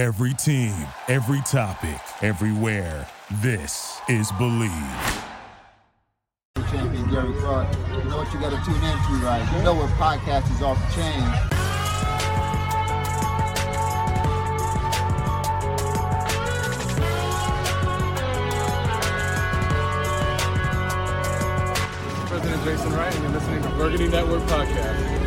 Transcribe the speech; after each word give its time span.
Every 0.00 0.32
team, 0.32 0.72
every 1.08 1.42
topic, 1.42 2.00
everywhere. 2.22 3.06
This 3.42 4.00
is 4.08 4.32
Bleav. 4.32 5.24
Champion 6.70 7.10
Gary 7.10 7.34
Clark. 7.34 7.68
You 7.90 8.04
know 8.08 8.16
what 8.16 8.32
you 8.32 8.40
got 8.40 8.48
to 8.48 8.64
tune 8.64 8.76
into, 8.76 9.26
right? 9.26 9.46
You 9.54 9.62
know 9.62 9.74
what 9.74 9.90
podcast 10.00 10.50
is 10.56 10.62
off 10.62 10.78
the 10.86 10.94
chain. 10.96 11.20
President 22.26 22.64
Jason 22.64 22.92
Wright, 22.94 23.14
and 23.14 23.22
you're 23.22 23.32
listening 23.32 23.62
to 23.64 23.68
Burgundy 23.76 24.08
Network 24.08 24.40
Podcast. 24.44 25.19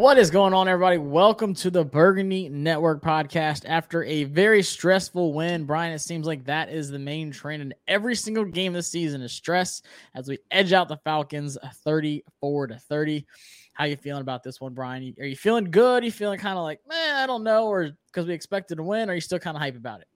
What 0.00 0.16
is 0.16 0.30
going 0.30 0.54
on, 0.54 0.66
everybody? 0.66 0.96
Welcome 0.96 1.52
to 1.56 1.70
the 1.70 1.84
Burgundy 1.84 2.48
Network 2.48 3.02
podcast. 3.02 3.66
After 3.68 4.02
a 4.04 4.24
very 4.24 4.62
stressful 4.62 5.34
win, 5.34 5.66
Brian, 5.66 5.92
it 5.92 5.98
seems 5.98 6.26
like 6.26 6.42
that 6.46 6.70
is 6.70 6.88
the 6.88 6.98
main 6.98 7.30
trend 7.30 7.60
in 7.60 7.74
every 7.86 8.14
single 8.14 8.46
game 8.46 8.72
this 8.72 8.86
season 8.88 9.20
is 9.20 9.30
stress 9.30 9.82
as 10.14 10.26
we 10.26 10.38
edge 10.50 10.72
out 10.72 10.88
the 10.88 10.96
Falcons 11.04 11.58
34 11.84 12.68
to 12.68 12.78
30. 12.78 13.26
How 13.74 13.84
you 13.84 13.96
feeling 13.98 14.22
about 14.22 14.42
this 14.42 14.58
one, 14.58 14.72
Brian? 14.72 15.14
Are 15.20 15.26
you 15.26 15.36
feeling 15.36 15.70
good? 15.70 16.02
Are 16.02 16.06
you 16.06 16.10
feeling 16.10 16.38
kind 16.38 16.56
of 16.56 16.64
like, 16.64 16.80
man, 16.88 17.16
I 17.16 17.26
don't 17.26 17.44
know, 17.44 17.66
or 17.66 17.90
because 18.06 18.26
we 18.26 18.32
expected 18.32 18.76
to 18.76 18.82
win? 18.82 19.10
Or 19.10 19.12
are 19.12 19.16
you 19.16 19.20
still 19.20 19.38
kind 19.38 19.54
of 19.54 19.60
hype 19.60 19.76
about 19.76 20.00
it? 20.00 20.08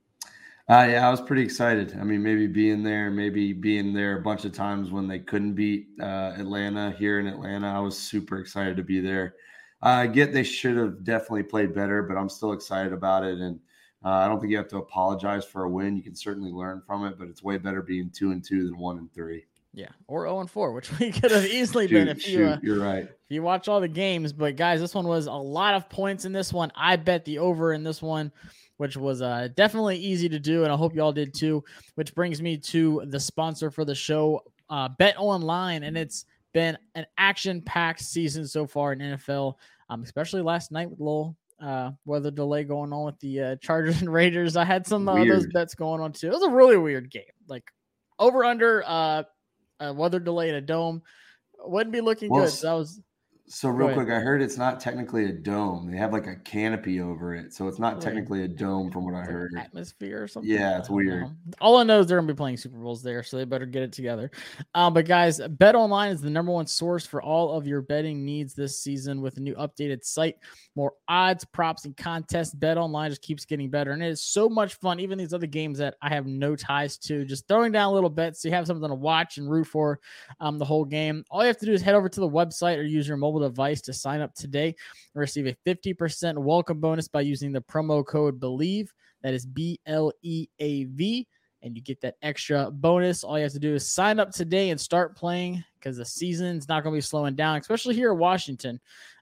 Uh, 0.67 0.87
yeah, 0.93 1.07
I 1.07 1.11
was 1.11 1.21
pretty 1.21 1.43
excited. 1.43 1.95
I 2.01 2.05
mean, 2.05 2.23
maybe 2.23 2.47
being 2.47 2.83
there, 2.83 3.11
maybe 3.11 3.53
being 3.53 3.93
there 3.93 4.17
a 4.17 4.23
bunch 4.23 4.47
of 4.47 4.53
times 4.53 4.91
when 4.91 5.09
they 5.09 5.19
couldn't 5.19 5.53
beat 5.53 5.89
uh, 6.01 6.33
Atlanta 6.39 6.97
here 6.99 7.21
in 7.21 7.27
Atlanta, 7.27 7.69
I 7.69 7.81
was 7.81 7.99
super 7.99 8.39
excited 8.39 8.79
to 8.79 8.83
be 8.83 9.01
there. 9.01 9.35
I 9.85 10.07
get 10.07 10.33
they 10.33 10.43
should 10.43 10.79
have 10.79 11.05
definitely 11.05 11.43
played 11.43 11.75
better, 11.75 12.03
but 12.03 12.17
I'm 12.17 12.31
still 12.31 12.53
excited 12.53 12.95
about 12.95 13.23
it. 13.23 13.39
And 13.39 13.61
uh, 14.03 14.09
I 14.09 14.29
don't 14.29 14.41
think 14.41 14.51
you 14.51 14.57
have 14.57 14.69
to 14.69 14.79
apologize 14.79 15.45
for 15.45 15.65
a 15.65 15.71
win. 15.71 15.95
You 15.95 16.03
can 16.03 16.17
certainly 16.17 16.51
learn 16.51 16.83
from 16.87 17.05
it, 17.05 17.19
but 17.19 17.29
it's 17.29 17.43
way 17.43 17.59
better 17.59 17.83
being 17.83 18.11
two 18.11 18.31
and 18.31 18.43
two 18.43 18.65
than 18.65 18.79
one 18.79 18.97
and 18.97 19.13
three. 19.13 19.45
Yeah, 19.75 19.89
or 20.07 20.23
zero 20.23 20.41
and 20.41 20.51
four, 20.51 20.73
which 20.73 20.91
we 20.99 21.13
could 21.13 21.31
have 21.31 21.45
easily 21.45 21.87
shoot, 21.87 21.95
been 21.95 22.09
if 22.09 22.23
shoot, 22.23 22.39
you. 22.39 22.47
Uh, 22.47 22.59
you're 22.63 22.81
right. 22.81 23.05
If 23.05 23.29
you 23.29 23.43
watch 23.43 23.69
all 23.69 23.81
the 23.81 23.89
games, 23.89 24.33
but 24.33 24.57
guys, 24.57 24.81
this 24.81 24.95
one 24.95 25.07
was 25.07 25.27
a 25.27 25.33
lot 25.33 25.75
of 25.75 25.91
points 25.91 26.25
in 26.25 26.33
this 26.33 26.53
one. 26.53 26.73
I 26.75 26.97
bet 26.97 27.27
the 27.27 27.39
over 27.39 27.75
in 27.75 27.85
this 27.85 28.01
one, 28.01 28.33
which 28.79 28.97
was 28.97 29.21
uh, 29.21 29.49
definitely 29.55 29.99
easy 29.99 30.31
to 30.31 30.39
do, 30.39 30.65
and 30.65 30.73
I 30.73 30.77
hope 30.77 30.95
you 30.95 31.03
all 31.03 31.13
did 31.13 31.35
too. 31.35 31.63
Which 31.97 32.15
brings 32.15 32.41
me 32.41 32.57
to 32.57 33.03
the 33.07 33.21
sponsor 33.21 33.71
for 33.71 33.85
the 33.85 33.95
show, 33.95 34.45
uh, 34.71 34.89
Bet 34.99 35.17
Online, 35.19 35.83
and 35.83 35.99
it's 35.99 36.25
been 36.55 36.79
an 36.95 37.05
action-packed 37.19 38.01
season 38.01 38.47
so 38.47 38.67
far 38.67 38.93
in 38.93 39.01
NFL 39.01 39.57
um, 39.89 40.03
especially 40.03 40.43
last 40.43 40.73
night 40.73 40.91
with 40.91 41.01
a 41.01 41.05
little 41.05 41.37
uh, 41.61 41.91
weather 42.05 42.31
delay 42.31 42.65
going 42.65 42.93
on 42.93 43.07
with 43.07 43.19
the 43.21 43.41
uh, 43.41 43.57
Chargers 43.63 44.01
and 44.01 44.13
Raiders. 44.13 44.57
I 44.57 44.65
had 44.65 44.87
some 44.87 45.09
uh, 45.09 45.25
those 45.25 45.47
bets 45.49 45.75
going 45.75 46.01
on 46.01 46.13
too. 46.13 46.29
It 46.29 46.35
was 46.35 46.43
a 46.43 46.51
really 46.51 46.77
weird 46.77 47.11
game. 47.11 47.23
Like 47.49 47.65
over 48.19 48.45
under 48.45 48.83
uh, 48.87 49.23
a 49.81 49.93
weather 49.93 50.21
delay 50.21 50.49
in 50.49 50.55
a 50.55 50.61
dome 50.61 51.03
wouldn't 51.59 51.93
be 51.93 52.01
looking 52.01 52.31
well, 52.31 52.45
good. 52.45 52.51
So 52.51 52.67
that 52.67 52.75
was 52.75 53.01
so 53.47 53.69
real 53.69 53.93
quick, 53.93 54.09
I 54.09 54.21
heard 54.21 54.41
it's 54.41 54.57
not 54.57 54.81
technically 54.81 55.27
a 55.27 55.33
dome. 55.33 55.91
They 55.91 55.99
have 55.99 56.15
like 56.15 56.27
a 56.27 56.37
canopy 56.37 57.01
over 57.03 57.35
it, 57.35 57.53
so 57.53 57.69
it's 57.69 57.79
not 57.79 58.01
technically 58.01 58.43
a 58.43 58.49
dome 58.49 58.91
from 58.91 59.05
what 59.05 59.15
I 59.15 59.21
heard. 59.21 59.53
Atmosphere 59.59 60.23
or 60.23 60.29
something. 60.29 60.51
Yeah, 60.51 60.79
it's 60.79 60.89
weird. 60.89 61.25
Know. 61.25 61.33
All 61.61 61.77
I 61.77 61.83
know 61.83 62.01
is 62.01 62.07
they're 62.07 62.17
gonna 62.17 62.33
be 62.33 62.37
playing 62.37 62.57
Super 62.57 62.79
Bowls 62.79 63.03
there, 63.03 63.23
so 63.23 63.37
they 63.37 63.45
better 63.45 63.67
get 63.67 63.83
it 63.83 63.93
together. 63.93 64.31
Um, 64.75 64.95
but 64.95 65.07
guys, 65.07 65.41
Bet 65.47 65.75
Online 65.75 66.11
is 66.11 66.23
the 66.23 66.31
number 66.31 66.53
one 66.53 66.67
source 66.67 67.05
for 67.05 67.23
all 67.23 67.53
of 67.53 67.67
your 67.67 67.83
betting 67.83 68.25
needs 68.25 68.55
this 68.55 68.81
season 68.81 69.21
with 69.21 69.37
a 69.37 69.41
new 69.41 69.55
updated 69.57 70.05
site, 70.05 70.37
more 70.75 70.95
odds, 71.07 71.45
props, 71.45 71.85
and 71.85 71.95
contests. 71.99 72.55
Bet 72.55 72.79
Online 72.79 73.11
just 73.11 73.21
keeps 73.21 73.45
getting 73.45 73.69
better, 73.69 73.91
and 73.91 74.03
it 74.03 74.09
is 74.09 74.23
so 74.23 74.49
much 74.49 74.77
fun. 74.77 75.01
Even 75.01 75.19
these 75.19 75.35
other 75.35 75.47
games 75.47 75.77
that 75.79 75.97
I 76.01 76.09
have 76.09 76.27
no 76.27 76.57
ties 76.57 76.97
to, 76.99 77.27
just 77.27 77.47
throwing 77.47 77.73
down 77.73 77.93
little 77.93 78.09
bets 78.09 78.41
so 78.41 78.49
you 78.49 78.55
have 78.55 78.67
something 78.67 78.89
to 78.89 78.95
watch 78.95 79.37
and 79.37 79.51
root 79.51 79.67
for 79.67 80.01
um, 80.41 80.59
the 80.59 80.65
whole 80.65 80.87
game. 80.87 81.27
All 81.31 81.43
you 81.43 81.49
have 81.49 81.59
to 81.59 81.67
do 81.67 81.73
is 81.73 81.83
head 81.83 81.95
over 81.95 82.09
to 82.09 82.21
the 82.21 82.29
website 82.29 82.79
or 82.79 82.83
use 82.83 83.07
your 83.07 83.19
mobile 83.19 83.34
device 83.41 83.81
to 83.83 83.93
sign 83.93 84.21
up 84.21 84.35
today 84.35 84.69
and 84.69 85.21
receive 85.21 85.47
a 85.47 85.57
50% 85.67 86.39
welcome 86.39 86.81
bonus 86.81 87.09
by 87.09 87.21
using 87.23 87.53
the 87.53 87.61
promo 87.61 88.05
code 88.05 88.41
BLEAV. 88.41 88.89
That 89.23 89.35
is 89.35 89.47
B 89.47 89.81
L 89.87 90.13
E 90.23 90.49
A 90.59 90.85
V. 90.85 91.27
And 91.63 91.75
you 91.75 91.83
get 91.83 92.01
that 92.03 92.17
extra 92.21 92.71
bonus. 92.71 93.25
All 93.25 93.39
you 93.39 93.45
have 93.45 93.53
to 93.53 93.59
do 93.59 93.75
is 93.75 93.91
sign 93.91 94.21
up 94.21 94.31
today 94.31 94.69
and 94.69 94.79
start 94.79 95.17
playing 95.17 95.65
because 95.79 95.97
the 95.97 96.05
season's 96.05 96.69
not 96.69 96.83
going 96.83 96.93
to 96.93 96.97
be 96.99 97.01
slowing 97.01 97.35
down, 97.35 97.59
especially 97.59 97.95
here 97.95 98.13
in 98.13 98.19
Washington. 98.19 98.79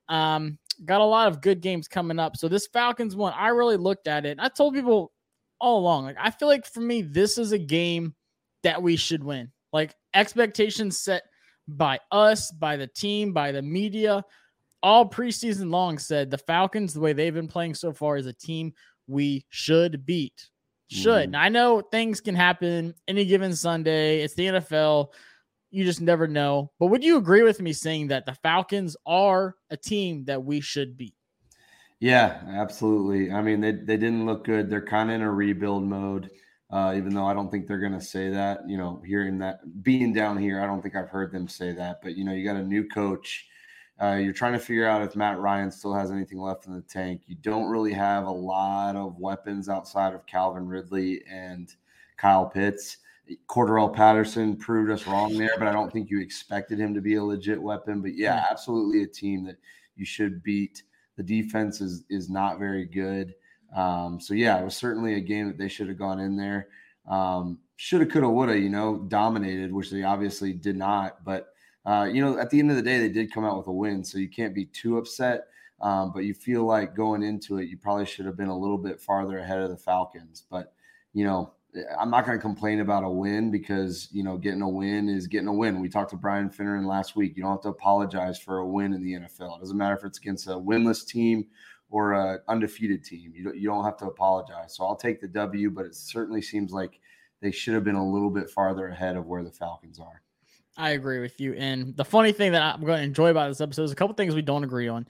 Um, 0.09 0.59
got 0.85 1.01
a 1.01 1.05
lot 1.05 1.29
of 1.29 1.41
good 1.41 1.61
games 1.61 1.87
coming 1.87 2.19
up. 2.19 2.37
So 2.37 2.49
this 2.49 2.67
Falcons 2.67 3.15
one, 3.15 3.33
I 3.37 3.49
really 3.49 3.77
looked 3.77 4.09
at 4.09 4.27
it. 4.27 4.39
I 4.41 4.49
told 4.49 4.75
people 4.75 5.13
all 5.61 5.79
along, 5.79 6.05
like 6.07 6.17
I 6.19 6.31
feel 6.31 6.49
like 6.49 6.67
for 6.67 6.81
me, 6.81 7.03
this 7.03 7.39
is 7.39 7.53
a 7.53 7.59
game 7.59 8.15
that 8.65 8.83
we 8.83 8.97
should 8.97 9.23
win. 9.23 9.53
Like 9.73 9.95
expectations 10.15 10.99
set 10.99 11.23
by 11.69 11.99
us, 12.11 12.51
by 12.51 12.77
the 12.77 12.87
team, 12.87 13.33
by 13.33 13.53
the 13.53 13.63
media 13.63 14.25
all 14.83 15.09
preseason 15.09 15.71
long 15.71 15.99
said 15.99 16.31
the 16.31 16.39
Falcons, 16.39 16.93
the 16.93 17.01
way 17.01 17.13
they've 17.13 17.35
been 17.35 17.49
playing 17.49 17.75
so 17.75 17.93
far, 17.93 18.17
is 18.17 18.27
a 18.27 18.33
team 18.33 18.73
we 19.07 19.47
should 19.51 20.05
beat. 20.05 20.49
Should. 20.89 21.29
Mm. 21.29 21.33
Now, 21.33 21.43
I 21.43 21.49
know 21.49 21.81
things 21.81 22.21
can 22.21 22.35
happen 22.35 22.95
any 23.09 23.25
given 23.25 23.55
Sunday. 23.55 24.23
It's 24.23 24.35
the 24.35 24.47
NFL. 24.47 25.09
You 25.71 25.85
just 25.85 26.03
never 26.03 26.27
know. 26.27 26.71
But 26.79 26.89
would 26.89 27.05
you 27.05 27.17
agree 27.17 27.43
with 27.43 27.61
me 27.61 27.73
saying 27.73 28.09
that 28.09 28.27
the 28.27 28.35
Falcons 28.43 28.97
are 29.07 29.55
a 29.71 29.77
team 29.77 30.25
that 30.25 30.45
we 30.45 30.61
should 30.61 30.99
beat? 30.99 31.15
Yeah, 31.99 32.41
absolutely. 32.47 33.33
I 33.33 33.41
mean, 33.43 33.61
they, 33.61 33.73
they 33.73 33.97
didn't 33.97 34.27
look 34.27 34.45
good. 34.45 34.69
They're 34.69 34.85
kind 34.85 35.09
of 35.09 35.17
in 35.17 35.23
a 35.23 35.31
rebuild 35.31 35.85
mode, 35.85 36.31
uh, 36.73 36.95
even 36.97 37.15
though 37.15 37.27
I 37.27 37.35
don't 37.35 37.51
think 37.51 37.67
they're 37.67 37.79
going 37.79 37.93
to 37.93 38.01
say 38.01 38.31
that. 38.31 38.69
You 38.69 38.79
know, 38.79 39.03
hearing 39.07 39.39
that, 39.39 39.83
being 39.83 40.13
down 40.13 40.39
here, 40.39 40.61
I 40.61 40.67
don't 40.67 40.83
think 40.83 40.97
I've 40.97 41.09
heard 41.09 41.31
them 41.31 41.47
say 41.47 41.73
that. 41.73 42.01
But, 42.03 42.17
you 42.17 42.25
know, 42.25 42.33
you 42.33 42.45
got 42.45 42.57
a 42.57 42.63
new 42.63 42.89
coach 42.89 43.47
uh, 44.03 44.17
you're 44.17 44.33
trying 44.33 44.53
to 44.53 44.59
figure 44.59 44.87
out 44.87 45.03
if 45.03 45.15
Matt 45.15 45.39
Ryan 45.39 45.71
still 45.71 45.95
has 45.95 46.11
anything 46.11 46.41
left 46.41 46.67
in 46.67 46.75
the 46.75 46.81
tank. 46.81 47.23
You 47.27 47.37
don't 47.37 47.71
really 47.71 47.93
have 47.93 48.27
a 48.27 48.31
lot 48.31 48.97
of 48.97 49.19
weapons 49.19 49.69
outside 49.69 50.13
of 50.13 50.27
Calvin 50.27 50.67
Ridley 50.67 51.23
and 51.31 51.73
Kyle 52.17 52.47
Pitts. 52.47 52.99
Cordarrelle 53.49 53.95
Patterson 53.95 54.57
proved 54.57 54.91
us 54.91 55.07
wrong 55.07 55.39
there, 55.39 55.53
but 55.57 55.69
I 55.69 55.73
don't 55.73 55.93
think 55.93 56.11
you 56.11 56.21
expected 56.21 56.81
him 56.81 56.93
to 56.95 57.01
be 57.01 57.15
a 57.15 57.23
legit 57.23 57.63
weapon. 57.63 58.03
But 58.03 58.17
yeah, 58.17 58.45
absolutely 58.51 59.05
a 59.05 59.07
team 59.07 59.45
that 59.45 59.59
you 59.95 60.05
should 60.05 60.43
beat. 60.43 60.83
The 61.17 61.23
defense 61.23 61.81
is 61.81 62.03
is 62.11 62.29
not 62.29 62.59
very 62.59 62.85
good. 62.85 63.35
Um, 63.75 64.21
so 64.21 64.35
yeah, 64.35 64.61
it 64.61 64.65
was 64.65 64.77
certainly 64.77 65.15
a 65.15 65.21
game 65.21 65.47
that 65.49 65.59
they 65.59 65.69
should 65.69 65.89
have 65.89 65.99
gone 65.99 66.21
in 66.21 66.37
there. 66.37 66.69
Um, 67.09 67.59
shoulda, 67.77 68.07
coulda, 68.07 68.29
woulda, 68.29 68.59
you 68.59 68.69
know, 68.69 68.99
dominated, 69.09 69.73
which 69.73 69.91
they 69.91 70.03
obviously 70.03 70.53
did 70.53 70.77
not. 70.77 71.25
But 71.25 71.49
uh, 71.85 72.09
you 72.13 72.25
know, 72.25 72.39
at 72.39 72.51
the 72.51 72.59
end 72.59 72.71
of 72.71 72.77
the 72.77 72.83
day, 72.83 72.99
they 72.99 73.09
did 73.09 73.33
come 73.33 73.45
out 73.45 73.59
with 73.59 73.67
a 73.67 73.73
win, 73.73 74.05
so 74.05 74.19
you 74.19 74.29
can't 74.29 74.55
be 74.55 74.67
too 74.67 74.99
upset. 74.99 75.47
Um, 75.81 76.13
but 76.13 76.21
you 76.21 76.33
feel 76.33 76.65
like 76.65 76.95
going 76.95 77.25
into 77.25 77.59
it, 77.59 77.69
you 77.69 77.77
probably 77.77 78.07
should 78.07 78.27
have 78.27 78.37
been 78.37 78.49
a 78.49 78.57
little 78.59 78.79
bit 78.79 79.01
farther 79.01 79.39
ahead 79.39 79.59
of 79.59 79.71
the 79.71 79.77
Falcons. 79.77 80.45
But 80.49 80.75
you 81.13 81.25
know, 81.25 81.55
I'm 81.99 82.11
not 82.11 82.25
going 82.25 82.39
to 82.39 82.43
complain 82.43 82.81
about 82.81 83.03
a 83.03 83.09
win 83.09 83.51
because 83.51 84.09
you 84.13 84.23
know 84.23 84.37
getting 84.37 84.63
a 84.63 84.69
win 84.69 85.09
is 85.09 85.27
getting 85.27 85.49
a 85.49 85.53
win. 85.53 85.81
We 85.81 85.89
talked 85.89 86.11
to 86.11 86.17
Brian 86.17 86.51
Finneran 86.51 86.87
last 86.87 87.17
week. 87.17 87.37
You 87.37 87.43
don't 87.43 87.53
have 87.53 87.63
to 87.63 87.69
apologize 87.69 88.39
for 88.39 88.59
a 88.59 88.67
win 88.67 88.93
in 88.93 89.03
the 89.03 89.15
NFL. 89.15 89.57
It 89.57 89.61
doesn't 89.61 89.77
matter 89.77 89.97
if 89.97 90.05
it's 90.05 90.19
against 90.19 90.47
a 90.47 90.51
winless 90.51 91.05
team 91.07 91.47
or 91.93 92.13
a 92.13 92.41
undefeated 92.49 93.05
team. 93.05 93.33
You 93.37 93.45
don't, 93.45 93.57
you 93.57 93.69
don't 93.69 93.85
have 93.85 93.99
to 93.99 94.07
apologize. 94.07 94.75
So 94.75 94.85
I'll 94.85 94.97
take 94.97 95.21
the 95.21 95.29
W, 95.29 95.71
but 95.71 95.85
it 95.85 95.95
certainly 95.95 96.41
seems 96.41 96.73
like 96.73 96.99
they 97.43 97.51
should 97.51 97.75
have 97.75 97.85
been 97.85 97.97
a 97.97 98.11
little 98.11 98.31
bit 98.31 98.49
farther 98.49 98.89
ahead 98.89 99.15
of 99.15 99.27
where 99.27 99.45
the 99.45 99.51
Falcons 99.51 100.01
are. 100.01 100.23
I 100.79 100.91
agree 100.91 101.21
with 101.21 101.39
you. 101.39 101.53
And 101.53 101.95
the 101.95 102.05
funny 102.05 102.33
thing 102.33 102.53
that 102.53 102.63
I'm 102.63 102.81
going 102.81 102.97
to 102.97 103.05
enjoy 103.05 103.29
about 103.29 103.49
this 103.49 103.61
episode 103.61 103.85
is 103.85 103.93
a 103.93 103.95
couple 103.95 104.15
things 104.15 104.35
we 104.35 104.41
don't 104.41 104.65
agree 104.65 104.89
on. 104.89 105.07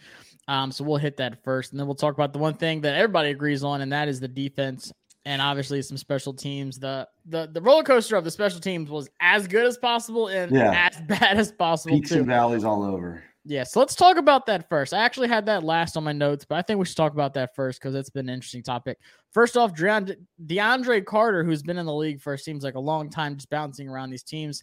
Um, 0.48 0.72
so 0.72 0.82
we'll 0.82 0.96
hit 0.96 1.16
that 1.18 1.44
first, 1.44 1.70
and 1.70 1.78
then 1.78 1.86
we'll 1.86 1.94
talk 1.94 2.14
about 2.14 2.32
the 2.32 2.40
one 2.40 2.54
thing 2.54 2.80
that 2.80 2.96
everybody 2.96 3.30
agrees 3.30 3.62
on, 3.62 3.80
and 3.80 3.92
that 3.92 4.08
is 4.08 4.18
the 4.18 4.26
defense 4.26 4.92
and 5.24 5.40
obviously 5.40 5.80
some 5.82 5.96
special 5.96 6.34
teams. 6.34 6.80
The 6.80 7.06
the 7.26 7.48
the 7.52 7.60
roller 7.60 7.84
coaster 7.84 8.16
of 8.16 8.24
the 8.24 8.30
special 8.32 8.58
teams 8.58 8.90
was 8.90 9.08
as 9.20 9.46
good 9.46 9.64
as 9.64 9.78
possible 9.78 10.26
and 10.26 10.50
yeah. 10.50 10.90
as 10.90 11.00
bad 11.06 11.38
as 11.38 11.52
possible. 11.52 11.94
Peaks 11.94 12.10
too. 12.10 12.18
and 12.18 12.26
valleys 12.26 12.64
all 12.64 12.82
over. 12.82 13.22
Yeah, 13.44 13.64
so 13.64 13.80
let's 13.80 13.96
talk 13.96 14.18
about 14.18 14.46
that 14.46 14.68
first. 14.68 14.94
I 14.94 14.98
actually 14.98 15.26
had 15.28 15.46
that 15.46 15.64
last 15.64 15.96
on 15.96 16.04
my 16.04 16.12
notes, 16.12 16.44
but 16.44 16.56
I 16.56 16.62
think 16.62 16.78
we 16.78 16.84
should 16.84 16.96
talk 16.96 17.12
about 17.12 17.34
that 17.34 17.56
first 17.56 17.80
because 17.80 17.94
it's 17.94 18.10
been 18.10 18.28
an 18.28 18.34
interesting 18.34 18.62
topic. 18.62 18.98
First 19.32 19.56
off, 19.56 19.72
DeAndre 19.74 21.04
Carter, 21.04 21.42
who's 21.42 21.62
been 21.62 21.78
in 21.78 21.86
the 21.86 21.94
league 21.94 22.20
for 22.20 22.36
seems 22.36 22.62
like 22.62 22.76
a 22.76 22.80
long 22.80 23.10
time, 23.10 23.36
just 23.36 23.50
bouncing 23.50 23.88
around 23.88 24.10
these 24.10 24.22
teams 24.22 24.62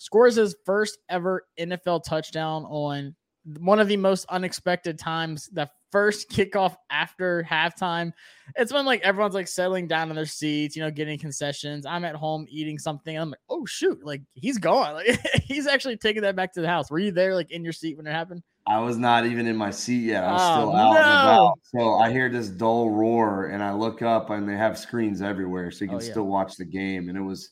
scores 0.00 0.34
his 0.34 0.56
first 0.64 0.98
ever 1.08 1.46
NFL 1.58 2.02
touchdown 2.04 2.64
on 2.64 3.14
one 3.58 3.80
of 3.80 3.88
the 3.88 3.96
most 3.96 4.26
unexpected 4.28 4.98
times. 4.98 5.48
The 5.52 5.68
first 5.92 6.30
kickoff 6.32 6.76
after 6.90 7.42
halftime. 7.48 8.12
It's 8.56 8.72
when 8.72 8.86
like 8.86 9.02
everyone's 9.02 9.34
like 9.34 9.48
settling 9.48 9.88
down 9.88 10.10
in 10.10 10.16
their 10.16 10.26
seats, 10.26 10.76
you 10.76 10.82
know, 10.82 10.90
getting 10.90 11.18
concessions. 11.18 11.84
I'm 11.86 12.04
at 12.04 12.14
home 12.14 12.46
eating 12.48 12.78
something. 12.78 13.16
I'm 13.16 13.30
like, 13.30 13.40
oh 13.48 13.66
shoot, 13.66 14.04
like 14.04 14.22
he's 14.34 14.58
gone. 14.58 14.94
Like 15.04 15.20
he's 15.44 15.66
actually 15.66 15.96
taking 15.96 16.22
that 16.22 16.36
back 16.36 16.52
to 16.54 16.60
the 16.60 16.68
house. 16.68 16.90
Were 16.90 16.98
you 16.98 17.10
there 17.12 17.34
like 17.34 17.50
in 17.50 17.64
your 17.64 17.72
seat 17.72 17.96
when 17.96 18.06
it 18.06 18.12
happened? 18.12 18.42
I 18.66 18.78
was 18.78 18.98
not 18.98 19.26
even 19.26 19.46
in 19.48 19.56
my 19.56 19.70
seat 19.70 20.04
yet. 20.04 20.22
I 20.22 20.32
was 20.32 20.42
Oh, 20.42 20.54
still 20.60 20.76
out 20.76 20.96
and 20.96 21.04
no. 21.06 21.10
about. 21.10 21.58
So 21.64 21.94
I 21.94 22.12
hear 22.12 22.28
this 22.28 22.48
dull 22.48 22.90
roar 22.90 23.46
and 23.46 23.62
I 23.64 23.72
look 23.72 24.00
up 24.02 24.30
and 24.30 24.48
they 24.48 24.56
have 24.56 24.78
screens 24.78 25.22
everywhere 25.22 25.70
so 25.72 25.84
you 25.84 25.90
oh, 25.90 25.94
can 25.94 26.02
Oh, 26.02 26.04
yeah. 26.04 26.10
still 26.10 26.26
watch 26.26 26.56
the 26.56 26.64
game. 26.66 27.08
And 27.08 27.18
it 27.18 27.22
was, 27.22 27.50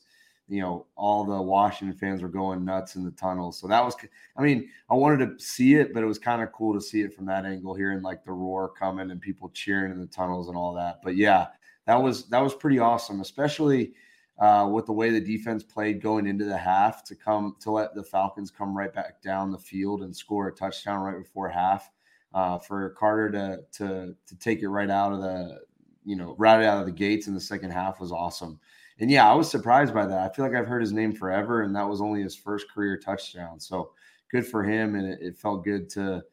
you 0.49 0.61
know, 0.61 0.87
all 0.95 1.23
the 1.23 1.39
Washington 1.39 1.95
fans 1.95 2.23
were 2.23 2.27
going 2.27 2.65
nuts 2.65 2.95
in 2.95 3.05
the 3.05 3.11
tunnels. 3.11 3.59
So 3.59 3.67
that 3.67 3.85
was, 3.85 3.95
I 4.35 4.41
mean, 4.41 4.67
I 4.89 4.95
wanted 4.95 5.37
to 5.37 5.43
see 5.43 5.75
it, 5.75 5.93
but 5.93 6.01
it 6.01 6.07
was 6.07 6.17
kind 6.17 6.41
of 6.41 6.51
cool 6.51 6.73
to 6.73 6.81
see 6.81 7.01
it 7.01 7.13
from 7.13 7.27
that 7.27 7.45
angle, 7.45 7.75
hearing 7.75 8.01
like 8.01 8.23
the 8.23 8.31
roar 8.31 8.67
coming 8.67 9.11
and 9.11 9.21
people 9.21 9.49
cheering 9.49 9.91
in 9.91 9.99
the 9.99 10.07
tunnels 10.07 10.47
and 10.47 10.57
all 10.57 10.73
that. 10.73 11.01
But 11.03 11.15
yeah, 11.15 11.47
that 11.85 12.01
was 12.01 12.27
that 12.29 12.41
was 12.41 12.55
pretty 12.55 12.79
awesome, 12.79 13.21
especially 13.21 13.93
uh, 14.39 14.67
with 14.71 14.87
the 14.87 14.93
way 14.93 15.11
the 15.11 15.21
defense 15.21 15.63
played 15.63 16.01
going 16.01 16.25
into 16.25 16.45
the 16.45 16.57
half 16.57 17.03
to 17.03 17.15
come 17.15 17.55
to 17.59 17.71
let 17.71 17.93
the 17.93 18.03
Falcons 18.03 18.49
come 18.49 18.75
right 18.75 18.93
back 18.93 19.21
down 19.21 19.51
the 19.51 19.57
field 19.57 20.01
and 20.01 20.15
score 20.15 20.47
a 20.47 20.51
touchdown 20.51 21.01
right 21.01 21.17
before 21.17 21.47
half. 21.47 21.89
Uh, 22.33 22.59
for 22.59 22.91
Carter 22.91 23.31
to 23.31 23.59
to 23.71 24.15
to 24.27 24.35
take 24.37 24.61
it 24.61 24.69
right 24.69 24.89
out 24.89 25.11
of 25.11 25.19
the 25.19 25.61
you 26.05 26.15
know 26.15 26.35
right 26.37 26.63
out 26.63 26.79
of 26.79 26.85
the 26.85 26.91
gates 26.91 27.27
in 27.27 27.33
the 27.33 27.41
second 27.41 27.71
half 27.71 27.99
was 27.99 28.11
awesome. 28.11 28.59
And 28.99 29.09
yeah, 29.09 29.29
I 29.29 29.33
was 29.33 29.49
surprised 29.49 29.93
by 29.93 30.05
that. 30.05 30.19
I 30.19 30.33
feel 30.33 30.45
like 30.45 30.55
I've 30.55 30.67
heard 30.67 30.81
his 30.81 30.91
name 30.91 31.13
forever, 31.13 31.61
and 31.61 31.75
that 31.75 31.87
was 31.87 32.01
only 32.01 32.21
his 32.21 32.35
first 32.35 32.69
career 32.69 32.97
touchdown. 32.97 33.59
So 33.59 33.91
good 34.31 34.45
for 34.45 34.63
him, 34.63 34.95
and 34.95 35.07
it, 35.07 35.19
it 35.21 35.37
felt 35.37 35.63
good 35.63 35.89
to 35.91 36.23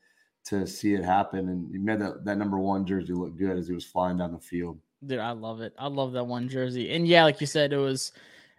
to 0.46 0.66
see 0.66 0.94
it 0.94 1.04
happen. 1.04 1.48
And 1.48 1.70
he 1.72 1.78
made 1.78 2.00
that, 2.00 2.24
that 2.24 2.38
number 2.38 2.58
one 2.58 2.86
jersey 2.86 3.12
look 3.12 3.36
good 3.36 3.58
as 3.58 3.66
he 3.66 3.74
was 3.74 3.84
flying 3.84 4.16
down 4.16 4.32
the 4.32 4.38
field. 4.38 4.78
Dude, 5.04 5.18
I 5.18 5.32
love 5.32 5.60
it. 5.60 5.74
I 5.78 5.88
love 5.88 6.12
that 6.12 6.24
one 6.24 6.48
jersey. 6.48 6.94
And 6.94 7.06
yeah, 7.06 7.24
like 7.24 7.40
you 7.40 7.48
said, 7.48 7.72
it 7.72 7.78
was, 7.78 8.12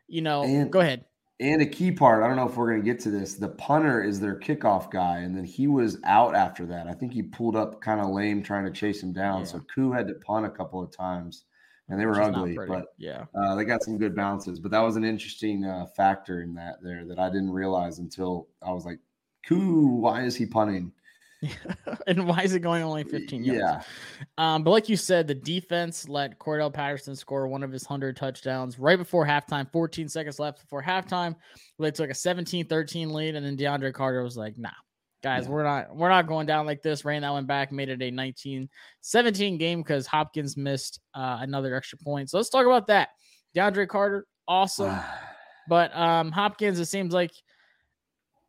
you 0.07 0.21
know, 0.21 0.44
And- 0.44 0.71
go 0.71 0.81
ahead. 0.81 1.06
And 1.39 1.62
a 1.62 1.68
key 1.68 1.92
part, 1.92 2.24
I 2.24 2.27
don't 2.27 2.36
know 2.36 2.50
if 2.50 2.57
we're 2.57 2.71
going 2.71 2.81
to 2.81 2.86
get 2.86 3.00
to 3.01 3.12
this. 3.12 3.36
The 3.36 3.50
punter 3.50 4.03
is 4.03 4.19
their 4.19 4.39
kickoff 4.39 4.89
guy, 4.89 5.19
and 5.19 5.38
then 5.38 5.44
he 5.44 5.68
was 5.68 6.00
out 6.03 6.36
after 6.36 6.65
that. 6.65 6.88
I 6.88 6.94
think 6.94 7.13
he 7.13 7.21
pulled 7.21 7.56
up 7.56 7.80
kind 7.80 8.01
of 8.01 8.10
lame 8.10 8.42
trying 8.42 8.65
to 8.65 8.71
chase 8.71 9.03
him 9.03 9.13
down. 9.13 9.42
Yeah. 9.42 9.45
So 9.45 9.60
Koo 9.74 9.92
had 9.92 10.07
to 10.07 10.15
punt 10.15 10.48
a 10.48 10.50
couple 10.50 10.81
of 10.81 10.89
times, 10.89 11.44
and 11.89 12.00
they 12.00 12.06
were 12.06 12.13
which 12.13 12.22
is 12.22 12.30
not 12.30 12.42
ugly, 12.42 12.57
but 12.68 12.88
yeah. 12.98 13.25
uh, 13.34 13.56
they 13.56 13.63
got 13.63 13.84
some 13.84 13.98
good 13.98 14.16
bounces. 14.16 14.60
But 14.60 14.72
that 14.72 14.80
was 14.80 14.95
an 14.95 15.04
interesting 15.04 15.66
uh, 15.66 15.86
factor 15.86 16.42
in 16.42 16.54
that 16.56 16.81
there 16.81 17.06
that 17.06 17.19
I 17.19 17.30
didn't 17.30 17.51
realize 17.51 18.00
until 18.00 18.48
I 18.62 18.72
was 18.72 18.86
like, 18.86 19.00
Koo, 19.45 19.88
why 19.88 20.24
is 20.24 20.36
he 20.36 20.45
punting? 20.45 20.92
and 22.07 22.28
why 22.28 22.42
is 22.42 22.54
it 22.54 22.62
going 22.62 22.84
only 22.84 23.04
15 23.04 23.44
yards? 23.44 23.62
Yeah. 23.62 23.81
Um, 24.38 24.63
but 24.63 24.72
like 24.72 24.89
you 24.89 24.98
said, 24.98 25.28
the 25.28 25.36
defense 25.36 26.10
let 26.10 26.39
Cordarrelle 26.39 26.74
Patterson 26.74 27.16
score 27.16 27.48
one 27.48 27.63
of 27.63 27.72
his 27.72 27.84
100 27.84 28.18
touchdowns 28.18 28.80
right 28.80 28.98
before 28.98 29.25
halftime, 29.25 29.72
14 29.72 30.10
seconds 30.10 30.39
left 30.39 30.62
before 30.62 30.84
halftime. 30.84 31.36
They 31.80 31.92
took 31.92 32.10
a 32.10 32.13
17-13 32.13 33.12
lead, 33.12 33.36
and 33.36 33.45
then 33.45 33.56
DeAndre 33.56 33.94
Carter 33.94 34.24
was 34.24 34.36
like, 34.36 34.57
nah. 34.57 34.69
Guys, 35.23 35.45
Yeah. 35.45 35.49
we're 35.49 35.63
not 35.63 35.95
we're 35.95 36.09
not 36.09 36.27
going 36.27 36.45
down 36.45 36.65
like 36.65 36.83
this. 36.83 37.03
Ran 37.03 37.23
that 37.23 37.31
one 37.31 37.45
back, 37.45 37.71
made 37.71 37.89
it 37.89 38.01
a 38.01 38.11
19-17 38.11 39.57
game 39.57 39.81
because 39.81 40.05
Hopkins 40.05 40.55
missed 40.55 40.99
uh, 41.15 41.39
another 41.41 41.75
extra 41.75 41.97
point. 41.97 42.29
So 42.29 42.37
let's 42.37 42.49
talk 42.49 42.65
about 42.65 42.87
that. 42.87 43.09
DeAndre 43.55 43.87
Carter, 43.87 44.25
awesome. 44.47 44.95
But 45.69 45.93
um, 45.97 46.31
Hopkins, 46.31 46.79
it 46.79 46.85
seems 46.85 47.13
like 47.13 47.31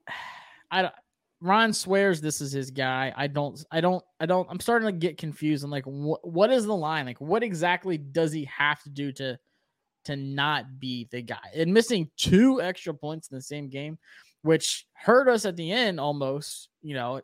I 0.70 0.82
don't. 0.82 0.94
Ron 1.40 1.72
swears 1.72 2.20
this 2.20 2.40
is 2.40 2.50
his 2.52 2.70
guy. 2.70 3.12
I 3.16 3.26
don't. 3.28 3.64
I 3.70 3.80
don't. 3.80 4.04
I 4.20 4.26
don't. 4.26 4.48
I'm 4.50 4.60
starting 4.60 4.86
to 4.86 4.92
get 4.92 5.18
confused. 5.18 5.64
I'm 5.64 5.70
like, 5.70 5.84
what? 5.84 6.20
What 6.26 6.50
is 6.52 6.64
the 6.66 6.74
line? 6.76 7.06
Like, 7.06 7.20
what 7.20 7.42
exactly 7.42 7.96
does 7.98 8.32
he 8.32 8.44
have 8.46 8.82
to 8.84 8.90
do 8.90 9.12
to 9.12 9.38
to 10.04 10.16
not 10.16 10.78
be 10.78 11.08
the 11.10 11.22
guy? 11.22 11.38
And 11.54 11.72
missing 11.72 12.10
two 12.16 12.60
extra 12.60 12.92
points 12.94 13.28
in 13.30 13.36
the 13.36 13.42
same 13.42 13.68
game, 13.68 13.98
which 14.42 14.86
hurt 14.92 15.28
us 15.28 15.44
at 15.44 15.56
the 15.56 15.70
end 15.70 16.00
almost. 16.00 16.68
You 16.82 16.94
know, 16.94 17.20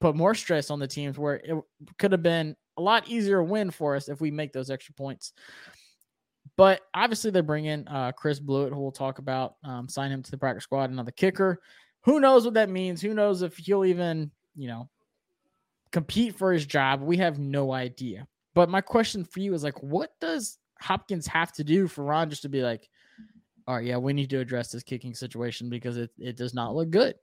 put 0.00 0.16
more 0.16 0.34
stress 0.34 0.70
on 0.70 0.78
the 0.78 0.88
teams 0.88 1.18
where 1.18 1.36
it 1.36 1.54
could 1.98 2.12
have 2.12 2.22
been 2.22 2.56
a 2.76 2.82
lot 2.82 3.08
easier 3.08 3.42
win 3.42 3.70
for 3.70 3.96
us 3.96 4.08
if 4.08 4.20
we 4.20 4.30
make 4.30 4.52
those 4.52 4.70
extra 4.70 4.94
points. 4.94 5.32
But 6.56 6.80
obviously, 6.94 7.30
they 7.30 7.40
bring 7.40 7.66
in 7.66 7.86
uh, 7.88 8.12
Chris 8.12 8.40
Blewitt, 8.40 8.72
who 8.72 8.80
we'll 8.80 8.92
talk 8.92 9.18
about, 9.18 9.56
um, 9.64 9.88
sign 9.88 10.10
him 10.10 10.22
to 10.22 10.30
the 10.30 10.38
practice 10.38 10.64
squad, 10.64 10.90
another 10.90 11.10
kicker. 11.10 11.60
Who 12.04 12.20
knows 12.20 12.44
what 12.44 12.54
that 12.54 12.70
means? 12.70 13.02
Who 13.02 13.14
knows 13.14 13.42
if 13.42 13.56
he'll 13.56 13.84
even, 13.84 14.30
you 14.54 14.68
know, 14.68 14.88
compete 15.92 16.36
for 16.36 16.52
his 16.52 16.64
job? 16.64 17.02
We 17.02 17.16
have 17.18 17.38
no 17.38 17.72
idea. 17.72 18.26
But 18.54 18.70
my 18.70 18.80
question 18.80 19.24
for 19.24 19.40
you 19.40 19.52
is 19.52 19.64
like, 19.64 19.82
what 19.82 20.12
does 20.20 20.56
Hopkins 20.80 21.26
have 21.26 21.52
to 21.54 21.64
do 21.64 21.88
for 21.88 22.04
Ron 22.04 22.30
just 22.30 22.42
to 22.42 22.48
be 22.48 22.62
like, 22.62 22.88
all 23.66 23.76
right, 23.76 23.84
yeah, 23.84 23.96
we 23.96 24.12
need 24.12 24.30
to 24.30 24.38
address 24.38 24.70
this 24.70 24.82
kicking 24.82 25.14
situation 25.14 25.68
because 25.68 25.96
it, 25.96 26.10
it 26.18 26.36
does 26.36 26.54
not 26.54 26.74
look 26.74 26.90
good. 26.90 27.14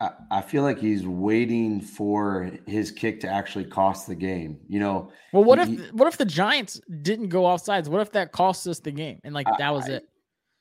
I, 0.00 0.10
I 0.30 0.40
feel 0.42 0.62
like 0.62 0.78
he's 0.78 1.06
waiting 1.06 1.80
for 1.80 2.50
his 2.66 2.90
kick 2.90 3.20
to 3.20 3.28
actually 3.28 3.64
cost 3.64 4.06
the 4.06 4.14
game. 4.14 4.58
You 4.68 4.80
know, 4.80 5.10
Well, 5.32 5.44
what 5.44 5.66
He- 5.66 5.74
if 5.76 5.92
what 5.92 6.08
if 6.08 6.18
the 6.18 6.24
Giants 6.26 6.80
didn't 7.02 7.28
go 7.28 7.42
offsides? 7.42 7.88
What 7.88 8.00
if 8.02 8.12
that 8.12 8.32
cost 8.32 8.66
us 8.66 8.78
the 8.80 8.90
game 8.90 9.20
and 9.24 9.32
like 9.32 9.46
I- 9.48 9.56
that 9.58 9.72
was 9.72 9.88
I- 9.88 9.94
it? 9.94 10.04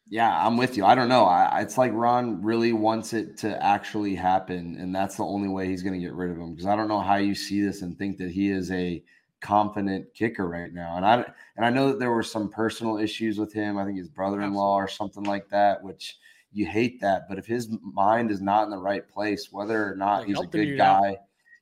Yeah, 0.08 0.46
I'm 0.46 0.56
with 0.56 0.78
you. 0.78 0.86
I 0.86 0.94
don't 0.94 1.10
know. 1.10 1.26
I- 1.26 1.62
it's 1.62 1.78
like 1.80 1.92
Ron 1.94 2.44
really 2.44 2.72
wants 2.74 3.12
it 3.14 3.38
to 3.40 3.62
actually 3.66 4.14
happen, 4.16 4.78
and 4.80 4.94
that's 4.96 5.18
the 5.18 5.26
only 5.26 5.50
way 5.50 5.68
he's 5.68 5.82
going 5.82 6.00
to 6.00 6.00
get 6.00 6.14
rid 6.14 6.30
of 6.30 6.38
him. 6.38 6.52
Because 6.54 6.68
I 6.68 6.76
don't 6.76 6.88
know 6.88 7.02
how 7.02 7.16
you 7.16 7.34
see 7.34 7.60
this 7.62 7.82
and 7.82 7.98
think 7.98 8.18
that 8.20 8.30
he 8.30 8.52
is 8.52 8.70
a 8.72 9.04
confident 9.46 10.12
kicker 10.14 10.48
right 10.48 10.74
now. 10.74 10.98
And 10.98 11.06
I 11.06 11.16
and 11.56 11.66
I 11.66 11.70
know 11.70 11.88
that 11.90 12.00
there 12.00 12.12
were 12.12 12.24
some 12.24 12.50
personal 12.50 12.98
issues 12.98 13.38
with 13.38 13.54
him. 13.54 13.78
I 13.78 13.86
think 13.86 13.98
his 13.98 14.10
brother-in-law 14.10 14.76
or 14.76 14.88
something 14.88 15.24
like 15.24 15.48
that, 15.50 15.84
which 15.84 16.18
you 16.52 16.66
hate 16.66 17.00
that. 17.02 17.28
But 17.30 17.38
if 17.38 17.46
his 17.46 17.70
mind 17.82 18.32
is 18.32 18.42
not 18.42 18.64
in 18.64 18.70
the 18.72 18.78
right 18.78 19.08
place, 19.08 19.52
whether 19.52 19.92
or 19.92 19.96
not 19.96 20.20
Like, 20.20 20.28
he's 20.28 20.40
a 20.40 20.48
good 20.48 20.80
out. 20.80 21.02
guy, 21.04 21.18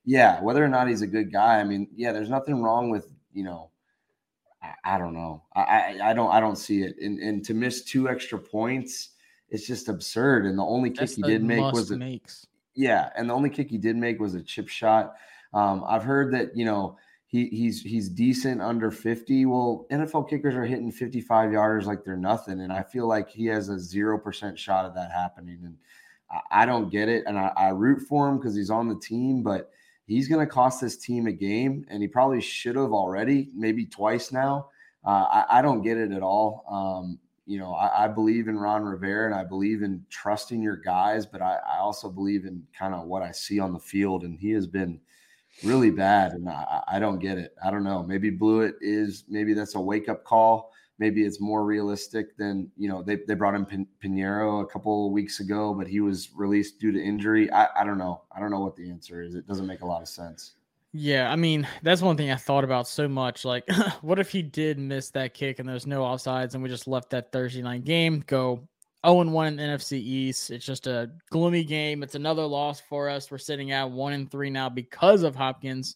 yeah, 0.06 0.42
whether 0.42 0.64
or 0.64 0.70
not 0.70 0.88
he's 0.88 1.02
a 1.02 1.08
good 1.08 1.32
guy. 1.32 1.60
I 1.60 1.64
mean, 1.64 1.88
yeah, 1.94 2.12
there's 2.14 2.30
nothing 2.30 2.62
wrong 2.62 2.90
with 2.90 3.12
you 3.34 3.44
know. 3.44 3.70
I, 4.62 4.96
I 4.96 4.98
don't 4.98 5.14
know. 5.14 5.44
I, 5.56 5.62
I 5.62 6.10
I 6.12 6.14
don't 6.14 6.32
I 6.32 6.40
don't 6.40 6.58
see 6.58 6.84
it. 6.84 6.96
And 7.02 7.20
and 7.20 7.44
to 7.46 7.54
miss 7.54 7.84
two 7.84 8.08
extra 8.08 8.40
points, 8.40 9.10
it's 9.50 9.68
just 9.68 9.90
absurd. 9.90 10.46
And 10.46 10.58
the 10.58 10.64
only 10.64 10.90
kick 10.90 11.00
That's 11.00 11.16
he 11.16 11.22
did 11.22 11.44
make 11.44 11.74
was 11.74 11.92
a, 11.92 11.98
makes. 11.98 12.48
yeah, 12.76 13.10
and 13.18 13.30
the 13.30 13.34
only 13.34 13.50
kick 13.50 13.70
he 13.70 13.78
did 13.78 13.98
make 13.98 14.20
was 14.20 14.36
a 14.36 14.42
chip 14.42 14.70
shot. 14.70 15.16
Um, 15.54 15.84
I've 15.88 16.04
heard 16.04 16.34
that 16.34 16.56
you 16.56 16.66
know 16.66 16.98
he 17.34 17.48
he's 17.48 17.82
he's 17.82 18.10
decent 18.10 18.62
under 18.62 18.92
50. 18.92 19.48
Well, 19.48 19.88
NFL 19.92 20.30
kickers 20.30 20.54
are 20.54 20.66
hitting 20.66 20.92
55 20.92 21.50
yarders 21.50 21.86
like 21.86 22.06
they're 22.06 22.16
nothing, 22.16 22.62
and 22.62 22.72
I 22.72 22.84
feel 22.84 23.08
like 23.08 23.28
he 23.28 23.48
has 23.48 23.70
a 23.70 23.80
zero 23.80 24.20
percent 24.20 24.60
shot 24.60 24.86
of 24.86 24.94
that 24.94 25.12
happening. 25.12 25.58
And 25.64 25.76
I, 26.30 26.62
I 26.62 26.66
don't 26.68 26.92
get 26.92 27.10
it, 27.10 27.24
and 27.26 27.40
I, 27.40 27.52
I 27.58 27.70
root 27.70 28.04
for 28.08 28.30
him 28.30 28.38
because 28.38 28.56
he's 28.56 28.70
on 28.70 28.88
the 28.88 29.00
team, 29.00 29.42
but 29.42 29.72
he's 30.06 30.28
going 30.28 30.46
to 30.46 30.52
cost 30.52 30.80
this 30.80 30.96
team 30.96 31.26
a 31.26 31.32
game, 31.32 31.88
and 31.90 32.04
he 32.04 32.08
probably 32.08 32.40
should 32.40 32.76
have 32.76 32.94
already, 32.94 33.50
maybe 33.56 33.88
twice 33.88 34.32
now. 34.32 34.70
Uh, 35.04 35.26
I, 35.32 35.46
I 35.50 35.62
don't 35.64 35.82
get 35.82 35.98
it 35.98 36.12
at 36.12 36.22
all. 36.22 36.64
Um, 36.70 37.18
you 37.48 37.58
know, 37.58 37.74
I, 37.74 38.08
believe 38.08 38.48
in 38.48 38.58
Ron 38.58 38.84
Rivera 38.84 39.26
and 39.26 39.36
I 39.36 39.44
believe 39.44 39.82
in 39.82 40.06
trusting 40.10 40.62
your 40.62 40.78
guys, 40.78 41.26
but 41.26 41.42
I 41.42 41.58
also 41.78 42.10
believe 42.10 42.46
in 42.46 42.64
kind 42.78 42.94
of 42.94 43.06
what 43.08 43.22
I 43.22 43.32
see 43.32 43.60
on 43.60 43.74
the 43.74 43.80
field, 43.80 44.24
and 44.24 44.40
he 44.40 44.52
has 44.52 44.66
been 44.66 45.02
really 45.64 45.92
bad, 45.92 46.34
and 46.34 46.50
I, 46.50 46.82
I 46.88 47.00
don't 47.00 47.20
get 47.20 47.38
it. 47.38 47.56
I 47.64 47.72
don't 47.72 47.84
know. 47.84 48.04
Maybe 48.04 48.32
Blewitt 48.32 48.74
is 48.82 49.26
maybe 49.28 49.54
that's 49.54 49.76
a 49.76 49.82
wake 49.82 50.10
up 50.10 50.24
call. 50.24 50.72
Maybe 51.00 51.24
it's 51.24 51.42
more 51.42 51.66
realistic 51.66 52.38
than 52.38 52.72
you 52.78 52.88
know. 52.90 53.04
They 53.04 53.18
they 53.28 53.34
brought 53.34 53.56
in 53.56 53.66
Pin- 53.66 53.88
Pinheiro 54.04 54.64
a 54.64 54.66
couple 54.66 55.12
weeks 55.12 55.40
ago, 55.40 55.74
but 55.74 55.88
he 55.88 56.00
was 56.00 56.30
released 56.36 56.80
due 56.80 56.92
to 56.92 57.02
injury. 57.02 57.52
I, 57.52 57.68
I 57.82 57.84
don't 57.84 57.98
know. 57.98 58.24
I 58.36 58.40
don't 58.40 58.52
know 58.52 58.60
what 58.60 58.76
the 58.76 58.90
answer 58.90 59.22
is. 59.22 59.36
It 59.36 59.48
doesn't 59.48 59.68
make 59.68 59.82
a 59.82 59.86
lot 59.86 60.02
of 60.02 60.08
sense. 60.08 60.54
Yeah, 60.96 61.32
I 61.32 61.36
mean, 61.36 61.68
that's 61.82 62.04
one 62.04 62.16
thing 62.18 62.30
I 62.30 62.36
thought 62.36 62.64
about 62.64 62.88
so 62.88 63.08
much. 63.08 63.46
Like, 63.46 63.68
what 64.02 64.20
if 64.20 64.30
he 64.30 64.44
did 64.44 64.78
miss 64.78 65.10
that 65.12 65.34
kick 65.34 65.58
and 65.58 65.68
there's 65.68 65.88
no 65.88 66.02
offsides 66.04 66.54
and 66.54 66.62
we 66.62 66.70
just 66.70 66.88
left 66.88 67.10
that 67.10 67.32
Thursday 67.32 67.64
night 67.64 67.84
game 67.84 68.24
go 68.28 68.68
0 69.06 69.24
1 69.30 69.48
in 69.48 69.56
the 69.56 69.64
NFC 69.64 69.94
East? 69.94 70.50
It's 70.52 70.66
just 70.66 70.88
a 70.88 71.12
gloomy 71.30 71.64
game. 71.64 72.04
It's 72.04 72.16
another 72.16 72.46
loss 72.46 72.82
for 72.82 73.10
us. 73.10 73.30
We're 73.30 73.38
sitting 73.38 73.72
at 73.72 73.90
1 73.90 74.14
and 74.14 74.32
3 74.32 74.50
now 74.50 74.70
because 74.70 75.24
of 75.24 75.36
Hopkins. 75.36 75.96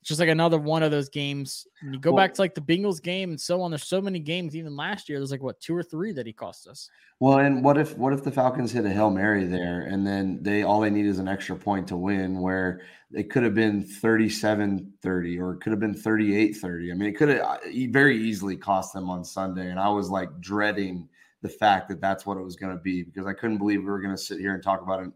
It's 0.00 0.08
just 0.10 0.20
like 0.20 0.28
another 0.28 0.58
one 0.58 0.84
of 0.84 0.92
those 0.92 1.08
games. 1.08 1.66
And 1.80 1.92
you 1.94 2.00
go 2.00 2.12
Well- 2.12 2.24
back 2.24 2.34
to 2.34 2.40
like 2.40 2.54
the 2.54 2.60
Bengals 2.60 3.02
game 3.02 3.30
and 3.30 3.40
so 3.40 3.60
on. 3.60 3.72
There's 3.72 3.82
so 3.82 4.00
many 4.00 4.20
games, 4.20 4.54
even 4.54 4.76
last 4.76 5.08
year, 5.08 5.18
there's 5.18 5.32
like 5.32 5.42
what, 5.42 5.58
two 5.60 5.76
or 5.76 5.82
three 5.82 6.12
that 6.12 6.26
he 6.26 6.32
cost 6.32 6.68
us. 6.68 6.88
Well, 7.18 7.38
and 7.38 7.64
what 7.64 7.76
if 7.76 7.96
what 7.96 8.12
if 8.12 8.22
the 8.22 8.30
Falcons 8.30 8.70
hit 8.70 8.84
a 8.84 8.90
hail 8.90 9.10
mary 9.10 9.44
there, 9.44 9.80
and 9.80 10.06
then 10.06 10.38
they 10.42 10.62
all 10.62 10.80
they 10.80 10.90
need 10.90 11.06
is 11.06 11.18
an 11.18 11.28
extra 11.28 11.56
point 11.56 11.88
to 11.88 11.96
win, 11.96 12.40
where 12.40 12.82
it 13.10 13.30
could 13.30 13.42
have 13.42 13.54
been 13.54 13.82
37-30 13.82 15.40
or 15.40 15.54
it 15.54 15.60
could 15.60 15.70
have 15.70 15.80
been 15.80 15.94
38-30. 15.94 16.90
I 16.90 16.94
mean, 16.94 17.08
it 17.08 17.16
could 17.16 17.30
have 17.30 17.40
uh, 17.40 17.58
very 17.90 18.18
easily 18.18 18.56
cost 18.56 18.92
them 18.92 19.08
on 19.10 19.24
Sunday, 19.24 19.70
and 19.70 19.80
I 19.80 19.88
was 19.88 20.10
like 20.10 20.28
dreading 20.40 21.08
the 21.42 21.48
fact 21.48 21.88
that 21.88 22.00
that's 22.00 22.26
what 22.26 22.36
it 22.36 22.42
was 22.42 22.56
going 22.56 22.76
to 22.76 22.82
be 22.82 23.02
because 23.02 23.26
I 23.26 23.32
couldn't 23.32 23.58
believe 23.58 23.80
we 23.80 23.86
were 23.86 24.00
going 24.00 24.14
to 24.14 24.22
sit 24.22 24.40
here 24.40 24.54
and 24.54 24.62
talk 24.62 24.82
about 24.82 25.00
an 25.00 25.12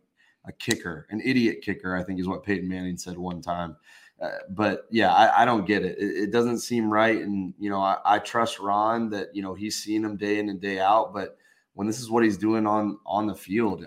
a 0.47 0.53
kicker, 0.53 1.07
an 1.11 1.21
idiot 1.25 1.61
kicker. 1.63 1.97
I 1.97 2.03
think 2.03 2.21
is 2.21 2.29
what 2.29 2.43
Peyton 2.43 2.69
Manning 2.69 2.97
said 2.97 3.19
one 3.19 3.43
time. 3.43 3.77
Uh, 4.21 4.31
but 4.51 4.87
yeah, 4.91 5.13
I, 5.13 5.43
I, 5.43 5.45
don't 5.47 5.67
get 5.67 5.83
it. 5.83 5.97
it. 5.99 6.25
it. 6.25 6.31
doesn't 6.31 6.59
seem 6.59 6.93
right. 6.93 7.23
And, 7.23 7.55
you 7.59 7.71
know, 7.71 7.81
I, 7.81 7.97
I, 8.05 8.19
trust 8.19 8.59
Ron 8.59 9.09
that, 9.11 9.35
you 9.35 9.41
know, 9.41 9.55
he's 9.55 9.83
seen 9.83 10.05
him 10.05 10.19
day 10.19 10.39
in 10.39 10.51
and 10.51 10.61
day 10.61 10.79
out. 10.79 11.15
But 11.15 11.39
when 11.73 11.87
this 11.87 11.99
is 12.01 12.11
what 12.11 12.23
he's 12.23 12.37
doing 12.37 12.67
on 12.67 12.99
on 13.07 13.27
the 13.27 13.35
field, 13.35 13.87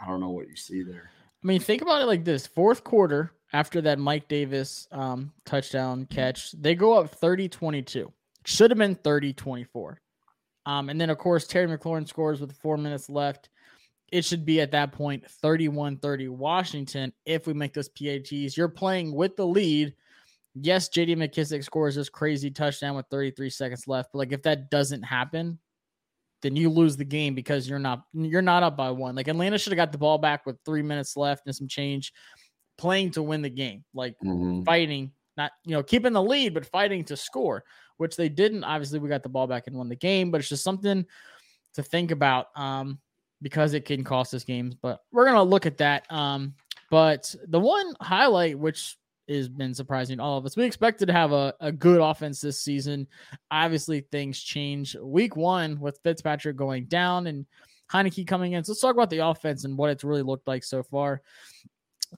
I 0.00 0.06
don't 0.06 0.20
know 0.20 0.30
what 0.30 0.48
you 0.48 0.56
see 0.56 0.82
there. 0.82 1.10
I 1.42 1.46
mean, 1.46 1.60
think 1.60 1.80
about 1.80 2.02
it 2.02 2.06
like 2.06 2.24
this 2.24 2.46
fourth 2.46 2.84
quarter 2.84 3.32
after 3.54 3.80
that 3.80 3.98
Mike 3.98 4.28
Davis 4.28 4.86
um, 4.92 5.32
touchdown 5.46 6.06
catch, 6.10 6.52
they 6.52 6.74
go 6.74 6.92
up 6.98 7.10
30 7.10 7.48
22. 7.48 8.12
Should 8.44 8.70
have 8.70 8.78
been 8.78 8.96
30 8.96 9.32
24. 9.32 10.00
Um, 10.66 10.88
and 10.88 11.00
then, 11.00 11.10
of 11.10 11.18
course, 11.18 11.46
Terry 11.46 11.66
McLaurin 11.66 12.06
scores 12.06 12.40
with 12.40 12.56
four 12.58 12.76
minutes 12.76 13.08
left. 13.08 13.48
It 14.12 14.24
should 14.24 14.44
be 14.44 14.60
at 14.60 14.72
that 14.72 14.92
point 14.92 15.28
31 15.30 15.98
30 15.98 16.28
Washington 16.28 17.12
if 17.24 17.46
we 17.46 17.54
make 17.54 17.72
those 17.72 17.88
PATs. 17.88 18.56
You're 18.56 18.68
playing 18.68 19.14
with 19.14 19.36
the 19.36 19.46
lead. 19.46 19.94
Yes, 20.54 20.88
JD 20.88 21.16
McKissic 21.16 21.62
scores 21.62 21.94
this 21.94 22.08
crazy 22.08 22.50
touchdown 22.50 22.96
with 22.96 23.06
33 23.10 23.50
seconds 23.50 23.86
left. 23.86 24.10
But 24.12 24.18
like 24.18 24.32
if 24.32 24.42
that 24.42 24.68
doesn't 24.68 25.02
happen, 25.02 25.60
then 26.42 26.56
you 26.56 26.70
lose 26.70 26.96
the 26.96 27.04
game 27.04 27.34
because 27.34 27.68
you're 27.68 27.78
not 27.78 28.02
you're 28.12 28.42
not 28.42 28.62
up 28.62 28.76
by 28.76 28.90
one. 28.90 29.14
Like 29.14 29.28
Atlanta 29.28 29.58
should 29.58 29.72
have 29.72 29.76
got 29.76 29.92
the 29.92 29.98
ball 29.98 30.18
back 30.18 30.46
with 30.46 30.56
three 30.64 30.82
minutes 30.82 31.16
left 31.16 31.46
and 31.46 31.54
some 31.54 31.68
change, 31.68 32.12
playing 32.78 33.12
to 33.12 33.22
win 33.22 33.42
the 33.42 33.50
game, 33.50 33.84
like 33.94 34.16
mm-hmm. 34.24 34.62
fighting, 34.62 35.12
not 35.36 35.52
you 35.64 35.72
know 35.72 35.82
keeping 35.82 36.12
the 36.12 36.22
lead, 36.22 36.54
but 36.54 36.66
fighting 36.66 37.04
to 37.04 37.16
score, 37.16 37.64
which 38.00 38.16
they 38.16 38.28
didn't. 38.28 38.64
Obviously, 38.64 38.98
we 38.98 39.08
got 39.08 39.22
the 39.22 39.28
ball 39.28 39.46
back 39.46 39.66
and 39.66 39.76
won 39.76 39.88
the 39.88 39.96
game, 39.96 40.30
but 40.30 40.40
it's 40.40 40.48
just 40.48 40.64
something 40.64 41.04
to 41.74 41.82
think 41.82 42.10
about. 42.10 42.46
Um, 42.56 42.98
because 43.42 43.74
it 43.74 43.84
can 43.84 44.04
cost 44.04 44.34
us 44.34 44.44
games. 44.44 44.74
But 44.74 45.00
we're 45.12 45.24
gonna 45.24 45.42
look 45.42 45.66
at 45.66 45.78
that. 45.78 46.10
Um, 46.10 46.54
but 46.90 47.34
the 47.48 47.60
one 47.60 47.94
highlight 48.00 48.58
which 48.58 48.96
has 49.28 49.48
been 49.48 49.74
surprising 49.74 50.18
all 50.18 50.36
of 50.36 50.44
us, 50.44 50.56
we 50.56 50.64
expected 50.64 51.06
to 51.06 51.12
have 51.12 51.32
a, 51.32 51.54
a 51.60 51.70
good 51.70 52.00
offense 52.00 52.40
this 52.40 52.60
season. 52.60 53.06
Obviously, 53.50 54.00
things 54.12 54.40
change 54.40 54.96
week 54.96 55.36
one 55.36 55.78
with 55.80 56.00
Fitzpatrick 56.02 56.56
going 56.56 56.86
down 56.86 57.28
and 57.28 57.46
Heinicke 57.92 58.26
coming 58.26 58.52
in. 58.52 58.64
So 58.64 58.72
let's 58.72 58.80
talk 58.80 58.94
about 58.94 59.10
the 59.10 59.26
offense 59.26 59.64
and 59.64 59.76
what 59.76 59.90
it's 59.90 60.04
really 60.04 60.22
looked 60.22 60.48
like 60.48 60.64
so 60.64 60.82
far. 60.82 61.22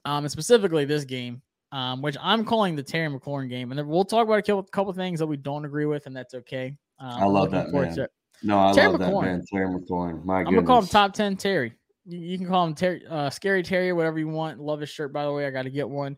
Um, 0.05 0.23
and 0.23 0.31
specifically 0.31 0.85
this 0.85 1.03
game. 1.03 1.41
Um, 1.73 2.03
which 2.03 2.15
I'm 2.21 2.45
calling 2.45 2.75
the 2.75 2.83
Terry 2.83 3.09
McLaurin 3.09 3.49
game, 3.49 3.71
and 3.71 3.79
then 3.79 3.87
we'll 3.87 4.05
talk 4.05 4.27
about 4.27 4.47
a 4.47 4.63
couple 4.71 4.93
things 4.93 5.17
that 5.17 5.25
we 5.25 5.37
don't 5.37 5.65
agree 5.65 5.87
with, 5.87 6.05
and 6.05 6.15
that's 6.15 6.35
okay. 6.35 6.77
Um, 6.99 7.09
I 7.09 7.25
love 7.25 7.49
that 7.49 7.71
man. 7.71 8.07
No, 8.43 8.59
I 8.59 8.73
Terry 8.73 8.89
love 8.89 9.01
McLaurin. 9.01 9.21
that 9.23 9.25
man, 9.25 9.43
Terry 9.51 9.67
McLaurin. 9.67 10.23
My 10.23 10.37
I'm 10.39 10.43
goodness. 10.45 10.59
gonna 10.59 10.67
call 10.67 10.81
him 10.81 10.87
top 10.87 11.13
ten 11.13 11.35
Terry. 11.35 11.73
You, 12.05 12.19
you 12.19 12.37
can 12.37 12.47
call 12.47 12.67
him 12.67 12.75
Terry, 12.75 13.03
uh, 13.09 13.31
Scary 13.31 13.63
Terry, 13.63 13.91
whatever 13.91 14.19
you 14.19 14.27
want. 14.27 14.59
Love 14.59 14.81
his 14.81 14.89
shirt, 14.89 15.11
by 15.11 15.23
the 15.23 15.31
way. 15.31 15.47
I 15.47 15.49
got 15.49 15.63
to 15.63 15.71
get 15.71 15.89
one. 15.89 16.15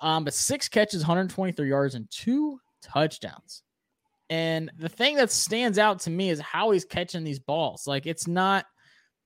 Um, 0.00 0.22
but 0.22 0.34
six 0.34 0.68
catches, 0.68 1.02
123 1.02 1.68
yards, 1.68 1.96
and 1.96 2.08
two 2.10 2.60
touchdowns. 2.80 3.64
And 4.30 4.70
the 4.78 4.88
thing 4.88 5.16
that 5.16 5.30
stands 5.30 5.78
out 5.78 6.00
to 6.00 6.10
me 6.10 6.30
is 6.30 6.40
how 6.40 6.70
he's 6.70 6.84
catching 6.84 7.24
these 7.24 7.38
balls. 7.38 7.86
Like 7.86 8.06
it's 8.06 8.26
not 8.26 8.66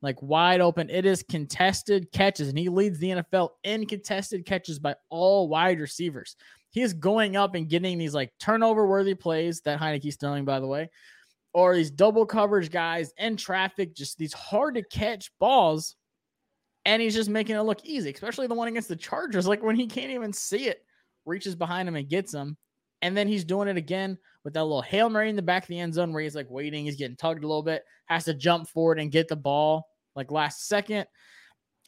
like 0.02 0.20
wide 0.22 0.60
open. 0.60 0.90
It 0.90 1.06
is 1.06 1.22
contested 1.22 2.12
catches, 2.12 2.48
and 2.48 2.58
he 2.58 2.68
leads 2.68 2.98
the 2.98 3.10
NFL 3.10 3.50
in 3.64 3.86
contested 3.86 4.44
catches 4.46 4.78
by 4.78 4.94
all 5.08 5.48
wide 5.48 5.80
receivers. 5.80 6.36
He 6.70 6.82
is 6.82 6.92
going 6.92 7.36
up 7.36 7.54
and 7.54 7.68
getting 7.68 7.98
these 7.98 8.14
like 8.14 8.32
turnover 8.38 8.86
worthy 8.86 9.14
plays 9.14 9.62
that 9.62 9.80
Heinicke's 9.80 10.14
stealing, 10.14 10.44
by 10.44 10.60
the 10.60 10.66
way, 10.66 10.90
or 11.54 11.74
these 11.74 11.90
double 11.90 12.26
coverage 12.26 12.70
guys 12.70 13.12
in 13.16 13.36
traffic, 13.36 13.94
just 13.94 14.18
these 14.18 14.34
hard 14.34 14.74
to 14.74 14.82
catch 14.82 15.30
balls. 15.38 15.96
And 16.84 17.02
he's 17.02 17.14
just 17.14 17.30
making 17.30 17.56
it 17.56 17.62
look 17.62 17.84
easy, 17.84 18.12
especially 18.12 18.46
the 18.46 18.54
one 18.54 18.68
against 18.68 18.88
the 18.88 18.94
Chargers. 18.94 19.48
Like 19.48 19.62
when 19.62 19.74
he 19.74 19.86
can't 19.86 20.12
even 20.12 20.32
see 20.32 20.68
it, 20.68 20.84
reaches 21.24 21.56
behind 21.56 21.88
him 21.88 21.96
and 21.96 22.08
gets 22.08 22.32
him. 22.32 22.56
And 23.06 23.16
then 23.16 23.28
he's 23.28 23.44
doing 23.44 23.68
it 23.68 23.76
again 23.76 24.18
with 24.42 24.54
that 24.54 24.64
little 24.64 24.82
Hail 24.82 25.08
Mary 25.08 25.30
in 25.30 25.36
the 25.36 25.40
back 25.42 25.62
of 25.62 25.68
the 25.68 25.78
end 25.78 25.94
zone 25.94 26.12
where 26.12 26.24
he's 26.24 26.34
like 26.34 26.50
waiting, 26.50 26.86
he's 26.86 26.96
getting 26.96 27.16
tugged 27.16 27.44
a 27.44 27.46
little 27.46 27.62
bit, 27.62 27.84
has 28.06 28.24
to 28.24 28.34
jump 28.34 28.68
forward 28.68 28.98
and 28.98 29.12
get 29.12 29.28
the 29.28 29.36
ball 29.36 29.86
like 30.16 30.32
last 30.32 30.66
second. 30.66 31.06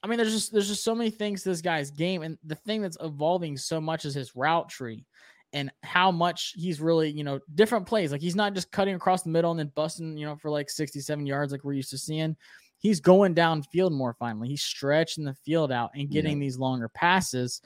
I 0.01 0.07
mean, 0.07 0.17
there's 0.17 0.33
just 0.33 0.53
there's 0.53 0.69
just 0.69 0.85
so 0.85 0.95
many 0.95 1.11
things 1.11 1.43
to 1.43 1.49
this 1.49 1.61
guy's 1.61 1.91
game. 1.91 2.23
And 2.23 2.39
the 2.45 2.55
thing 2.55 2.83
that's 2.83 2.97
evolving 3.01 3.57
so 3.57 3.81
much 3.81 4.05
is 4.05 4.15
his 4.15 4.37
route 4.37 4.69
tree 4.69 5.05
and 5.53 5.73
how 5.83 6.13
much 6.13 6.53
he's 6.55 6.81
really, 6.81 7.11
you 7.11 7.25
know, 7.25 7.41
different 7.57 7.85
plays. 7.85 8.13
Like 8.13 8.21
he's 8.21 8.37
not 8.37 8.55
just 8.55 8.71
cutting 8.71 8.95
across 8.95 9.25
the 9.25 9.31
middle 9.31 9.51
and 9.51 9.59
then 9.59 9.73
busting, 9.75 10.17
you 10.17 10.25
know, 10.25 10.37
for 10.37 10.53
like 10.53 10.71
67 10.71 11.27
yards 11.27 11.51
like 11.51 11.65
we're 11.65 11.73
used 11.73 11.91
to 11.91 11.99
seeing. 11.99 12.37
He's 12.77 13.01
going 13.01 13.35
downfield 13.35 13.91
more 13.91 14.15
finally. 14.21 14.47
He's 14.47 14.63
stretching 14.63 15.25
the 15.25 15.35
field 15.35 15.73
out 15.73 15.91
and 15.97 16.09
getting 16.09 16.39
yeah. 16.39 16.45
these 16.45 16.59
longer 16.59 16.89
passes. 16.89 17.61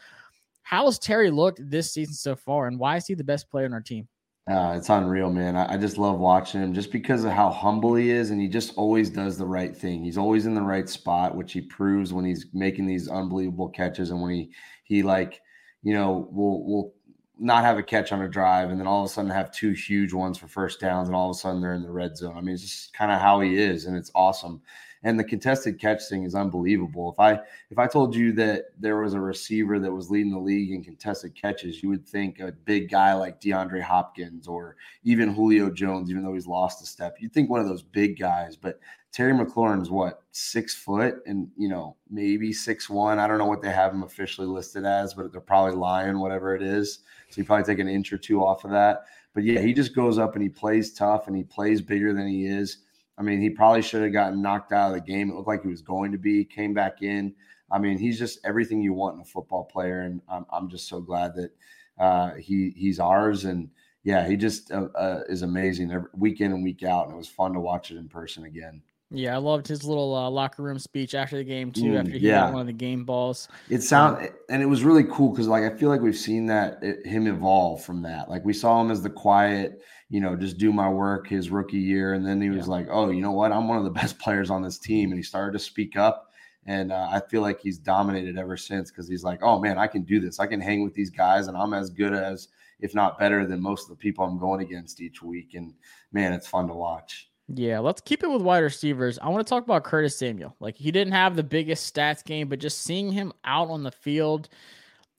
How 0.63 0.87
has 0.87 0.99
Terry 0.99 1.31
looked 1.31 1.61
this 1.71 1.93
season 1.93 2.15
so 2.15 2.37
far, 2.37 2.67
and 2.67 2.79
why 2.79 2.97
is 2.97 3.07
he 3.07 3.15
the 3.15 3.25
best 3.25 3.51
player 3.51 3.67
on 3.67 3.73
our 3.73 3.81
team? 3.81 4.09
Uh, 4.51 4.75
it's 4.77 4.89
unreal, 4.89 5.31
man. 5.31 5.57
I, 5.57 5.75
I, 5.75 5.77
just 5.77 5.99
love 5.99 6.19
watching 6.19 6.61
him 6.61 6.75
just 6.75 6.91
because 6.91 7.23
of 7.23 7.31
how 7.31 7.49
humble 7.49 7.95
he 7.95 8.11
is, 8.11 8.31
and 8.31 8.41
he 8.41 8.49
just 8.49 8.77
always 8.77 9.09
does 9.09 9.39
the 9.39 9.47
right 9.47 9.77
thing. 9.77 10.03
He's 10.03 10.19
always 10.19 10.47
in 10.47 10.55
the 10.55 10.63
right 10.63 10.89
spot, 10.89 11.37
which 11.37 11.53
he 11.53 11.61
proves 11.61 12.13
when 12.13 12.25
he's 12.25 12.47
making 12.53 12.87
these 12.87 13.09
unbelievable 13.09 13.69
catches, 13.69 14.11
and 14.11 14.21
when 14.21 14.33
he 14.33 14.51
he 14.85 15.03
like 15.05 15.41
you 15.83 15.95
know 15.95 16.29
will 16.33 16.65
will 16.67 16.95
not 17.39 17.65
have 17.65 17.79
a 17.79 17.83
catch 17.83 18.13
on 18.13 18.23
a 18.23 18.29
drive 18.29 18.71
and 18.71 18.79
then 18.79 18.87
all 18.87 19.01
of 19.01 19.11
a 19.11 19.13
sudden 19.13 19.31
have 19.31 19.51
two 19.51 19.73
huge 19.73 20.13
ones 20.13 20.39
for 20.39 20.47
first 20.47 20.81
downs 20.81 21.09
and 21.09 21.17
all 21.17 21.29
of 21.29 21.37
a 21.37 21.39
sudden 21.39 21.61
they're 21.61 21.75
in 21.75 21.83
the 21.83 21.91
red 21.91 22.17
zone. 22.17 22.37
I 22.37 22.41
mean, 22.41 22.55
it's 22.55 22.63
just 22.63 22.93
kind 22.93 23.11
of 23.11 23.21
how 23.21 23.41
he 23.41 23.57
is 23.57 23.87
and 23.87 23.97
it's 23.97 24.13
awesome. 24.15 24.63
And 25.05 25.19
the 25.19 25.25
contested 25.25 25.81
catch 25.81 26.09
thing 26.09 26.25
is 26.25 26.35
unbelievable. 26.35 27.11
If 27.13 27.19
I 27.19 27.41
if 27.71 27.79
I 27.79 27.87
told 27.87 28.15
you 28.15 28.33
that 28.35 28.67
there 28.79 28.99
was 28.99 29.15
a 29.15 29.21
receiver 29.21 29.79
that 29.81 29.93
was 29.93 30.11
leading 30.11 30.33
the 30.33 30.39
league 30.39 30.71
in 30.71 30.85
contested 30.85 31.35
catches, 31.35 31.83
you 31.83 31.89
would 31.89 32.07
think 32.07 32.39
a 32.39 32.53
big 32.53 32.89
guy 32.89 33.13
like 33.15 33.41
DeAndre 33.41 33.83
Hopkins 33.83 34.47
or 34.47 34.77
even 35.03 35.35
Julio 35.35 35.71
Jones, 35.71 36.11
even 36.11 36.23
though 36.23 36.35
he's 36.35 36.47
lost 36.47 36.83
a 36.83 36.87
step. 36.87 37.17
You'd 37.19 37.33
think 37.33 37.51
one 37.51 37.61
of 37.61 37.67
those 37.67 37.83
big 37.83 38.19
guys, 38.19 38.57
but 38.57 38.79
Terry 39.13 39.33
McLaurin's 39.33 39.91
what 39.91 40.23
six 40.31 40.75
foot 40.75 41.17
and 41.27 41.49
you 41.57 41.69
know 41.69 41.97
maybe 42.11 42.53
six 42.53 42.89
one. 42.89 43.19
I 43.19 43.27
don't 43.27 43.39
know 43.39 43.47
what 43.47 43.61
they 43.61 43.71
have 43.71 43.93
him 43.93 44.05
officially 44.05 44.47
listed 44.47 44.87
as, 44.87 45.15
but 45.15 45.33
they're 45.33 45.41
probably 45.41 45.75
lying, 45.77 46.19
whatever 46.19 46.55
it 46.55 46.63
is. 46.63 47.01
So 47.29 47.41
you 47.41 47.45
probably 47.45 47.65
take 47.65 47.81
an 47.81 47.89
inch 47.89 48.13
or 48.13 48.19
two 48.19 48.45
off 48.45 48.65
of 48.65 48.71
that. 48.71 49.05
But 49.35 49.45
yeah, 49.45 49.61
he 49.61 49.73
just 49.73 49.95
goes 49.95 50.19
up 50.19 50.35
and 50.35 50.43
he 50.43 50.49
plays 50.49 50.93
tough 50.93 51.27
and 51.27 51.37
he 51.37 51.43
plays 51.43 51.81
bigger 51.81 52.13
than 52.13 52.27
he 52.27 52.47
is. 52.47 52.79
I 53.19 53.23
mean, 53.23 53.41
he 53.41 53.51
probably 53.51 53.83
should 53.83 54.03
have 54.03 54.13
gotten 54.13 54.43
knocked 54.43 54.73
out 54.73 54.89
of 54.89 54.95
the 54.95 55.01
game. 55.01 55.31
It 55.31 55.35
looked 55.35 55.49
like 55.49 55.63
he 55.63 55.69
was 55.69 55.83
going 55.83 56.13
to 56.13 56.19
be, 56.19 56.45
came 56.45 56.73
back 56.73 57.03
in. 57.03 57.35
I 57.71 57.79
mean, 57.79 57.99
he's 57.99 58.19
just 58.19 58.39
everything 58.45 58.83
you 58.83 58.93
want 58.93 59.17
in 59.17 59.23
a 59.23 59.25
football 59.25 59.65
player, 59.65 60.03
and 60.03 60.21
I'm, 60.29 60.47
I'm 60.53 60.69
just 60.69 60.89
so 60.89 61.01
glad 61.01 61.35
that 61.37 61.51
uh, 61.99 62.35
he 62.35 62.73
he's 62.77 62.99
ours. 62.99 63.45
And 63.45 63.71
yeah, 64.05 64.27
he 64.27 64.37
just 64.37 64.71
uh, 64.73 64.89
uh, 64.95 65.21
is 65.29 65.43
amazing 65.43 65.91
every, 65.91 66.09
week 66.15 66.41
in 66.41 66.53
and 66.53 66.63
week 66.63 66.83
out, 66.83 67.07
and 67.07 67.15
it 67.15 67.19
was 67.19 67.29
fun 67.29 67.53
to 67.55 67.61
watch 67.61 67.91
it 67.91 67.97
in 67.97 68.09
person 68.09 68.45
again. 68.45 68.83
Yeah, 69.15 69.35
I 69.35 69.39
loved 69.39 69.69
his 69.69 69.85
little 69.85 70.15
uh, 70.15 70.31
locker 70.31 70.63
room 70.63 70.79
speech 70.79 71.15
after 71.15 71.37
the 71.37 71.45
game 71.45 71.71
too. 71.71 71.83
Mm, 71.83 72.01
after 72.01 72.13
he 72.13 72.19
yeah. 72.19 72.41
got 72.41 72.53
one 72.53 72.61
of 72.63 72.67
the 72.67 72.73
game 72.73 73.05
balls, 73.05 73.49
it 73.69 73.83
sound 73.83 74.31
and 74.49 74.63
it 74.63 74.67
was 74.67 74.85
really 74.85 75.05
cool 75.05 75.31
because 75.31 75.49
like 75.49 75.65
I 75.65 75.77
feel 75.77 75.91
like 75.91 76.01
we've 76.01 76.17
seen 76.17 76.47
that 76.47 76.83
it, 76.83 77.07
him 77.07 77.27
evolve 77.27 77.85
from 77.85 78.03
that. 78.03 78.31
Like 78.31 78.45
we 78.45 78.55
saw 78.55 78.81
him 78.81 78.91
as 78.91 79.03
the 79.03 79.11
quiet, 79.11 79.83
you 80.13 80.21
know, 80.21 80.37
just 80.37 80.59
do 80.59 80.75
my 80.75 80.91
work 80.91 81.27
his 81.27 81.49
rookie 81.49 81.79
year, 81.79 82.13
and 82.13 82.25
then 82.25 82.39
he 82.39 82.51
was 82.51 82.67
yeah. 82.67 82.73
like, 82.73 82.87
oh, 82.91 83.09
you 83.09 83.23
know 83.23 83.33
what, 83.33 83.51
I'm 83.51 83.67
one 83.67 83.79
of 83.79 83.85
the 83.85 83.91
best 84.03 84.19
players 84.19 84.51
on 84.51 84.63
this 84.63 84.79
team, 84.79 85.11
and 85.11 85.19
he 85.19 85.23
started 85.23 85.53
to 85.53 85.59
speak 85.59 85.97
up. 85.97 86.29
And 86.67 86.93
uh, 86.93 87.09
I 87.11 87.21
feel 87.21 87.41
like 87.41 87.61
he's 87.61 87.79
dominated 87.79 88.39
ever 88.39 88.59
since 88.59 88.91
because 88.91 89.09
he's 89.09 89.25
like, 89.25 89.43
oh 89.43 89.59
man, 89.59 89.79
I 89.79 89.87
can 89.87 90.03
do 90.03 90.21
this. 90.21 90.39
I 90.39 90.47
can 90.47 90.61
hang 90.61 90.85
with 90.85 90.93
these 90.93 91.09
guys, 91.09 91.49
and 91.49 91.57
I'm 91.57 91.73
as 91.73 91.89
good 91.89 92.13
as, 92.13 92.49
if 92.79 92.95
not 92.95 93.19
better 93.19 93.47
than 93.47 93.63
most 93.63 93.85
of 93.85 93.89
the 93.89 93.97
people 93.97 94.23
I'm 94.23 94.39
going 94.39 94.61
against 94.61 95.01
each 95.01 95.23
week. 95.23 95.55
And 95.55 95.73
man, 96.13 96.35
it's 96.35 96.47
fun 96.47 96.69
to 96.69 96.75
watch. 96.75 97.31
Yeah, 97.49 97.79
let's 97.79 98.03
keep 98.03 98.23
it 98.23 98.31
with 98.31 98.43
wide 98.43 98.59
receivers. 98.59 99.19
I 99.19 99.31
want 99.31 99.47
to 99.47 99.51
talk 99.51 99.65
about 99.65 99.83
Curtis 99.83 100.19
Samuel. 100.19 100.55
Like 100.61 100.77
he 100.77 100.91
didn't 100.91 101.15
have 101.15 101.37
the 101.37 101.43
biggest 101.43 101.93
stats 101.93 102.23
game, 102.23 102.49
but 102.49 102.59
just 102.59 102.83
seeing 102.83 103.11
him 103.11 103.33
out 103.45 103.71
on 103.71 103.83
the 103.83 103.91
field 103.91 104.51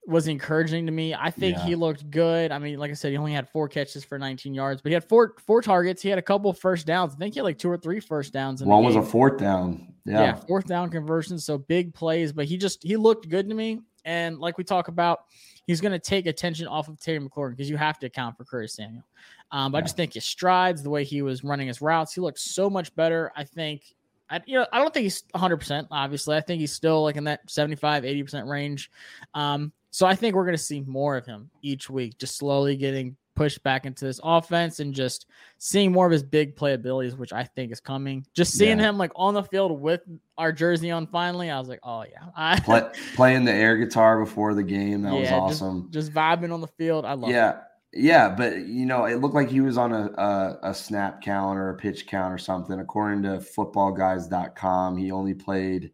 was 0.06 0.28
encouraging 0.28 0.86
to 0.86 0.92
me. 0.92 1.14
I 1.14 1.30
think 1.30 1.58
yeah. 1.58 1.66
he 1.66 1.76
looked 1.76 2.10
good. 2.10 2.52
I 2.52 2.60
mean, 2.60 2.78
like 2.78 2.92
I 2.92 2.94
said, 2.94 3.12
he 3.12 3.18
only 3.18 3.32
had 3.32 3.50
four 3.50 3.68
catches 3.68 4.04
for 4.04 4.20
19 4.20 4.54
yards, 4.54 4.82
but 4.82 4.90
he 4.90 4.94
had 4.94 5.08
four 5.08 5.36
four 5.46 5.62
targets. 5.62 6.02
He 6.02 6.10
had 6.10 6.20
a 6.20 6.24
couple 6.24 6.52
first 6.54 6.86
downs. 6.86 7.14
I 7.14 7.18
think 7.18 7.34
he 7.34 7.40
had 7.40 7.46
like 7.46 7.58
two 7.58 7.70
or 7.70 7.78
three 7.78 8.00
first 8.00 8.34
downs. 8.34 8.64
One 8.64 8.84
was 8.84 8.96
a 8.96 9.02
fourth 9.02 9.38
down. 9.38 9.94
Yeah. 10.06 10.22
yeah, 10.22 10.36
fourth 10.36 10.68
down 10.68 10.90
conversion. 10.90 11.40
So 11.40 11.58
big 11.58 11.94
plays, 11.94 12.34
but 12.34 12.46
he 12.46 12.58
just 12.58 12.84
he 12.84 12.98
looked 12.98 13.30
good 13.30 13.48
to 13.50 13.56
me. 13.56 13.80
And 14.06 14.40
like 14.40 14.58
we 14.58 14.66
talk 14.66 14.90
about, 14.90 15.26
he's 15.66 15.80
going 15.80 15.94
to 15.94 16.00
take 16.00 16.26
attention 16.26 16.68
off 16.68 16.90
of 16.90 17.00
Terry 17.00 17.20
McLaurin 17.20 17.52
because 17.52 17.70
you 17.70 17.78
have 17.78 17.98
to 18.00 18.08
account 18.08 18.38
for 18.38 18.44
Curtis 18.44 18.76
Samuel. 18.76 19.04
Um, 19.52 19.72
but 19.72 19.78
yeah. 19.78 19.80
I 19.80 19.82
just 19.84 19.96
think 19.96 20.14
his 20.14 20.26
strides, 20.26 20.84
the 20.84 20.90
way 20.90 21.06
he 21.06 21.22
was 21.22 21.44
running 21.44 21.68
his 21.68 21.82
routes, 21.82 22.14
he 22.14 22.20
looked 22.20 22.40
so 22.40 22.70
much 22.70 22.94
better. 22.96 23.32
I 23.36 23.46
think, 23.46 23.84
I, 24.30 24.42
you 24.46 24.60
know, 24.60 24.66
I 24.74 24.80
don't 24.80 24.94
think 24.94 25.04
he's 25.04 25.24
100%, 25.36 25.88
obviously. 25.90 26.36
I 26.36 26.42
think 26.42 26.60
he's 26.60 26.74
still 26.74 27.04
like 27.04 27.16
in 27.16 27.24
that 27.26 27.50
75, 27.50 28.04
80% 28.04 28.50
range. 28.50 28.92
Um, 29.34 29.72
so 29.96 30.08
I 30.08 30.16
think 30.16 30.36
we're 30.36 30.46
going 30.46 30.58
to 30.58 30.64
see 30.64 30.82
more 30.82 31.16
of 31.16 31.26
him 31.28 31.52
each 31.62 31.88
week, 31.88 32.18
just 32.18 32.36
slowly 32.38 32.76
getting 32.76 33.16
pushed 33.36 33.62
back 33.64 33.86
into 33.86 34.06
this 34.06 34.20
offense 34.24 34.80
and 34.80 34.94
just 34.94 35.28
seeing 35.60 35.92
more 35.92 36.06
of 36.08 36.12
his 36.12 36.24
big 36.24 36.56
play 36.56 36.74
abilities, 36.74 37.16
which 37.16 37.32
I 37.34 37.44
think 37.44 37.72
is 37.72 37.80
coming. 37.80 38.26
Just 38.36 38.54
seeing 38.54 38.80
Yeah. 38.80 38.90
him 38.90 38.98
like 38.98 39.12
on 39.16 39.34
the 39.36 39.44
field 39.44 39.80
with 39.82 40.02
our 40.38 40.52
jersey 40.52 40.90
on 40.92 41.06
finally, 41.08 41.50
I 41.52 41.60
was 41.60 41.68
like, 41.70 41.80
oh 41.84 42.04
yeah, 42.04 42.26
I, 42.36 42.60
Play, 42.60 42.84
playing 43.16 43.46
the 43.46 43.52
air 43.54 43.78
guitar 43.78 44.20
before 44.20 44.54
the 44.56 44.64
game, 44.64 45.02
that 45.04 45.14
was 45.14 45.24
Yeah, 45.30 45.40
just- 45.48 45.62
awesome. 45.62 45.88
just 45.92 46.12
vibing 46.12 46.52
on 46.54 46.62
the 46.62 46.68
field. 46.68 47.06
I 47.06 47.14
love 47.14 47.30
it. 47.30 47.34
Yeah, 47.34 47.60
yeah, 47.94 48.30
but 48.30 48.66
you 48.66 48.86
know, 48.88 49.06
it 49.06 49.20
looked 49.20 49.36
like 49.36 49.50
he 49.50 49.62
was 49.62 49.78
on 49.78 49.94
a, 49.94 50.12
a 50.18 50.60
a 50.70 50.74
snap 50.74 51.22
count 51.22 51.58
or 51.60 51.70
a 51.70 51.76
pitch 51.76 52.06
count 52.08 52.34
or 52.34 52.38
something. 52.40 52.80
According 52.80 53.24
to 53.24 53.40
footballguys.com, 53.40 54.98
he 54.98 55.12
only 55.12 55.34
played 55.34 55.92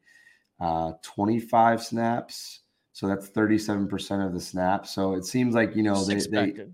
uh, 0.60 0.94
25 1.03 1.84
snaps, 1.84 2.62
so 3.00 3.08
that's 3.08 3.29
37 3.29 3.88
percent 3.88 4.22
of 4.22 4.34
the 4.34 4.41
snap. 4.41 4.86
So 4.86 5.13
it 5.13 5.24
seems 5.24 5.56
like 5.56 5.74
you 5.74 5.84
know 5.84 6.03
they, 6.03 6.15
they 6.15 6.65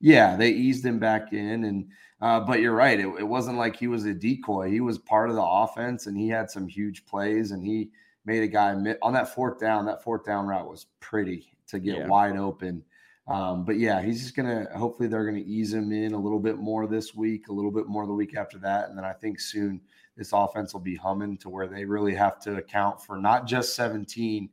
yeah 0.00 0.34
they 0.34 0.48
eased 0.48 0.82
him 0.82 0.98
back 0.98 1.34
in, 1.34 1.64
and 1.64 1.86
uh, 2.22 2.40
but 2.40 2.60
you're 2.60 2.72
right, 2.72 2.98
it, 2.98 3.06
it 3.18 3.28
wasn't 3.28 3.58
like 3.58 3.76
he 3.76 3.86
was 3.86 4.06
a 4.06 4.14
decoy. 4.14 4.70
He 4.70 4.80
was 4.80 4.96
part 4.96 5.28
of 5.28 5.36
the 5.36 5.42
offense, 5.44 6.06
and 6.06 6.16
he 6.16 6.26
had 6.26 6.50
some 6.50 6.66
huge 6.66 7.04
plays, 7.04 7.50
and 7.50 7.62
he 7.62 7.90
made 8.24 8.42
a 8.42 8.46
guy 8.46 8.72
on 9.02 9.12
that 9.12 9.34
fourth 9.34 9.60
down. 9.60 9.84
That 9.84 10.02
fourth 10.02 10.24
down 10.24 10.46
route 10.46 10.70
was 10.70 10.86
pretty 11.00 11.54
to 11.66 11.78
get 11.78 11.98
Yeah. 11.98 12.06
wide 12.06 12.38
open. 12.38 12.82
Um, 13.26 13.66
but 13.66 13.78
yeah, 13.78 14.00
he's 14.00 14.22
just 14.22 14.34
gonna. 14.34 14.66
Hopefully, 14.74 15.06
they're 15.06 15.26
gonna 15.26 15.44
ease 15.44 15.74
him 15.74 15.92
in 15.92 16.14
a 16.14 16.18
little 16.18 16.40
bit 16.40 16.56
more 16.56 16.86
this 16.86 17.14
week, 17.14 17.48
a 17.48 17.52
little 17.52 17.70
bit 17.70 17.88
more 17.88 18.06
the 18.06 18.14
week 18.14 18.38
after 18.38 18.56
that, 18.60 18.88
and 18.88 18.96
then 18.96 19.04
I 19.04 19.12
think 19.12 19.38
soon 19.38 19.82
this 20.16 20.32
offense 20.32 20.72
will 20.72 20.80
be 20.80 20.96
humming 20.96 21.36
to 21.38 21.50
where 21.50 21.66
they 21.66 21.84
really 21.84 22.14
have 22.14 22.40
to 22.40 22.56
account 22.56 23.02
for 23.02 23.18
not 23.18 23.46
just 23.46 23.74
17, 23.74 24.48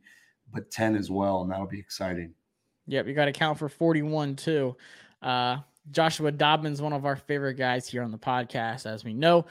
but 0.54 0.72
10 0.72 0.96
as 0.96 1.10
well, 1.10 1.42
and 1.42 1.52
that'll 1.52 1.66
be 1.66 1.80
exciting. 1.80 2.34
Yep, 2.88 3.08
you 3.08 3.14
got 3.14 3.26
to 3.26 3.32
count 3.32 3.58
for 3.58 3.70
41 3.70 4.36
too. 4.36 4.76
Uh, 5.22 5.58
Joshua 5.90 6.32
Dobbins, 6.32 6.82
one 6.82 6.94
of 6.94 7.06
our 7.06 7.16
favorite 7.16 7.56
guys 7.56 7.88
here 7.88 8.04
on 8.04 8.12
the 8.12 8.18
podcast, 8.18 8.86
as 8.86 9.04
we 9.04 9.14
know. 9.14 9.46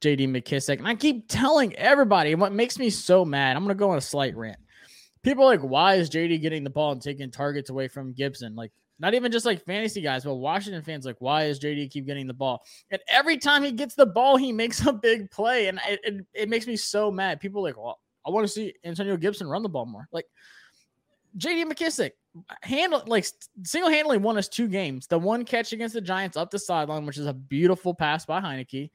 JD 0.00 0.28
McKissic. 0.28 0.78
And 0.78 0.88
I 0.88 0.94
keep 0.94 1.28
telling 1.28 1.74
everybody, 1.76 2.32
and 2.32 2.40
what 2.40 2.52
makes 2.52 2.78
me 2.78 2.90
so 2.90 3.24
mad, 3.24 3.56
I'm 3.56 3.64
going 3.64 3.74
to 3.76 3.78
go 3.78 3.90
on 3.90 3.98
a 3.98 4.02
slight 4.02 4.36
rant. 4.36 4.58
People 5.22 5.44
are 5.44 5.48
like, 5.48 5.60
why 5.60 5.94
is 5.94 6.10
JD 6.10 6.40
getting 6.42 6.64
the 6.64 6.70
ball 6.70 6.92
and 6.92 7.02
taking 7.02 7.30
targets 7.30 7.70
away 7.70 7.88
from 7.88 8.12
Gibson? 8.12 8.54
Like, 8.54 8.72
not 8.98 9.14
even 9.14 9.32
just 9.32 9.46
like 9.46 9.64
fantasy 9.64 10.00
guys, 10.00 10.24
but 10.24 10.34
Washington 10.34 10.82
fans, 10.82 11.04
like, 11.04 11.16
why 11.18 11.44
is 11.44 11.58
JD 11.58 11.90
keep 11.90 12.06
getting 12.06 12.26
the 12.26 12.34
ball? 12.34 12.62
And 12.90 13.00
every 13.08 13.38
time 13.38 13.62
he 13.62 13.72
gets 13.72 13.94
the 13.94 14.06
ball, 14.06 14.36
he 14.36 14.52
makes 14.52 14.86
a 14.86 14.92
big 14.92 15.30
play. 15.30 15.68
And 15.68 15.80
it, 15.88 16.00
it, 16.04 16.26
it 16.34 16.48
makes 16.48 16.66
me 16.66 16.76
so 16.76 17.10
mad. 17.10 17.40
People 17.40 17.62
like, 17.62 17.76
well, 17.76 18.00
I 18.26 18.30
want 18.30 18.46
to 18.46 18.52
see 18.52 18.74
Antonio 18.84 19.16
Gibson 19.16 19.48
run 19.48 19.62
the 19.62 19.68
ball 19.68 19.86
more. 19.86 20.08
Like, 20.12 20.26
JD 21.38 21.64
McKissic 21.70 22.12
handle 22.62 23.02
like 23.06 23.26
single 23.64 23.90
handedly 23.90 24.18
won 24.18 24.38
us 24.38 24.48
two 24.48 24.68
games. 24.68 25.06
The 25.06 25.18
one 25.18 25.44
catch 25.44 25.72
against 25.72 25.94
the 25.94 26.00
Giants 26.00 26.36
up 26.36 26.50
the 26.50 26.58
sideline, 26.58 27.06
which 27.06 27.18
is 27.18 27.26
a 27.26 27.32
beautiful 27.32 27.94
pass 27.94 28.24
by 28.24 28.40
Heinicke, 28.40 28.90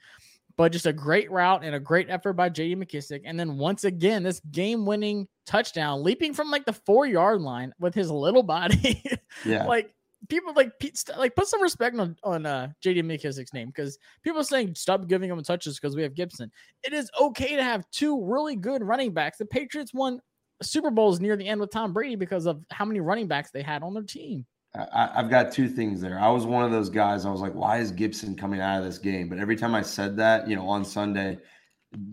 but 0.56 0.72
just 0.72 0.86
a 0.86 0.94
great 0.94 1.30
route 1.32 1.64
and 1.64 1.76
a 1.76 1.80
great 1.80 2.10
effort 2.10 2.34
by 2.34 2.50
JD 2.50 2.78
McKissic. 2.78 3.22
And 3.26 3.40
then 3.40 3.58
once 3.58 3.84
again, 3.84 4.24
this 4.24 4.40
game 4.52 4.86
winning 4.86 5.28
touchdown, 5.46 6.04
leaping 6.04 6.34
from 6.34 6.50
like 6.50 6.66
the 6.66 6.74
four 6.74 7.06
yard 7.06 7.42
line 7.42 7.74
with 7.80 7.94
his 7.94 8.12
little 8.12 8.44
body. 8.44 9.04
Yeah. 9.46 9.68
like 9.68 9.94
people 10.30 10.54
like 10.54 10.72
like 11.18 11.36
put 11.36 11.48
some 11.48 11.62
respect 11.62 11.98
on 11.98 12.16
on 12.24 12.46
uh 12.46 12.70
JD 12.84 13.04
McKissic's 13.04 13.54
name 13.54 13.68
because 13.68 13.98
people 14.24 14.40
are 14.40 14.44
saying 14.44 14.76
stop 14.76 15.08
giving 15.08 15.30
him 15.30 15.42
touches 15.44 15.80
because 15.80 15.96
we 15.96 16.04
have 16.04 16.14
Gibson. 16.14 16.52
It 16.84 16.94
is 16.94 17.10
okay 17.20 17.56
to 17.56 17.64
have 17.64 17.90
two 17.92 18.24
really 18.24 18.56
good 18.56 18.84
running 18.84 19.14
backs. 19.14 19.38
The 19.40 19.46
Patriots 19.46 19.94
won 19.94 20.22
Super 20.62 20.92
Bowls 20.92 21.20
near 21.20 21.36
the 21.36 21.48
end 21.48 21.60
with 21.60 21.72
Tom 21.72 21.94
Brady 21.94 22.16
because 22.16 22.46
of 22.46 22.64
how 22.72 22.86
many 22.86 23.00
running 23.00 23.28
backs 23.28 23.52
they 23.52 23.64
had 23.64 23.84
on 23.84 23.94
their 23.94 24.04
team. 24.04 24.46
I, 24.76 25.10
I've 25.16 25.30
got 25.30 25.52
two 25.52 25.68
things 25.68 26.00
there. 26.00 26.20
I 26.20 26.30
was 26.30 26.46
one 26.46 26.64
of 26.64 26.72
those 26.72 26.90
guys. 26.90 27.26
I 27.26 27.32
was 27.32 27.42
like, 27.42 27.56
why 27.56 27.80
is 27.80 27.92
Gibson 27.92 28.36
coming 28.36 28.62
out 28.62 28.80
of 28.80 28.86
this 28.86 29.00
game? 29.00 29.28
But 29.28 29.40
every 29.40 29.56
time 29.56 29.74
I 29.74 29.82
said 29.82 30.16
that, 30.18 30.48
you 30.48 30.56
know, 30.56 30.68
on 30.70 30.86
Sunday, 30.86 31.40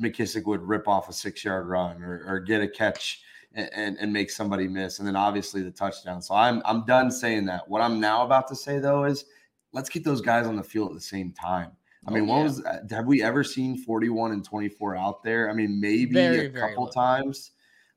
McKissic 0.01 0.47
would 0.47 0.63
rip 0.63 0.89
off 0.89 1.11
a 1.11 1.13
six 1.13 1.45
yard 1.45 1.69
run 1.69 2.03
or, 2.03 2.25
or 2.27 2.41
get 2.41 2.63
a 2.63 2.69
catch 2.69 3.21
and, 3.57 3.71
and, 3.75 3.97
and 3.99 4.13
make 4.13 4.31
somebody 4.31 4.69
miss. 4.69 4.99
And 5.01 5.09
then 5.09 5.17
obviously 5.17 5.63
the 5.63 5.71
touchdown. 5.71 6.23
So 6.23 6.35
I'm, 6.35 6.63
I'm 6.65 6.85
done 6.85 7.11
saying 7.11 7.47
that. 7.47 7.69
What 7.69 7.81
I'm 7.81 7.99
now 7.99 8.25
about 8.25 8.47
to 8.49 8.57
say, 8.57 8.79
though, 8.79 9.05
is 9.05 9.25
let's 9.73 9.89
get 9.89 10.05
those 10.05 10.21
guys 10.21 10.47
on 10.47 10.55
the 10.55 10.63
field 10.63 10.91
at 10.91 10.95
the 10.95 11.01
same 11.01 11.33
time. 11.33 11.73
I 12.07 12.13
Oh, 12.13 12.15
mean, 12.15 12.27
what 12.29 12.39
yeah. 12.39 12.43
was 12.45 12.63
have 12.91 13.07
we 13.07 13.23
ever 13.23 13.43
seen 13.43 13.77
41 13.77 14.31
and 14.31 14.45
24 14.45 14.97
out 14.97 15.25
there? 15.25 15.51
I 15.51 15.55
mean, 15.55 15.81
maybe 15.81 16.15
Very, 16.15 16.47
a 16.47 16.51
couple 16.51 16.87
times, 16.87 17.51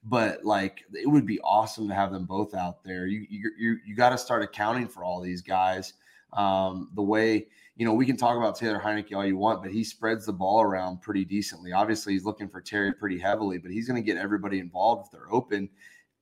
but 0.04 0.44
like 0.44 0.84
it 0.94 1.08
would 1.08 1.28
be 1.28 1.40
awesome 1.42 1.88
to 1.90 1.94
have 1.94 2.12
them 2.12 2.26
both 2.26 2.56
out 2.56 2.84
there. 2.84 3.06
You 3.06 3.28
you 3.30 3.52
you, 3.58 3.78
you 3.86 3.96
got 3.96 4.10
to 4.10 4.18
start 4.18 4.42
accounting 4.42 4.88
for 4.88 5.04
all 5.04 5.22
these 5.22 5.42
guys. 5.44 5.94
Um, 6.34 6.90
the 6.96 7.04
way 7.04 7.48
you 7.80 7.86
know 7.86 7.94
we 7.94 8.06
can 8.06 8.18
talk 8.18 8.36
about 8.36 8.58
Taylor 8.58 8.78
Heinicke 8.78 9.16
all 9.16 9.26
you 9.26 9.38
want, 9.38 9.64
but 9.64 9.72
he 9.72 9.86
spreads 9.86 10.26
the 10.26 10.34
ball 10.34 10.62
around 10.62 11.02
pretty 11.02 11.24
decently. 11.24 11.72
Obviously, 11.72 12.12
he's 12.12 12.26
looking 12.26 12.50
for 12.50 12.60
Terry 12.60 12.94
pretty 12.94 13.18
heavily, 13.18 13.58
but 13.58 13.72
he's 13.72 13.88
going 13.88 13.96
to 13.96 14.06
get 14.06 14.18
everybody 14.18 14.60
involved 14.60 15.06
if 15.06 15.12
they're 15.14 15.34
open. 15.34 15.70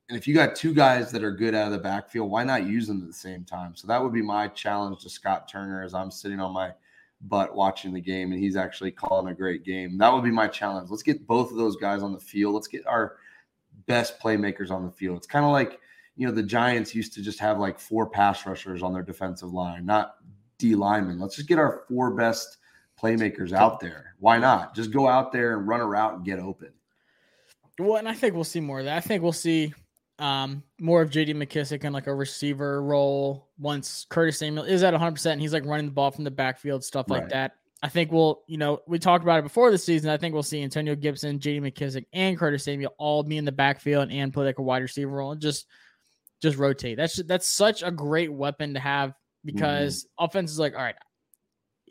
And 0.08 0.18
if 0.18 0.28
you 0.28 0.36
got 0.36 0.56
two 0.56 0.72
guys 0.72 1.12
that 1.12 1.24
are 1.24 1.32
good 1.32 1.56
out 1.56 1.66
of 1.66 1.72
the 1.72 1.80
backfield, 1.80 2.30
why 2.30 2.44
not 2.44 2.68
use 2.68 2.86
them 2.86 3.02
at 3.02 3.08
the 3.08 3.14
same 3.14 3.44
time? 3.44 3.76
So 3.76 3.88
that 3.88 4.02
would 4.02 4.14
be 4.14 4.22
my 4.22 4.48
challenge 4.50 5.02
to 5.02 5.10
Scott 5.10 5.50
Turner 5.50 5.84
as 5.84 5.96
I'm 5.96 6.12
sitting 6.12 6.40
on 6.40 6.54
my 6.54 6.74
butt 7.22 7.56
watching 7.56 7.92
the 7.92 8.02
game 8.02 8.32
and 8.32 8.40
he's 8.40 8.56
actually 8.56 8.92
calling 8.92 9.32
a 9.32 9.36
great 9.36 9.66
game. 9.66 9.98
That 9.98 10.14
would 10.14 10.24
be 10.24 10.30
my 10.30 10.48
challenge. 10.48 10.92
Let's 10.92 11.02
get 11.02 11.26
both 11.26 11.50
of 11.50 11.58
those 11.58 11.76
guys 11.76 12.04
on 12.04 12.14
the 12.14 12.20
field. 12.20 12.54
Let's 12.54 12.68
get 12.68 12.86
our 12.86 13.16
best 13.88 14.20
playmakers 14.20 14.70
on 14.70 14.86
the 14.86 14.92
field. 14.92 15.18
It's 15.18 15.26
kind 15.26 15.44
of 15.44 15.52
like, 15.52 15.80
you 16.18 16.28
know, 16.28 16.34
the 16.34 16.44
Giants 16.44 16.94
used 16.94 17.14
to 17.14 17.24
just 17.24 17.40
have 17.40 17.58
like 17.58 17.80
four 17.80 18.08
pass 18.08 18.46
rushers 18.46 18.84
on 18.84 18.94
their 18.94 19.02
defensive 19.02 19.52
line, 19.52 19.88
not 19.88 20.18
D 20.58 20.76
linemen. 20.76 21.20
Let's 21.20 21.36
just 21.36 21.48
get 21.48 21.60
our 21.60 21.84
four 21.88 22.12
best 22.12 22.58
playmakers 23.02 23.54
out 23.54 23.80
there. 23.80 24.16
Why 24.20 24.38
not? 24.38 24.76
Just 24.76 24.92
go 24.92 25.08
out 25.08 25.32
there 25.32 25.58
and 25.58 25.68
run 25.68 25.82
a 25.82 25.86
route 25.86 26.16
and 26.16 26.26
get 26.26 26.40
open. 26.40 26.70
Well, 27.80 27.98
and 27.98 28.10
I 28.10 28.14
think 28.14 28.34
we'll 28.34 28.44
see 28.44 28.60
more 28.60 28.80
of 28.80 28.86
that. 28.86 28.98
I 28.98 29.02
think 29.02 29.22
we'll 29.22 29.32
see 29.32 29.72
um, 30.18 30.64
more 30.80 31.04
of 31.04 31.12
JD 31.12 31.36
McKissic 31.36 31.84
in 31.84 31.94
like 31.94 32.08
a 32.08 32.14
receiver 32.14 32.82
role 32.82 33.50
once 33.60 34.08
Curtis 34.10 34.40
Samuel 34.40 34.66
is 34.66 34.82
at 34.82 34.96
100% 34.96 35.32
and 35.32 35.40
he's 35.42 35.54
like 35.54 35.66
running 35.66 35.86
the 35.86 35.92
ball 35.92 36.10
from 36.10 36.24
the 36.24 36.32
backfield, 36.32 36.84
stuff 36.84 37.08
like 37.10 37.22
Right. 37.24 37.30
that. 37.32 37.52
I 37.84 37.90
think 37.90 38.12
we'll, 38.12 38.42
you 38.48 38.58
know, 38.58 38.80
we 38.88 38.98
talked 38.98 39.24
about 39.24 39.38
it 39.38 39.44
before 39.44 39.70
the 39.70 39.78
season. 39.78 40.10
I 40.10 40.18
think 40.18 40.34
we'll 40.34 40.42
see 40.42 40.64
Antonio 40.64 40.96
Gibson, 40.96 41.38
JD 41.38 41.62
McKissic, 41.62 42.06
and 42.14 42.36
Curtis 42.36 42.64
Samuel 42.64 42.96
all 42.98 43.22
be 43.22 43.38
in 43.38 43.46
the 43.46 43.52
backfield 43.52 44.10
and 44.12 44.34
play 44.34 44.46
like 44.46 44.58
a 44.58 44.64
wide 44.64 44.82
receiver 44.82 45.12
role 45.12 45.34
and 45.34 45.40
just 45.42 45.68
just 46.42 46.58
rotate. 46.58 46.98
That's 46.98 47.22
that's 47.24 47.48
such 47.48 47.84
a 47.84 47.92
great 47.92 48.34
weapon 48.34 48.74
to 48.74 48.80
have 48.80 49.14
because 49.48 50.08
offense 50.20 50.52
is 50.52 50.60
like, 50.60 50.74
all 50.76 50.82
right, 50.82 50.96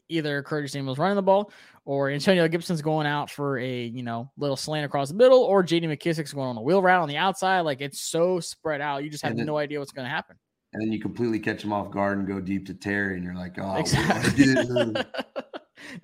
either 0.08 0.42
Curtis 0.42 0.72
Samuel's 0.72 0.98
running 0.98 1.16
the 1.16 1.22
ball 1.22 1.50
or 1.84 2.10
Antonio 2.10 2.46
Gibson's 2.48 2.82
going 2.82 3.06
out 3.06 3.30
for 3.30 3.58
a 3.58 3.84
you 3.84 4.02
know 4.02 4.30
little 4.36 4.56
slant 4.56 4.84
across 4.84 5.08
the 5.08 5.14
middle, 5.14 5.42
or 5.42 5.62
JD 5.64 5.84
McKissic's 5.84 6.32
going 6.32 6.48
on 6.48 6.56
a 6.56 6.62
wheel 6.62 6.82
route 6.82 7.02
on 7.02 7.08
the 7.08 7.16
outside. 7.16 7.60
Like 7.60 7.80
it's 7.80 8.00
so 8.00 8.40
spread 8.40 8.80
out, 8.80 9.02
you 9.02 9.10
just 9.10 9.24
have 9.24 9.36
then- 9.36 9.46
no 9.46 9.56
idea 9.56 9.78
what's 9.78 9.92
going 9.92 10.06
to 10.06 10.10
happen. 10.10 10.36
And 10.72 10.82
then 10.82 10.92
you 10.92 11.00
completely 11.00 11.38
catch 11.38 11.62
them 11.62 11.72
off 11.72 11.90
guard 11.90 12.18
and 12.18 12.26
go 12.26 12.38
deep 12.38 12.66
to 12.66 12.74
Terry, 12.74 13.14
and 13.14 13.24
you're 13.24 13.34
like, 13.34 13.56
oh, 13.58 13.76
exactly. 13.76 14.52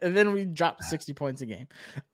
and 0.01 0.17
then 0.17 0.33
we 0.33 0.47
dropped 0.47 0.85
60 0.85 1.13
points 1.13 1.43
a 1.43 1.47
game. 1.47 1.67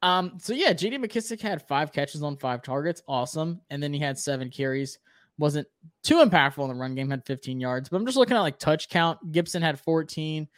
Um, 0.03 0.33
so 0.39 0.55
yeah, 0.55 0.73
JD 0.73 1.05
McKissic 1.05 1.41
had 1.41 1.63
five 1.63 1.93
catches 1.93 2.23
on 2.23 2.37
five 2.37 2.63
targets, 2.63 3.03
awesome. 3.07 3.61
And 3.71 3.81
then 3.81 3.93
he 3.93 4.01
had 4.01 4.19
seven 4.19 4.51
carries. 4.51 4.99
Wasn't 5.39 5.67
too 6.03 6.17
impactful 6.17 6.63
in 6.63 6.69
the 6.69 6.75
run 6.75 6.95
game, 6.95 7.11
had 7.11 7.25
15 7.25 7.61
yards. 7.61 7.89
But 7.89 7.97
I'm 7.99 8.07
just 8.07 8.19
looking 8.19 8.37
at 8.37 8.41
like 8.41 8.59
touch 8.59 8.89
count. 8.89 9.33
Gibson 9.33 9.63
had 9.63 9.79
14 9.81 10.49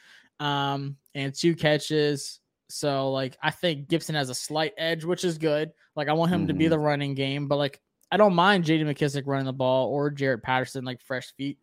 um 0.41 0.97
and 1.15 1.35
two 1.35 1.55
catches. 1.55 2.41
So 2.71 3.11
like 3.11 3.37
I 3.43 3.51
think 3.51 3.89
Gibson 3.89 4.15
has 4.15 4.31
a 4.31 4.35
slight 4.35 4.73
edge, 4.79 5.05
which 5.05 5.25
is 5.25 5.37
good. 5.39 5.73
Like 5.97 6.09
I 6.09 6.13
want 6.15 6.33
him 6.33 6.47
to 6.47 6.55
be 6.55 6.65
Mhm. 6.67 6.71
the 6.71 6.79
running 6.79 7.15
game, 7.15 7.47
but 7.47 7.57
like 7.57 7.81
I 8.11 8.17
don't 8.17 8.35
mind 8.35 8.65
JD 8.65 8.83
McKissic 8.85 9.25
running 9.27 9.47
the 9.47 9.53
ball 9.53 9.89
or 9.89 10.11
Jaret 10.11 10.43
Patterson 10.43 10.85
like 10.85 11.01
fresh 11.03 11.33
feet. 11.35 11.59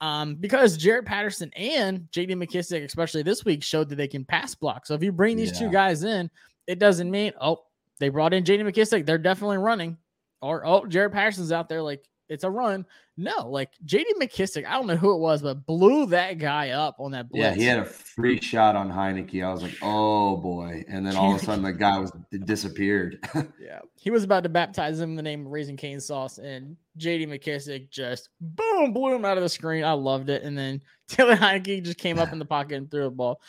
Um, 0.00 0.34
because 0.34 0.76
Jaret 0.78 1.06
Patterson 1.06 1.50
and 1.54 2.08
JD 2.12 2.32
McKissic, 2.34 2.84
especially 2.84 3.22
this 3.22 3.44
week, 3.44 3.62
showed 3.62 3.88
that 3.88 3.96
they 3.96 4.08
can 4.08 4.24
pass 4.24 4.54
block. 4.54 4.84
So 4.84 4.94
if 4.94 5.02
you 5.02 5.12
bring 5.12 5.36
these 5.36 5.56
two 5.56 5.70
guys 5.70 6.02
in, 6.04 6.28
it 6.66 6.78
doesn't 6.78 7.10
mean 7.10 7.32
oh 7.40 7.62
they 7.98 8.08
brought 8.10 8.34
in 8.34 8.44
JD 8.44 8.60
McKissic, 8.62 9.06
they're 9.06 9.16
definitely 9.18 9.58
running, 9.58 9.96
or 10.40 10.66
oh 10.66 10.82
Jaret 10.82 11.12
Patterson's 11.12 11.52
out 11.52 11.68
there 11.68 11.80
like 11.82 12.04
it's 12.28 12.44
a 12.44 12.50
run. 12.50 12.86
No, 13.18 13.48
like 13.50 13.70
JD 13.84 14.04
McKissic, 14.20 14.66
I 14.66 14.72
don't 14.72 14.86
know 14.86 14.96
who 14.96 15.14
it 15.14 15.18
was, 15.18 15.42
but 15.42 15.66
blew 15.66 16.06
that 16.06 16.38
guy 16.38 16.70
up 16.70 16.96
on 16.98 17.10
that 17.12 17.28
blitz. 17.28 17.42
Yeah, 17.42 17.54
he 17.54 17.64
had 17.64 17.78
a 17.78 17.84
free 17.84 18.40
shot 18.40 18.74
on 18.74 18.90
Heinicke. 18.90 19.44
I 19.44 19.52
was 19.52 19.62
like, 19.62 19.76
oh 19.82 20.36
boy. 20.38 20.82
And 20.88 21.06
then 21.06 21.14
all 21.16 21.34
of 21.34 21.42
a 21.42 21.44
sudden 21.44 21.62
the 21.62 21.72
guy 21.74 21.98
was 21.98 22.10
disappeared. 22.44 23.18
Yeah, 23.60 23.80
he 23.94 24.10
was 24.10 24.24
about 24.24 24.42
to 24.42 24.48
baptize 24.48 24.98
him 25.00 25.10
in 25.10 25.16
the 25.16 25.22
name 25.22 25.46
of 25.46 25.52
Raising 25.52 25.76
Cane 25.76 26.00
Sauce, 26.00 26.38
and 26.38 26.76
JD 26.98 27.28
McKissic 27.28 27.90
just 27.90 28.28
boom 28.40 28.92
blew 28.92 29.14
him 29.14 29.24
out 29.24 29.36
of 29.36 29.42
the 29.42 29.48
screen. 29.48 29.84
I 29.84 29.92
loved 29.92 30.30
it, 30.30 30.42
and 30.42 30.56
then 30.56 30.82
Taylor 31.08 31.36
Heinicke 31.36 31.84
just 31.84 31.98
came 31.98 32.18
up 32.18 32.32
in 32.32 32.38
the 32.38 32.44
pocket 32.44 32.76
and 32.76 32.90
threw 32.90 33.06
a 33.06 33.10
ball. 33.10 33.40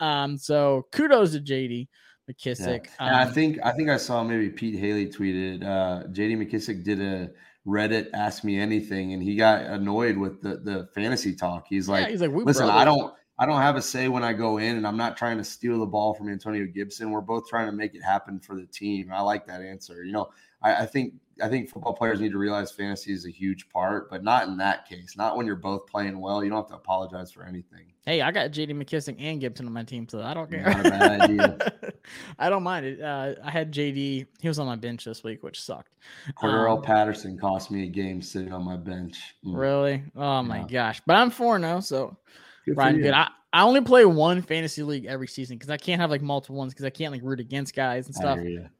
Um, 0.00 0.36
so 0.38 0.86
kudos 0.92 1.32
to 1.32 1.40
JD 1.40 1.88
Yeah. 2.28 2.34
McKissic. 2.34 2.86
I 2.98 3.22
Um, 3.24 3.32
think 3.32 3.58
I 3.64 3.72
think 3.72 3.88
I 3.88 3.96
saw 3.96 4.22
maybe 4.24 4.50
Pete 4.50 4.78
Hailey 4.78 5.06
tweeted 5.06 5.62
uh 5.64 6.04
JD 6.08 6.36
McKissic 6.38 6.84
did 6.84 7.00
a 7.00 7.30
Reddit 7.66 8.10
asked 8.14 8.44
me 8.44 8.58
anything 8.58 9.12
and 9.12 9.22
he 9.22 9.34
got 9.34 9.62
annoyed 9.62 10.16
with 10.16 10.40
the 10.40 10.58
the 10.58 10.88
fantasy 10.94 11.34
talk. 11.34 11.66
He's 11.68 11.88
yeah, 11.88 11.94
like, 11.94 12.08
he's 12.08 12.20
like, 12.20 12.30
listen, 12.30 12.66
brothers." 12.66 12.80
I 12.80 12.84
don't 12.84 13.14
I 13.38 13.44
don't 13.44 13.60
have 13.60 13.76
a 13.76 13.82
say 13.82 14.08
when 14.08 14.22
I 14.22 14.32
go 14.32 14.58
in, 14.58 14.76
and 14.76 14.86
I'm 14.86 14.96
not 14.96 15.16
trying 15.16 15.36
to 15.38 15.44
steal 15.44 15.80
the 15.80 15.86
ball 15.86 16.14
from 16.14 16.28
Antonio 16.28 16.66
Gibson. 16.66 17.10
We're 17.10 17.20
both 17.20 17.48
trying 17.48 17.66
to 17.66 17.72
make 17.72 17.94
it 17.94 18.02
happen 18.02 18.40
for 18.40 18.56
the 18.56 18.66
team. 18.66 19.10
I 19.12 19.20
like 19.20 19.46
that 19.46 19.60
answer. 19.60 20.04
You 20.04 20.12
know, 20.12 20.30
I, 20.62 20.82
I 20.82 20.86
think 20.86 21.14
I 21.42 21.48
think 21.48 21.68
football 21.68 21.92
players 21.92 22.20
need 22.20 22.32
to 22.32 22.38
realize 22.38 22.72
fantasy 22.72 23.12
is 23.12 23.26
a 23.26 23.30
huge 23.30 23.68
part, 23.68 24.08
but 24.08 24.24
not 24.24 24.48
in 24.48 24.56
that 24.56 24.88
case. 24.88 25.16
Not 25.16 25.36
when 25.36 25.46
you're 25.46 25.54
both 25.56 25.86
playing 25.86 26.18
well. 26.18 26.42
You 26.42 26.48
don't 26.50 26.58
have 26.62 26.68
to 26.68 26.76
apologize 26.76 27.30
for 27.30 27.44
anything. 27.44 27.92
Hey, 28.06 28.22
I 28.22 28.30
got 28.30 28.52
JD 28.52 28.70
McKissic 28.70 29.16
and 29.18 29.40
Gibson 29.40 29.66
on 29.66 29.72
my 29.72 29.82
team, 29.82 30.08
so 30.08 30.22
I 30.22 30.32
don't 30.32 30.48
care. 30.48 30.62
Not 30.62 30.86
a 30.86 30.90
bad 30.90 31.22
idea. 31.22 31.58
I 32.38 32.48
don't 32.48 32.62
mind 32.62 32.86
it. 32.86 33.00
Uh, 33.02 33.34
I 33.44 33.50
had 33.50 33.72
JD. 33.72 34.26
He 34.40 34.48
was 34.48 34.58
on 34.58 34.66
my 34.66 34.76
bench 34.76 35.04
this 35.04 35.22
week, 35.24 35.42
which 35.42 35.60
sucked. 35.60 35.90
Cordarrelle 36.36 36.78
Um, 36.78 36.82
Patterson 36.82 37.36
cost 37.36 37.70
me 37.70 37.82
a 37.84 37.88
game 37.88 38.22
sitting 38.22 38.52
on 38.52 38.64
my 38.64 38.76
bench. 38.76 39.34
Mm, 39.44 39.56
Really? 39.58 40.02
Oh 40.14 40.42
my 40.42 40.60
Yeah. 40.60 40.66
gosh! 40.68 41.02
But 41.06 41.16
I'm 41.16 41.30
four 41.30 41.58
now, 41.58 41.80
so 41.80 42.16
good 42.64 42.76
Ryan, 42.78 43.00
good. 43.00 43.12
I, 43.12 43.28
I 43.52 43.62
only 43.62 43.80
play 43.80 44.04
one 44.04 44.40
fantasy 44.42 44.82
league 44.82 45.06
every 45.06 45.28
season 45.28 45.56
because 45.56 45.70
I 45.70 45.76
can't 45.76 46.00
have 46.00 46.10
like 46.10 46.22
multiple 46.22 46.56
ones 46.56 46.72
because 46.72 46.84
I 46.84 46.90
can't 46.90 47.12
like 47.12 47.22
root 47.24 47.40
against 47.40 47.74
guys 47.74 48.06
and 48.06 48.14
stuff. 48.14 48.38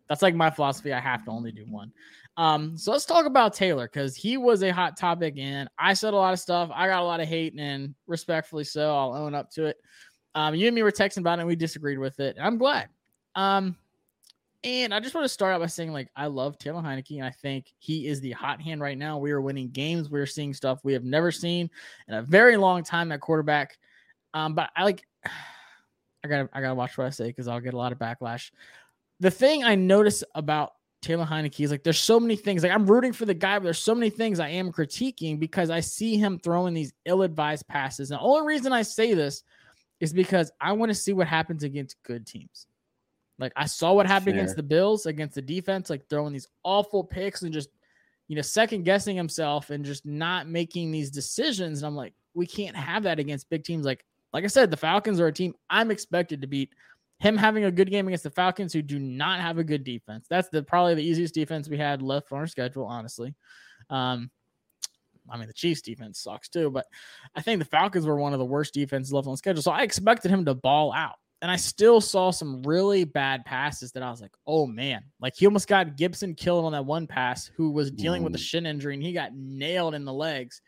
That's 0.09 0.23
like 0.23 0.35
my 0.35 0.51
philosophy. 0.51 0.93
I 0.93 1.01
have 1.01 1.25
to 1.25 1.31
only 1.31 1.51
do 1.51 1.65
one. 1.69 1.93
Um, 2.37 2.77
so 2.77 2.93
let's 2.93 3.07
talk 3.07 3.25
about 3.25 3.55
Taylor 3.55 3.89
because 3.91 4.15
he 4.15 4.37
was 4.37 4.63
a 4.63 4.71
hot 4.71 4.97
topic 4.97 5.35
and 5.39 5.69
I 5.79 5.95
said 5.95 6.13
a 6.13 6.17
lot 6.17 6.35
of 6.35 6.39
stuff. 6.39 6.71
I 6.75 6.87
got 6.87 7.03
a 7.03 7.05
lot 7.05 7.21
of 7.21 7.29
hate 7.29 7.55
and 7.59 7.95
respectfully 8.07 8.65
so, 8.65 8.95
I'll 8.95 9.15
own 9.15 9.35
up 9.35 9.51
to 9.53 9.67
it. 9.67 9.79
Um, 10.35 10.55
you 10.55 10.67
and 10.67 10.75
me 10.75 10.83
were 10.83 10.93
texting 10.93 11.19
about 11.19 11.39
it 11.39 11.43
and 11.43 11.49
we 11.49 11.57
disagreed 11.57 11.99
with 11.99 12.21
it. 12.21 12.37
I'm 12.39 12.59
glad. 12.59 12.89
Um, 13.35 13.77
and 14.65 14.93
I 14.93 15.01
just 15.01 15.15
want 15.15 15.25
to 15.25 15.29
start 15.29 15.55
out 15.55 15.61
by 15.61 15.67
saying, 15.67 15.93
like, 15.93 16.09
I 16.17 16.27
love 16.27 16.59
Taylor 16.59 16.83
Heinicke, 16.83 17.19
and 17.19 17.25
I 17.25 17.31
think 17.31 17.73
he 17.79 18.09
is 18.09 18.21
the 18.21 18.33
hot 18.33 18.61
hand 18.61 18.81
right 18.81 18.99
now. 18.99 19.17
We 19.17 19.31
are 19.31 19.41
winning 19.41 19.69
games. 19.69 20.11
We're 20.11 20.27
seeing 20.27 20.53
stuff 20.53 20.81
we 20.83 20.93
have 20.93 21.05
never 21.05 21.31
seen 21.31 21.71
in 22.09 22.15
a 22.15 22.23
very 22.23 22.57
long 22.57 22.83
time 22.83 23.13
at 23.13 23.21
quarterback. 23.21 23.79
Um, 24.35 24.55
but 24.55 24.71
I 24.77 24.83
like 24.83 25.07
I 25.25 26.29
gotta 26.29 26.49
I 26.53 26.61
gotta 26.61 26.75
watch 26.75 26.99
what 26.99 27.07
I 27.07 27.11
say 27.11 27.29
because 27.29 27.47
I'll 27.47 27.61
get 27.61 27.75
a 27.75 27.77
lot 27.77 27.93
of 27.93 27.99
backlash. 27.99 28.51
The 29.21 29.31
thing 29.31 29.63
I 29.63 29.77
notice 29.77 30.25
about 30.35 30.73
Taylor 31.03 31.27
Heinicke 31.27 31.65
is 31.65 31.71
like 31.71 31.85
there's 31.85 32.01
so 32.01 32.19
many 32.19 32.37
things. 32.37 32.63
Like 32.63 32.73
I'm 32.73 32.87
rooting 32.87 33.13
for 33.13 33.27
the 33.27 33.35
guy, 33.35 33.59
but 33.59 33.65
there's 33.65 33.79
so 33.79 33.95
many 33.95 34.11
things 34.11 34.41
I 34.41 34.49
am 34.49 34.73
critiquing 34.73 35.39
because 35.39 35.71
I 35.71 35.81
see 35.81 36.17
him 36.17 36.39
throwing 36.39 36.75
these 36.75 36.93
ill-advised 37.05 37.67
passes. 37.69 38.11
And 38.11 38.19
the 38.19 38.25
only 38.25 38.47
reason 38.47 38.73
I 38.73 38.83
say 38.83 39.15
this 39.15 39.43
is 40.01 40.13
because 40.13 40.51
I 40.61 40.73
want 40.73 40.91
to 40.91 40.95
see 40.95 41.13
what 41.13 41.27
happens 41.27 41.63
against 41.63 42.03
good 42.03 42.27
teams. 42.27 42.67
Like 43.39 43.53
I 43.57 43.67
saw 43.67 43.93
what 43.93 44.07
happened 44.07 44.37
against 44.37 44.57
the 44.57 44.63
Bills, 44.63 45.07
against 45.07 45.35
the 45.35 45.43
defense, 45.43 45.91
like 45.91 46.09
throwing 46.09 46.33
these 46.33 46.49
awful 46.65 47.05
picks 47.05 47.43
and 47.43 47.53
just 47.53 47.69
you 48.29 48.35
know 48.35 48.43
second 48.43 48.85
guessing 48.85 49.17
himself 49.17 49.71
and 49.71 49.85
just 49.85 50.07
not 50.07 50.49
making 50.49 50.91
these 50.91 51.11
decisions. 51.11 51.81
And 51.83 51.87
I'm 51.87 51.97
like, 51.97 52.15
we 52.35 52.47
can't 52.47 52.77
have 52.77 53.03
that 53.05 53.19
against 53.19 53.51
big 53.51 53.65
teams. 53.65 53.85
Like 53.85 54.05
like 54.33 54.45
I 54.45 54.49
said, 54.49 54.71
the 54.71 54.77
Falcons 54.77 55.21
are 55.21 55.29
a 55.29 55.33
team 55.33 55.55
I'm 55.71 55.91
expected 55.91 56.41
to 56.41 56.47
beat. 56.47 56.71
Him 57.19 57.37
having 57.37 57.65
a 57.65 57.71
good 57.71 57.91
game 57.91 58.07
against 58.07 58.25
the 58.25 58.31
Falcons, 58.31 58.73
who 58.73 58.83
do 58.83 58.99
not 58.99 59.41
have 59.41 59.59
a 59.59 59.65
good 59.65 59.85
defense. 59.85 60.27
That's 60.29 60.49
the 60.51 60.63
probably 60.63 60.95
the 60.95 61.05
easiest 61.05 61.35
defense 61.35 61.69
we 61.69 61.79
had 61.79 62.03
left 62.03 62.31
on 62.31 62.39
our 62.39 62.47
schedule, 62.47 62.85
honestly. 62.85 63.35
Um, 63.89 64.31
I 65.31 65.37
mean, 65.37 65.49
the 65.49 65.55
Chiefs 65.55 65.81
defense 65.81 66.21
sucks 66.21 66.49
too, 66.49 66.71
but 66.71 66.87
I 67.35 67.43
think 67.43 67.59
the 67.59 67.65
Falcons 67.65 68.07
were 68.07 68.17
one 68.17 68.33
of 68.33 68.39
the 68.39 68.45
worst 68.45 68.75
defenses 68.75 69.13
left 69.13 69.27
on 69.27 69.37
schedule. 69.37 69.63
So 69.63 69.73
I 69.73 69.83
expected 69.83 70.31
him 70.31 70.45
to 70.45 70.55
ball 70.55 70.93
out. 70.93 71.17
And 71.43 71.51
I 71.51 71.57
still 71.57 72.01
saw 72.01 72.31
some 72.31 72.63
really 72.63 73.05
bad 73.05 73.45
passes 73.45 73.93
that 73.93 74.03
I 74.03 74.11
was 74.11 74.23
like, 74.23 74.35
oh 74.47 74.67
man, 74.67 75.05
like 75.21 75.35
he 75.37 75.47
almost 75.47 75.69
got 75.69 75.97
Gibson 75.97 76.35
killed 76.35 76.65
on 76.65 76.73
that 76.73 76.87
one 76.87 77.07
pass 77.07 77.51
who 77.57 77.71
was 77.71 77.91
dealing 77.91 78.23
with 78.23 78.35
a 78.35 78.39
shin 78.39 78.65
injury 78.65 78.95
and 78.95 79.03
he 79.03 79.13
got 79.13 79.35
nailed 79.35 79.95
in 79.95 80.07
the 80.07 80.13
legs. 80.13 80.63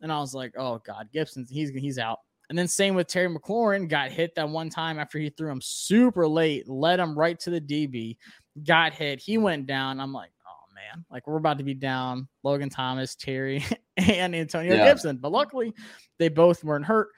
And 0.00 0.12
I 0.12 0.18
was 0.20 0.32
like, 0.32 0.54
oh 0.56 0.80
God, 0.86 1.08
Gibson's 1.12 1.50
he's 1.50 1.70
he's 1.70 1.98
out. 1.98 2.20
And 2.54 2.58
then 2.60 2.68
same 2.68 2.94
with 2.94 3.08
Terry 3.08 3.28
McLaurin, 3.28 3.88
got 3.88 4.12
hit 4.12 4.36
that 4.36 4.48
one 4.48 4.70
time 4.70 5.00
after 5.00 5.18
he 5.18 5.28
threw 5.28 5.50
him 5.50 5.60
super 5.60 6.28
late, 6.28 6.68
led 6.68 7.00
him 7.00 7.18
right 7.18 7.36
to 7.40 7.50
the 7.50 7.60
DB, 7.60 8.16
got 8.64 8.94
hit. 8.94 9.18
He 9.18 9.38
went 9.38 9.66
down. 9.66 9.98
I'm 9.98 10.12
like, 10.12 10.30
oh 10.46 10.72
man, 10.72 11.04
like 11.10 11.26
we're 11.26 11.38
about 11.38 11.58
to 11.58 11.64
be 11.64 11.74
down 11.74 12.28
Logan 12.44 12.70
Thomas, 12.70 13.16
Terry, 13.16 13.64
and 13.96 14.36
Antonio 14.36 14.76
Yeah. 14.76 14.84
Gibson. 14.84 15.16
But 15.16 15.32
luckily, 15.32 15.74
they 16.20 16.28
both 16.28 16.62
weren't 16.62 16.84
hurt. 16.84 17.08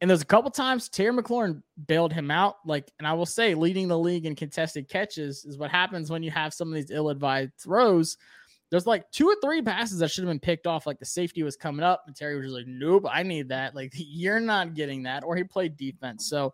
And 0.00 0.08
there's 0.08 0.22
a 0.22 0.24
couple 0.24 0.50
times 0.50 0.88
Terry 0.88 1.12
McLaurin 1.12 1.62
bailed 1.86 2.14
him 2.14 2.30
out. 2.30 2.54
Like, 2.64 2.90
and 2.98 3.06
I 3.06 3.12
will 3.12 3.26
say, 3.26 3.52
leading 3.54 3.88
the 3.88 3.98
league 3.98 4.24
in 4.24 4.34
contested 4.34 4.88
catches 4.88 5.44
is 5.44 5.58
what 5.58 5.70
happens 5.70 6.10
when 6.10 6.22
you 6.22 6.30
have 6.30 6.54
some 6.54 6.68
of 6.68 6.74
these 6.74 6.90
ill-advised 6.90 7.52
throws. 7.62 8.16
There's 8.70 8.86
like 8.86 9.10
two 9.10 9.26
or 9.26 9.36
three 9.42 9.62
passes 9.62 10.00
that 10.00 10.10
should 10.10 10.24
have 10.24 10.30
been 10.30 10.40
picked 10.40 10.66
off. 10.66 10.86
Like 10.86 10.98
the 10.98 11.06
safety 11.06 11.42
was 11.42 11.56
coming 11.56 11.84
up, 11.84 12.04
and 12.06 12.14
Terry 12.14 12.36
was 12.36 12.46
just 12.46 12.54
like, 12.54 12.66
"Nope, 12.66 13.06
I 13.10 13.22
need 13.22 13.48
that." 13.48 13.74
Like 13.74 13.92
you're 13.96 14.40
not 14.40 14.74
getting 14.74 15.04
that. 15.04 15.24
Or 15.24 15.36
he 15.36 15.44
played 15.44 15.76
defense. 15.76 16.28
So 16.28 16.52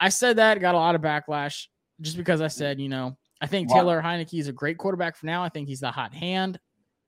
I 0.00 0.10
said 0.10 0.36
that, 0.36 0.60
got 0.60 0.74
a 0.74 0.78
lot 0.78 0.94
of 0.94 1.00
backlash 1.00 1.66
just 2.00 2.16
because 2.16 2.40
I 2.40 2.48
said, 2.48 2.80
you 2.80 2.88
know, 2.88 3.16
I 3.40 3.46
think 3.46 3.70
Wow. 3.70 3.76
Taylor 3.76 4.02
Heinicke 4.02 4.38
is 4.38 4.48
a 4.48 4.52
great 4.52 4.78
quarterback 4.78 5.16
for 5.16 5.26
now. 5.26 5.42
I 5.42 5.48
think 5.48 5.68
he's 5.68 5.80
the 5.80 5.90
hot 5.90 6.14
hand. 6.14 6.60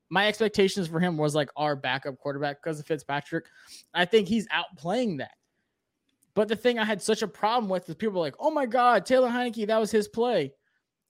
My 0.08 0.26
expectations 0.26 0.88
for 0.88 0.98
him 0.98 1.16
was 1.16 1.34
like 1.34 1.50
our 1.56 1.76
backup 1.76 2.18
quarterback 2.18 2.62
because 2.62 2.80
of 2.80 2.86
Fitzpatrick. 2.86 3.46
I 3.94 4.04
think 4.04 4.26
he's 4.26 4.48
outplaying 4.48 5.18
that. 5.18 5.32
But 6.34 6.48
the 6.48 6.56
thing 6.56 6.78
I 6.78 6.84
had 6.84 7.02
such 7.02 7.22
a 7.22 7.28
problem 7.28 7.68
with 7.68 7.88
is 7.88 7.94
people 7.94 8.14
were 8.14 8.20
like, 8.26 8.36
"Oh 8.40 8.50
my 8.50 8.66
God, 8.66 9.04
Taylor 9.06 9.28
Heinicke, 9.28 9.66
that 9.66 9.78
was 9.78 9.90
his 9.90 10.08
play 10.08 10.52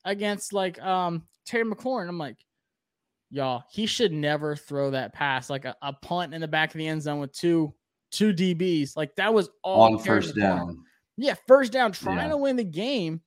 against 0.04 0.52
like 0.52 0.80
um 0.82 1.22
Terry 1.46 1.64
McLaurin." 1.64 2.08
I'm 2.08 2.18
like, 2.18 2.36
y'all, 3.30 3.64
he 3.70 3.86
should 3.86 4.12
never 4.12 4.56
throw 4.56 4.90
that 4.90 5.12
pass 5.12 5.48
like 5.50 5.64
a, 5.64 5.74
a 5.82 5.92
punt 5.92 6.34
in 6.34 6.40
the 6.40 6.48
back 6.48 6.70
of 6.74 6.78
the 6.78 6.86
end 6.86 7.02
zone 7.02 7.20
with 7.20 7.32
two 7.32 7.72
two 8.12 8.32
DBs. 8.32 8.96
Like 8.96 9.14
that 9.16 9.32
was 9.32 9.50
all 9.62 9.82
on 9.94 9.98
first 9.98 10.34
down. 10.36 10.82
Yeah, 11.16 11.34
first 11.46 11.72
down, 11.72 11.92
trying 11.92 12.18
Yeah. 12.18 12.28
to 12.30 12.36
win 12.36 12.56
the 12.56 12.64
game. 12.64 13.20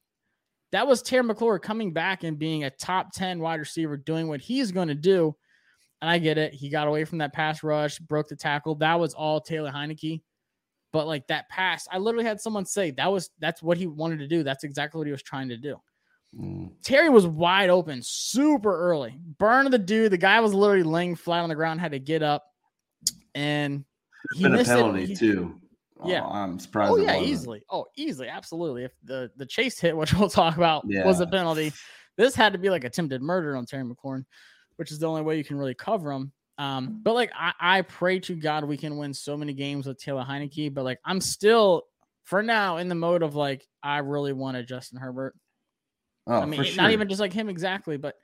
That 0.72 0.88
was 0.88 1.02
Terry 1.04 1.24
McLaurin 1.24 1.62
coming 1.62 1.94
back 1.94 2.24
and 2.24 2.38
being 2.40 2.64
a 2.64 2.70
top 2.72 3.14
10 3.14 3.40
wide 3.40 3.60
receiver, 3.60 3.96
doing 3.96 4.28
what 4.28 4.42
he's 4.42 4.72
going 4.72 4.88
to 4.88 4.96
do. 4.96 5.36
And 6.02 6.10
I 6.10 6.18
get 6.18 6.38
it. 6.40 6.54
He 6.54 6.70
got 6.70 6.88
away 6.88 7.06
from 7.06 7.20
that 7.20 7.32
pass 7.32 7.62
rush, 7.64 8.00
broke 8.00 8.28
the 8.28 8.36
tackle. 8.36 8.76
That 8.76 9.00
was 9.00 9.14
all 9.14 9.40
Taylor 9.40 9.72
Heinicke. 9.72 10.22
But 10.92 11.08
like 11.08 11.28
that 11.28 11.48
pass, 11.50 11.88
I 11.92 11.98
literally 12.00 12.26
had 12.26 12.42
someone 12.42 12.66
say 12.66 12.92
that 12.92 13.12
was 13.12 13.30
that's 13.40 13.62
what 13.64 13.78
he 13.78 13.88
wanted 13.88 14.20
to 14.20 14.28
do. 14.28 14.44
That's 14.44 14.64
exactly 14.64 14.98
what 15.00 15.08
he 15.08 15.12
was 15.12 15.24
trying 15.24 15.50
to 15.50 15.58
do. 15.58 15.78
Mm. 16.40 16.72
Terry 16.84 17.10
was 17.10 17.28
wide 17.28 17.70
open 17.70 18.02
super 18.04 18.76
early. 18.90 19.18
Burn 19.38 19.66
of 19.66 19.72
the 19.72 19.78
dude. 19.78 20.12
The 20.12 20.18
guy 20.18 20.40
was 20.40 20.54
literally 20.54 20.84
laying 20.84 21.16
flat 21.16 21.44
on 21.44 21.50
the 21.50 21.56
ground, 21.56 21.80
had 21.80 21.92
to 21.92 22.00
get 22.00 22.24
up. 22.24 22.44
And 23.36 23.86
he 24.36 24.44
Been 24.44 24.54
a 24.54 24.58
missed 24.58 24.72
it. 24.72 24.76
penalty 24.76 25.06
He- 25.08 25.16
too. 25.16 25.60
Yeah. 26.06 26.24
Oh, 26.26 26.30
I'm 26.32 26.60
surprised. 26.60 26.92
Oh 26.92 26.98
yeah, 26.98 27.18
easily. 27.20 27.64
Oh, 27.70 27.86
easily, 27.96 28.28
absolutely. 28.28 28.84
If 28.84 28.92
the 29.06 29.32
the 29.38 29.46
chase 29.46 29.80
hit, 29.80 29.96
which 29.98 30.14
we'll 30.14 30.30
talk 30.30 30.58
about, 30.58 30.86
was 30.86 31.22
a 31.22 31.28
penalty, 31.28 31.72
this 32.18 32.36
had 32.36 32.54
to 32.54 32.60
be 32.60 32.70
like 32.70 32.84
attempted 32.84 33.22
murder 33.22 33.56
on 33.56 33.66
Terry 33.66 33.84
McLaurin, 33.86 34.26
which 34.76 34.92
is 34.92 35.00
the 35.00 35.08
only 35.08 35.22
way 35.22 35.38
you 35.38 35.46
can 35.46 35.58
really 35.58 35.76
cover 35.76 36.12
him. 36.12 36.34
Um, 36.58 37.00
but 37.04 37.14
like 37.14 37.32
I, 37.38 37.54
I 37.60 37.82
pray 37.84 38.20
to 38.22 38.36
God 38.36 38.66
we 38.66 38.76
can 38.78 38.98
win 38.98 39.14
so 39.14 39.38
many 39.38 39.54
games 39.54 39.88
with 39.88 39.98
Taylor 39.98 40.26
Heinicke, 40.28 40.74
but 40.74 40.84
like 40.84 41.00
I'm 41.06 41.22
still 41.22 41.84
for 42.26 42.44
now 42.44 42.78
in 42.78 42.90
the 42.90 42.96
mode 42.96 43.24
of 43.24 43.36
like 43.36 43.66
I 43.82 44.00
really 44.00 44.34
want 44.34 44.58
a 44.58 44.64
Justin 44.64 45.00
Herbert. 45.00 45.36
Oh, 46.28 46.40
I 46.42 46.46
mean, 46.46 46.60
it- 46.62 46.66
sure. 46.66 46.82
not 46.84 46.92
even 46.92 47.08
just 47.10 47.22
like 47.22 47.34
him 47.34 47.50
exactly, 47.50 47.98
but 47.98 48.16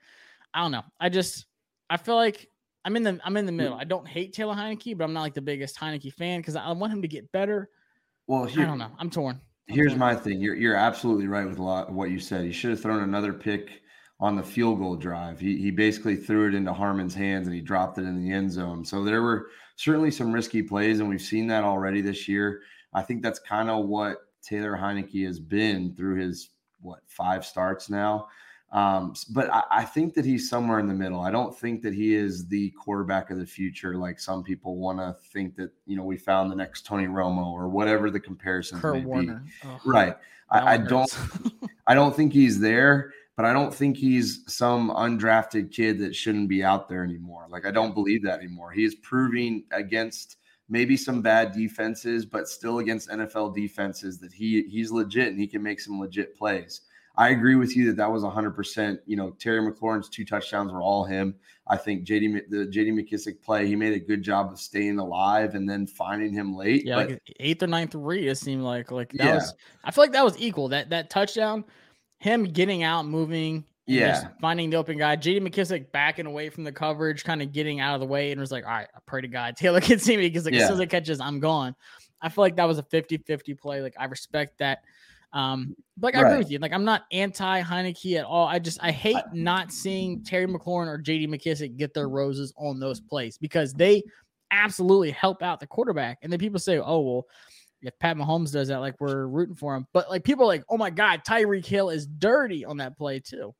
I 0.54 0.62
don't 0.62 0.72
know. 0.72 0.84
I 0.98 1.08
just 1.08 1.46
I 1.88 1.96
feel 1.96 2.16
like 2.16 2.48
I'm 2.84 2.96
in 2.96 3.02
the 3.02 3.20
I'm 3.24 3.36
in 3.36 3.46
the 3.46 3.52
middle. 3.52 3.74
I 3.74 3.84
don't 3.84 4.06
hate 4.08 4.32
Taylor 4.32 4.54
Heinicke, 4.54 4.96
but 4.96 5.04
I'm 5.04 5.12
not 5.12 5.22
like 5.22 5.34
the 5.34 5.42
biggest 5.42 5.76
Heinicke 5.78 6.12
fan 6.14 6.40
because 6.40 6.56
I 6.56 6.70
want 6.72 6.92
him 6.92 7.02
to 7.02 7.08
get 7.08 7.30
better. 7.32 7.68
Well, 8.26 8.48
I 8.48 8.64
don't 8.64 8.78
know. 8.78 8.90
I'm 8.98 9.10
torn. 9.10 9.40
I'm 9.68 9.74
here's 9.74 9.92
torn. 9.92 9.98
my 9.98 10.14
thing. 10.14 10.40
You're 10.40 10.54
you're 10.54 10.76
absolutely 10.76 11.26
right 11.26 11.46
with 11.46 11.58
a 11.58 11.62
lot 11.62 11.88
of 11.88 11.94
what 11.94 12.10
you 12.10 12.18
said. 12.18 12.44
He 12.44 12.52
should 12.52 12.70
have 12.70 12.80
thrown 12.80 13.02
another 13.02 13.32
pick 13.32 13.82
on 14.18 14.36
the 14.36 14.42
field 14.42 14.78
goal 14.78 14.96
drive. 14.96 15.38
He 15.40 15.58
he 15.58 15.70
basically 15.70 16.16
threw 16.16 16.48
it 16.48 16.54
into 16.54 16.72
Harmon's 16.72 17.14
hands 17.14 17.46
and 17.46 17.54
he 17.54 17.60
dropped 17.62 17.98
it 17.98 18.02
in 18.02 18.22
the 18.22 18.32
end 18.32 18.50
zone. 18.50 18.84
So 18.84 19.04
there 19.04 19.22
were 19.22 19.48
certainly 19.76 20.10
some 20.10 20.32
risky 20.32 20.62
plays, 20.62 21.00
and 21.00 21.08
we've 21.08 21.20
seen 21.22 21.46
that 21.48 21.64
already 21.64 22.00
this 22.00 22.28
year. 22.28 22.62
I 22.94 23.02
think 23.02 23.22
that's 23.22 23.38
kind 23.38 23.68
of 23.70 23.86
what 23.86 24.18
Taylor 24.42 24.76
Heinicke 24.76 25.26
has 25.26 25.38
been 25.38 25.94
through 25.94 26.16
his 26.20 26.50
what 26.80 27.00
five 27.06 27.44
starts 27.44 27.90
now. 27.90 28.28
Um, 28.72 29.14
but 29.30 29.50
I, 29.50 29.62
I 29.70 29.84
think 29.84 30.14
that 30.14 30.24
he's 30.24 30.48
somewhere 30.48 30.78
in 30.78 30.86
the 30.86 30.94
middle. 30.94 31.20
I 31.20 31.30
don't 31.32 31.56
think 31.56 31.82
that 31.82 31.92
he 31.92 32.14
is 32.14 32.46
the 32.46 32.70
quarterback 32.70 33.30
of 33.30 33.38
the 33.38 33.46
future, 33.46 33.96
like 33.96 34.20
some 34.20 34.44
people 34.44 34.76
want 34.76 34.98
to 34.98 35.16
think 35.32 35.56
that 35.56 35.72
you 35.86 35.96
know 35.96 36.04
we 36.04 36.16
found 36.16 36.50
the 36.50 36.56
next 36.56 36.86
Tony 36.86 37.06
Romo 37.06 37.46
or 37.46 37.68
whatever 37.68 38.10
the 38.10 38.20
comparison 38.20 38.78
may 38.78 38.82
Kurt 38.82 38.94
be. 38.94 39.04
Warner. 39.04 39.42
Ugh, 39.64 39.80
Right. 39.84 40.16
I, 40.50 40.74
I 40.74 40.76
don't. 40.76 41.12
I 41.86 41.94
don't 41.94 42.14
think 42.14 42.32
he's 42.32 42.60
there, 42.60 43.12
but 43.36 43.44
I 43.44 43.52
don't 43.52 43.74
think 43.74 43.96
he's 43.96 44.44
some 44.46 44.90
undrafted 44.90 45.72
kid 45.72 45.98
that 45.98 46.14
shouldn't 46.14 46.48
be 46.48 46.62
out 46.62 46.88
there 46.88 47.02
anymore. 47.02 47.46
Like 47.48 47.66
I 47.66 47.72
don't 47.72 47.94
believe 47.94 48.22
that 48.22 48.38
anymore. 48.38 48.70
He 48.70 48.84
is 48.84 48.94
proving 48.96 49.64
against 49.72 50.36
maybe 50.70 50.96
some 50.96 51.20
bad 51.20 51.52
defenses, 51.52 52.24
but 52.24 52.48
still 52.48 52.78
against 52.78 53.10
NFL 53.10 53.54
defenses 53.54 54.18
that 54.20 54.32
he 54.32 54.62
he's 54.62 54.90
legit 54.90 55.28
and 55.28 55.38
he 55.38 55.46
can 55.46 55.62
make 55.62 55.80
some 55.80 56.00
legit 56.00 56.34
plays. 56.36 56.82
I 57.16 57.30
agree 57.30 57.56
with 57.56 57.76
you 57.76 57.86
that 57.86 57.96
that 57.96 58.10
was 58.10 58.22
100%. 58.22 58.98
You 59.04 59.16
know, 59.16 59.30
Terry 59.32 59.60
McLaurin's 59.60 60.08
two 60.08 60.24
touchdowns 60.24 60.72
were 60.72 60.80
all 60.80 61.04
him. 61.04 61.34
I 61.66 61.76
think 61.76 62.04
JD 62.04 62.48
the 62.48 62.66
JD 62.66 62.92
McKissic 62.92 63.42
play, 63.42 63.66
he 63.66 63.76
made 63.76 63.92
a 63.92 63.98
good 64.00 64.22
job 64.22 64.52
of 64.52 64.58
staying 64.60 64.98
alive 64.98 65.54
and 65.54 65.68
then 65.68 65.86
finding 65.86 66.32
him 66.32 66.56
late. 66.56 66.86
Yeah, 66.86 66.96
but, 66.96 67.10
like 67.10 67.22
eighth 67.40 67.62
or 67.62 67.66
ninth 67.66 67.94
read, 67.94 68.26
it 68.26 68.38
seemed 68.38 68.62
like 68.62 68.90
like 68.90 69.10
that 69.12 69.24
Yeah. 69.26 69.34
was. 69.34 69.54
I 69.84 69.90
feel 69.90 70.04
like 70.04 70.12
that 70.12 70.24
was 70.24 70.40
equal. 70.40 70.68
That 70.68 70.88
that 70.90 71.10
touchdown, 71.10 71.64
him 72.18 72.44
getting 72.44 72.84
out, 72.84 73.06
moving, 73.06 73.64
Yeah. 73.94 74.28
finding 74.40 74.70
the 74.70 74.76
open 74.76 74.98
guy. 74.98 75.16
JD 75.16 75.40
McKissic 75.40 75.90
backing 75.92 76.26
away 76.26 76.50
from 76.50 76.64
the 76.64 76.72
coverage, 76.72 77.24
kind 77.24 77.42
of 77.42 77.52
getting 77.52 77.80
out 77.80 77.94
of 77.94 78.00
the 78.00 78.06
way, 78.06 78.30
and 78.30 78.40
was 78.40 78.52
like, 78.52 78.64
"All 78.64 78.70
right, 78.70 78.88
I 78.94 78.98
pray 79.06 79.20
to 79.20 79.28
God 79.28 79.56
Taylor 79.58 79.80
can 79.80 79.98
see 79.98 80.16
me 80.16 80.28
because 80.28 80.44
like 80.44 80.54
as 80.54 80.66
soon 80.66 80.74
as 80.74 80.80
it 80.80 80.90
catches, 80.90 81.20
I'm 81.20 81.40
gone." 81.40 81.74
I 82.22 82.28
feel 82.28 82.42
like 82.42 82.56
that 82.56 82.68
was 82.68 82.78
a 82.78 82.82
50-50 82.82 83.58
play. 83.58 83.80
Like 83.80 83.94
I 83.98 84.04
respect 84.04 84.58
that. 84.58 84.80
Um, 85.32 85.74
but 85.96 86.12
like 86.12 86.22
I 86.22 86.26
agree 86.26 86.38
with 86.38 86.50
you. 86.50 86.58
Like 86.58 86.72
I'm 86.72 86.84
not 86.84 87.04
anti 87.12 87.62
Heinicke 87.62 88.18
at 88.18 88.24
all. 88.24 88.46
I 88.46 88.58
just 88.58 88.78
I 88.82 88.90
hate 88.90 89.16
not 89.32 89.72
seeing 89.72 90.22
Terry 90.22 90.46
McLaurin 90.46 90.88
or 90.88 90.98
JD 90.98 91.28
McKissic 91.28 91.76
get 91.76 91.94
their 91.94 92.08
roses 92.08 92.52
on 92.58 92.80
those 92.80 93.00
plays 93.00 93.38
because 93.38 93.72
they 93.72 94.02
absolutely 94.50 95.12
help 95.12 95.42
out 95.42 95.60
the 95.60 95.66
quarterback. 95.66 96.18
And 96.22 96.32
then 96.32 96.40
people 96.40 96.58
say, 96.58 96.78
oh, 96.78 97.00
well, 97.00 97.26
if 97.82 97.98
Pat 97.98 98.16
Mahomes 98.16 98.52
does 98.52 98.68
that, 98.68 98.78
like 98.78 98.96
we're 99.00 99.26
rooting 99.26 99.54
for 99.54 99.74
him. 99.74 99.86
But 99.92 100.10
like 100.10 100.24
people 100.24 100.44
are 100.44 100.48
like, 100.48 100.64
oh 100.68 100.76
my 100.76 100.90
God, 100.90 101.22
Tyreek 101.26 101.64
Hill 101.64 101.90
is 101.90 102.06
dirty 102.06 102.64
on 102.64 102.78
that 102.78 102.98
play 102.98 103.20
too. 103.20 103.54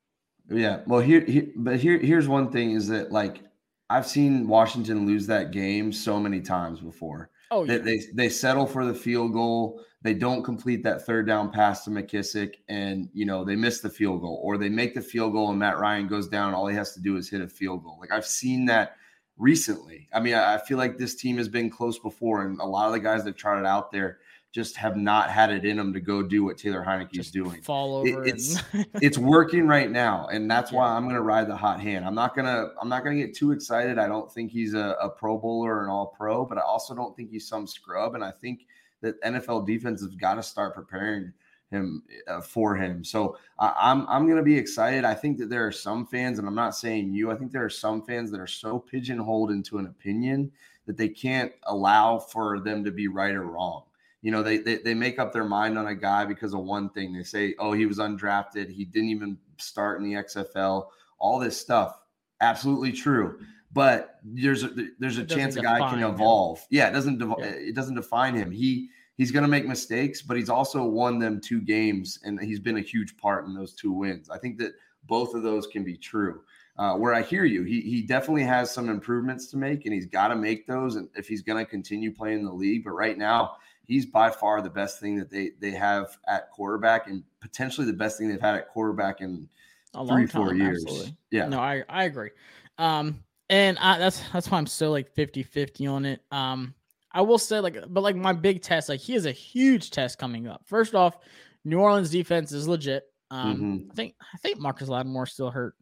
Yeah. 0.48 0.80
Well, 0.86 1.00
here, 1.00 1.20
here, 1.24 1.48
but 1.56 1.78
here, 1.78 1.98
here's 1.98 2.28
one 2.28 2.50
thing 2.50 2.72
is 2.72 2.88
that 2.88 3.12
like 3.12 3.42
I've 3.88 4.06
seen 4.06 4.46
Washington 4.48 5.06
lose 5.06 5.26
that 5.26 5.50
game 5.50 5.92
so 5.92 6.18
many 6.20 6.40
times 6.40 6.80
before. 6.80 7.30
Oh, 7.50 7.66
They, 7.66 7.76
yeah. 7.76 7.82
they 7.82 8.00
they 8.14 8.28
settle 8.28 8.66
for 8.66 8.84
the 8.84 8.94
field 8.94 9.32
goal. 9.32 9.82
They 10.02 10.14
don't 10.14 10.42
complete 10.42 10.82
that 10.84 11.04
third 11.04 11.26
down 11.26 11.50
pass 11.50 11.84
to 11.84 11.90
McKissic, 11.90 12.54
and 12.68 13.08
you 13.12 13.26
know 13.26 13.44
they 13.44 13.56
miss 13.56 13.80
the 13.80 13.90
field 13.90 14.20
goal, 14.22 14.40
or 14.42 14.56
they 14.56 14.68
make 14.68 14.94
the 14.94 15.02
field 15.02 15.32
goal 15.32 15.50
and 15.50 15.58
Matt 15.58 15.78
Ryan 15.78 16.06
goes 16.06 16.28
down. 16.28 16.48
And 16.48 16.56
all 16.56 16.66
he 16.68 16.76
has 16.76 16.94
to 16.94 17.00
do 17.00 17.16
is 17.16 17.28
hit 17.28 17.40
a 17.40 17.48
field 17.48 17.82
goal. 17.84 17.98
Like 18.00 18.12
I've 18.12 18.26
seen 18.26 18.64
that 18.66 18.96
recently. 19.36 20.08
I 20.12 20.20
mean, 20.20 20.34
I 20.34 20.54
I 20.54 20.58
feel 20.58 20.78
like 20.78 20.96
this 20.96 21.16
team 21.16 21.36
has 21.38 21.48
been 21.48 21.70
close 21.70 21.98
before, 21.98 22.42
and 22.42 22.60
a 22.60 22.64
lot 22.64 22.86
of 22.86 22.92
the 22.92 23.00
guys 23.00 23.24
that 23.24 23.36
tried 23.36 23.60
it 23.60 23.66
out 23.66 23.90
there 23.90 24.18
just 24.52 24.76
have 24.76 24.96
not 24.96 25.30
had 25.30 25.50
it 25.52 25.64
in 25.64 25.76
them 25.76 25.92
to 25.92 26.00
go 26.00 26.22
do 26.22 26.42
what 26.44 26.58
Taylor 26.58 26.84
Heinicke 26.84 27.18
is 27.18 27.30
doing. 27.30 27.62
fall 27.62 28.04
It- 28.04 28.26
it's- 28.26 28.62
and- 28.72 28.86
it's 29.02 29.16
working 29.18 29.66
right 29.66 29.90
now 29.90 30.26
and 30.32 30.50
that's 30.50 30.72
why 30.72 30.88
i'm 30.88 31.04
going 31.04 31.14
to 31.14 31.22
ride 31.22 31.48
the 31.48 31.56
hot 31.56 31.80
hand. 31.80 32.04
I'm 32.04 32.14
not 32.14 32.34
going 32.34 32.46
to 32.46 32.70
i'm 32.80 32.88
not 32.88 33.04
going 33.04 33.16
to 33.18 33.26
get 33.26 33.34
too 33.36 33.52
excited. 33.52 33.98
I 33.98 34.08
don't 34.08 34.30
think 34.32 34.50
he's 34.50 34.74
a, 34.74 34.96
a 35.00 35.08
pro 35.08 35.38
bowler 35.38 35.76
or 35.76 35.84
an 35.84 35.90
all 35.90 36.06
pro 36.18 36.44
but 36.44 36.58
i 36.58 36.62
also 36.62 36.94
don't 36.94 37.14
think 37.16 37.30
he's 37.30 37.46
some 37.46 37.66
scrub 37.66 38.14
and 38.14 38.24
i 38.24 38.30
think 38.30 38.66
that 39.02 39.20
nfl 39.22 39.66
defense 39.66 40.00
has 40.02 40.14
got 40.16 40.34
to 40.34 40.42
start 40.42 40.74
preparing 40.74 41.32
him 41.70 42.02
uh, 42.26 42.40
for 42.40 42.74
him. 42.74 43.04
So 43.04 43.36
I, 43.60 43.72
i'm 43.80 44.04
i'm 44.08 44.24
going 44.26 44.38
to 44.38 44.42
be 44.42 44.56
excited. 44.58 45.04
I 45.04 45.14
think 45.14 45.38
that 45.38 45.48
there 45.48 45.64
are 45.64 45.70
some 45.72 46.04
fans 46.06 46.40
and 46.40 46.48
i'm 46.48 46.54
not 46.56 46.74
saying 46.74 47.14
you 47.14 47.30
i 47.30 47.36
think 47.36 47.52
there 47.52 47.64
are 47.64 47.70
some 47.70 48.02
fans 48.02 48.32
that 48.32 48.40
are 48.40 48.46
so 48.48 48.80
pigeonholed 48.80 49.52
into 49.52 49.78
an 49.78 49.86
opinion 49.86 50.50
that 50.86 50.96
they 50.96 51.08
can't 51.08 51.52
allow 51.68 52.18
for 52.18 52.58
them 52.58 52.82
to 52.82 52.90
be 52.90 53.06
right 53.06 53.34
or 53.36 53.44
wrong 53.44 53.84
you 54.22 54.30
know, 54.30 54.42
they, 54.42 54.58
they 54.58 54.76
they 54.78 54.94
make 54.94 55.18
up 55.18 55.32
their 55.32 55.44
mind 55.44 55.78
on 55.78 55.86
a 55.86 55.94
guy 55.94 56.24
because 56.24 56.52
of 56.54 56.60
one 56.60 56.90
thing. 56.90 57.12
They 57.12 57.22
say, 57.22 57.54
"Oh, 57.58 57.72
he 57.72 57.86
was 57.86 57.98
undrafted. 57.98 58.70
He 58.70 58.84
didn't 58.84 59.08
even 59.08 59.38
start 59.58 60.00
in 60.00 60.04
the 60.04 60.14
XFL." 60.14 60.86
All 61.18 61.38
this 61.38 61.58
stuff, 61.60 62.00
absolutely 62.40 62.92
true. 62.92 63.40
But 63.72 64.18
there's 64.24 64.64
a 64.64 64.70
there's 64.98 65.18
a 65.18 65.24
chance 65.24 65.56
a 65.56 65.62
guy 65.62 65.78
can 65.78 65.98
define 65.98 65.98
him. 66.00 66.14
evolve. 66.14 66.60
Yeah, 66.70 66.88
it 66.88 66.92
doesn't 66.92 67.18
dev- 67.18 67.34
Yeah. 67.38 67.46
it 67.46 67.74
doesn't 67.74 67.94
define 67.94 68.34
him. 68.34 68.50
He 68.50 68.88
he's 69.16 69.30
going 69.30 69.42
to 69.44 69.48
make 69.48 69.66
mistakes, 69.66 70.22
but 70.22 70.36
he's 70.36 70.48
also 70.48 70.84
won 70.84 71.18
them 71.18 71.40
two 71.40 71.60
games, 71.60 72.18
and 72.24 72.40
he's 72.40 72.58
been 72.58 72.78
a 72.78 72.82
huge 72.82 73.16
part 73.16 73.44
in 73.46 73.54
those 73.54 73.74
two 73.74 73.92
wins. 73.92 74.28
I 74.30 74.38
think 74.38 74.58
that 74.58 74.72
both 75.04 75.34
of 75.34 75.42
those 75.42 75.66
can 75.66 75.84
be 75.84 75.96
true. 75.96 76.42
Uh, 76.76 76.94
where 76.96 77.12
I 77.12 77.20
hear 77.22 77.44
you, 77.44 77.62
he 77.62 77.80
he 77.82 78.02
definitely 78.02 78.44
has 78.44 78.70
some 78.72 78.88
improvements 78.88 79.46
to 79.48 79.56
make, 79.56 79.84
and 79.84 79.94
he's 79.94 80.06
got 80.06 80.28
to 80.28 80.36
make 80.36 80.66
those, 80.66 80.96
and 80.96 81.08
if 81.14 81.28
he's 81.28 81.42
going 81.42 81.62
to 81.64 81.70
continue 81.70 82.12
playing 82.12 82.40
in 82.40 82.44
the 82.44 82.52
league. 82.52 82.84
But 82.84 82.92
right 82.92 83.18
now, 83.18 83.56
he's 83.90 84.06
by 84.06 84.30
far 84.30 84.62
the 84.62 84.70
best 84.70 85.00
thing 85.00 85.16
that 85.16 85.30
they 85.30 85.50
they 85.60 85.72
have 85.72 86.16
at 86.28 86.50
quarterback, 86.50 87.08
and 87.08 87.24
potentially 87.40 87.86
the 87.86 87.92
best 87.92 88.16
thing 88.16 88.28
they've 88.28 88.40
had 88.40 88.54
at 88.54 88.68
quarterback 88.68 89.20
in 89.20 89.48
a 89.94 90.06
three 90.06 90.06
long 90.06 90.26
four 90.28 90.48
time, 90.48 90.60
years. 90.60 90.84
absolutely. 90.84 91.16
Yeah, 91.30 91.48
No, 91.48 91.58
I 91.58 91.82
I 91.88 92.04
agree. 92.04 92.30
Um, 92.78 93.22
and 93.50 93.76
I, 93.78 93.98
that's 93.98 94.22
that's 94.32 94.50
why 94.50 94.58
I'm 94.58 94.66
still 94.66 94.92
like 94.92 95.12
50-50 95.14 95.86
on 95.92 96.04
it. 96.06 96.22
Um, 96.30 96.72
I 97.12 97.22
will 97.22 97.38
say 97.38 97.58
like, 97.58 97.76
but 97.88 98.02
like 98.02 98.14
my 98.14 98.32
big 98.32 98.62
test, 98.62 98.88
like 98.88 99.00
he 99.00 99.14
has 99.14 99.26
a 99.26 99.32
huge 99.32 99.90
test 99.90 100.18
coming 100.18 100.46
up. 100.46 100.62
First 100.64 100.94
off, 100.94 101.18
New 101.64 101.80
Orleans 101.80 102.10
defense 102.10 102.52
is 102.52 102.68
legit. 102.68 103.02
Um, 103.32 103.60
Mhm. 103.60 103.90
I 103.90 103.94
think 103.94 104.14
I 104.20 104.38
think 104.38 104.60
Marcus 104.60 104.88
Lattimore 104.88 105.26
still 105.26 105.50
hurt. 105.50 105.74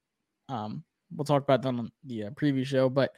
Um, 0.49 0.83
we'll 1.15 1.27
talk 1.27 1.43
about 1.43 1.61
that 1.63 1.69
on 1.69 1.93
the 2.05 2.25
uh, 2.25 2.31
preview 2.31 2.65
show. 2.65 2.89
But 2.89 3.13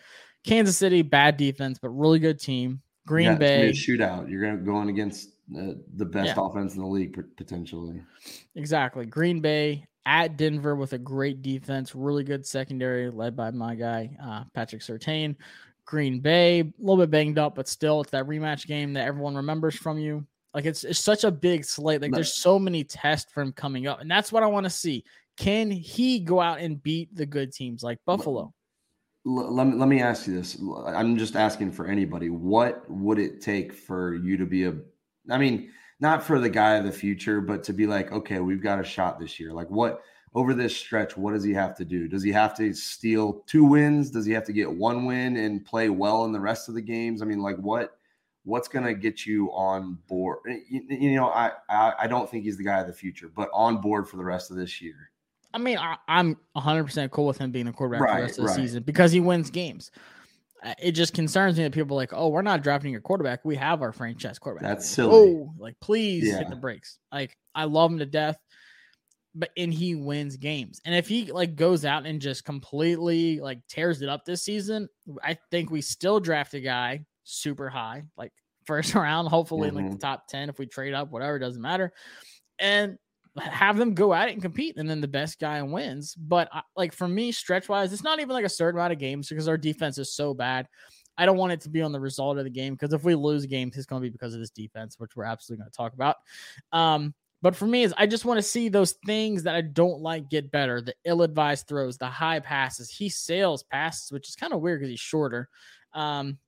Kansas 0.44 0.76
City, 0.76 1.02
bad 1.02 1.36
defense, 1.36 1.78
but 1.80 1.90
really 1.90 2.18
good 2.18 2.40
team. 2.40 2.82
Green 3.06 3.26
Yeah, 3.26 3.34
Bay, 3.36 3.70
shootout. 3.72 4.30
You're 4.30 4.56
going 4.56 4.88
against 4.88 5.30
uh, 5.56 5.72
the 5.96 6.04
best 6.04 6.36
Yeah. 6.36 6.44
offense 6.46 6.74
in 6.74 6.80
the 6.80 6.86
league 6.86 7.18
potentially. 7.36 8.02
Exactly. 8.54 9.06
Green 9.06 9.40
Bay 9.40 9.84
at 10.06 10.36
Denver 10.36 10.76
with 10.76 10.92
a 10.92 10.98
great 10.98 11.42
defense, 11.42 11.94
really 11.94 12.24
good 12.24 12.46
secondary 12.46 13.10
led 13.10 13.36
by 13.36 13.50
my 13.50 13.74
guy, 13.74 14.16
uh, 14.22 14.44
Patrick 14.54 14.82
Surtain. 14.82 15.36
Green 15.84 16.20
Bay, 16.20 16.60
a 16.60 16.72
little 16.78 16.98
bit 16.98 17.10
banged 17.10 17.38
up, 17.38 17.56
but 17.56 17.66
still, 17.66 18.00
it's 18.00 18.10
that 18.10 18.26
rematch 18.26 18.66
game 18.66 18.92
that 18.92 19.06
everyone 19.06 19.34
remembers 19.34 19.74
from 19.74 19.98
you. 19.98 20.24
Like 20.54 20.64
it's, 20.64 20.84
it's 20.84 21.00
such 21.00 21.24
a 21.24 21.30
big 21.32 21.64
slate. 21.64 22.00
Like 22.00 22.12
there's 22.12 22.34
so 22.34 22.58
many 22.58 22.84
tests 22.84 23.32
for 23.32 23.40
him 23.40 23.52
coming 23.52 23.88
up, 23.88 24.00
and 24.00 24.08
that's 24.10 24.30
what 24.30 24.42
I 24.44 24.46
want 24.46 24.64
to 24.64 24.70
see. 24.70 25.04
Can 25.36 25.70
he 25.70 26.20
go 26.20 26.40
out 26.40 26.60
and 26.60 26.80
beat 26.82 27.14
the 27.16 27.26
good 27.26 27.52
teams 27.52 27.82
like 27.82 27.98
Buffalo? 28.04 28.52
Let 29.24 29.66
me 29.66 29.74
let 29.74 29.88
me 29.88 30.00
ask 30.00 30.26
you 30.26 30.34
this. 30.34 30.58
I'm 30.86 31.16
just 31.18 31.36
asking 31.36 31.72
for 31.72 31.86
anybody. 31.86 32.30
What 32.30 32.88
would 32.90 33.18
it 33.18 33.42
take 33.42 33.72
for 33.72 34.14
you 34.14 34.38
to 34.38 34.46
be 34.46 34.64
a? 34.64 34.74
I 35.28 35.36
mean, 35.36 35.70
not 36.00 36.22
for 36.22 36.40
the 36.40 36.48
guy 36.48 36.76
of 36.76 36.84
the 36.84 36.92
future, 36.92 37.42
but 37.42 37.62
to 37.64 37.74
be 37.74 37.86
like, 37.86 38.12
okay, 38.12 38.40
we've 38.40 38.62
got 38.62 38.80
a 38.80 38.84
shot 38.84 39.20
this 39.20 39.38
year. 39.38 39.52
Like, 39.52 39.68
what 39.68 40.02
over 40.34 40.54
this 40.54 40.74
stretch? 40.74 41.18
What 41.18 41.34
does 41.34 41.44
he 41.44 41.52
have 41.52 41.76
to 41.76 41.84
do? 41.84 42.08
Does 42.08 42.22
he 42.22 42.32
have 42.32 42.56
to 42.56 42.72
steal 42.72 43.42
two 43.46 43.64
wins? 43.64 44.10
Does 44.10 44.24
he 44.24 44.32
have 44.32 44.44
to 44.44 44.54
get 44.54 44.72
one 44.72 45.04
win 45.04 45.36
and 45.36 45.66
play 45.66 45.90
well 45.90 46.24
in 46.24 46.32
the 46.32 46.40
rest 46.40 46.70
of 46.70 46.74
the 46.74 46.82
games? 46.82 47.20
I 47.20 47.26
mean, 47.26 47.40
like, 47.40 47.58
what 47.58 47.98
what's 48.44 48.68
going 48.68 48.86
to 48.86 48.94
get 48.94 49.26
you 49.26 49.48
on 49.52 49.98
board? 50.08 50.38
Eh, 50.48 50.60
you, 50.70 50.82
you 50.88 51.14
know, 51.16 51.28
I, 51.28 51.52
I 51.68 51.92
I 52.00 52.06
don't 52.06 52.30
think 52.30 52.44
he's 52.44 52.56
the 52.56 52.64
guy 52.64 52.80
of 52.80 52.86
the 52.86 52.94
future, 52.94 53.28
but 53.28 53.50
on 53.52 53.82
board 53.82 54.08
for 54.08 54.16
the 54.16 54.24
rest 54.24 54.50
of 54.50 54.56
this 54.56 54.80
year. 54.80 55.10
I 55.52 55.58
mean, 55.58 55.78
I, 55.78 55.96
I'm 56.08 56.36
100% 56.56 57.10
cool 57.10 57.26
with 57.26 57.38
him 57.38 57.50
being 57.50 57.66
a 57.66 57.72
quarterback 57.72 58.08
for 58.08 58.16
the 58.16 58.22
rest 58.22 58.38
of 58.38 58.42
the 58.42 58.48
right. 58.48 58.56
season 58.56 58.82
because 58.82 59.12
he 59.12 59.20
wins 59.20 59.50
games. 59.50 59.90
Uh, 60.62 60.74
It 60.80 60.92
just 60.92 61.14
concerns 61.14 61.56
me 61.56 61.64
that 61.64 61.72
people 61.72 61.96
are 61.96 62.00
like, 62.00 62.12
oh, 62.12 62.28
we're 62.28 62.42
not 62.42 62.62
drafting 62.62 62.94
a 62.94 63.00
quarterback. 63.00 63.44
We 63.44 63.56
have 63.56 63.82
our 63.82 63.92
franchise 63.92 64.38
quarterback. 64.38 64.68
That's 64.68 64.88
silly. 64.88 65.14
Oh, 65.14 65.54
like 65.58 65.78
please 65.80 66.28
Yeah. 66.28 66.38
hit 66.38 66.50
the 66.50 66.56
brakes. 66.56 66.98
Like 67.12 67.36
I 67.54 67.64
love 67.64 67.90
him 67.90 67.98
to 67.98 68.06
death, 68.06 68.36
but 69.34 69.50
and 69.56 69.72
he 69.72 69.94
wins 69.94 70.36
games. 70.36 70.80
And 70.84 70.94
if 70.94 71.08
he 71.08 71.32
like 71.32 71.56
goes 71.56 71.84
out 71.84 72.06
and 72.06 72.20
just 72.20 72.44
completely 72.44 73.40
like 73.40 73.60
tears 73.68 74.02
it 74.02 74.08
up 74.08 74.24
this 74.24 74.42
season, 74.42 74.88
I 75.22 75.38
think 75.50 75.70
we 75.70 75.80
still 75.80 76.20
draft 76.20 76.54
a 76.54 76.60
guy 76.60 77.04
super 77.24 77.68
high, 77.68 78.04
like 78.16 78.32
first 78.66 78.94
round, 78.94 79.28
hopefully 79.28 79.68
in 79.68 79.74
like 79.74 79.90
the 79.90 79.96
Mhm. 79.96 80.00
top 80.00 80.28
10 80.28 80.48
if 80.48 80.58
we 80.58 80.66
trade 80.66 80.94
up, 80.94 81.10
whatever, 81.10 81.38
doesn't 81.40 81.62
matter. 81.62 81.92
And 82.60 82.98
have 83.40 83.76
them 83.76 83.94
go 83.94 84.12
at 84.14 84.28
it 84.28 84.32
and 84.32 84.42
compete, 84.42 84.76
and 84.76 84.88
then 84.88 85.00
the 85.00 85.08
best 85.08 85.38
guy 85.38 85.60
wins. 85.62 86.14
But 86.14 86.48
I- 86.52 86.62
like 86.76 86.92
for 86.92 87.08
me, 87.08 87.32
stretch 87.32 87.68
wise, 87.68 87.92
it's 87.92 88.02
not 88.02 88.20
even 88.20 88.34
like 88.34 88.44
a 88.44 88.48
certain 88.50 88.78
amount 88.78 88.92
of 88.92 88.98
games 88.98 89.28
because 89.28 89.48
our 89.48 89.58
defense 89.58 89.98
is 89.98 90.14
so 90.14 90.34
bad. 90.34 90.68
I 91.18 91.26
don't 91.26 91.36
want 91.36 91.52
it 91.52 91.60
to 91.62 91.68
be 91.68 91.82
on 91.82 91.92
the 91.92 92.00
result 92.00 92.38
of 92.38 92.44
the 92.44 92.50
game 92.50 92.74
because 92.74 92.94
if 92.94 93.04
we 93.04 93.14
lose 93.14 93.44
games, 93.46 93.76
it's 93.76 93.86
going 93.86 94.00
to 94.00 94.06
be 94.06 94.10
because 94.10 94.32
of 94.32 94.40
this 94.40 94.50
defense, 94.50 94.98
which 94.98 95.16
we're 95.16 95.24
absolutely 95.24 95.62
going 95.62 95.70
to 95.70 95.76
talk 95.76 95.92
about. 95.92 96.16
Um, 96.72 97.14
but 97.42 97.56
for 97.56 97.66
me, 97.66 97.82
is 97.82 97.94
I 97.96 98.06
just 98.06 98.24
want 98.24 98.38
to 98.38 98.42
see 98.42 98.68
those 98.68 98.92
things 99.06 99.42
that 99.42 99.54
I 99.54 99.62
don't 99.62 100.00
like 100.00 100.28
get 100.30 100.50
better. 100.50 100.80
The 100.80 100.94
ill-advised 101.04 101.66
throws, 101.66 101.98
the 101.98 102.06
high 102.06 102.40
passes. 102.40 102.90
He 102.90 103.08
sails 103.08 103.62
passes, 103.62 104.12
which 104.12 104.28
is 104.28 104.36
kind 104.36 104.52
of 104.52 104.60
weird 104.60 104.80
because 104.80 104.90
he's 104.90 105.00
shorter. 105.00 105.48
Um, 105.92 106.38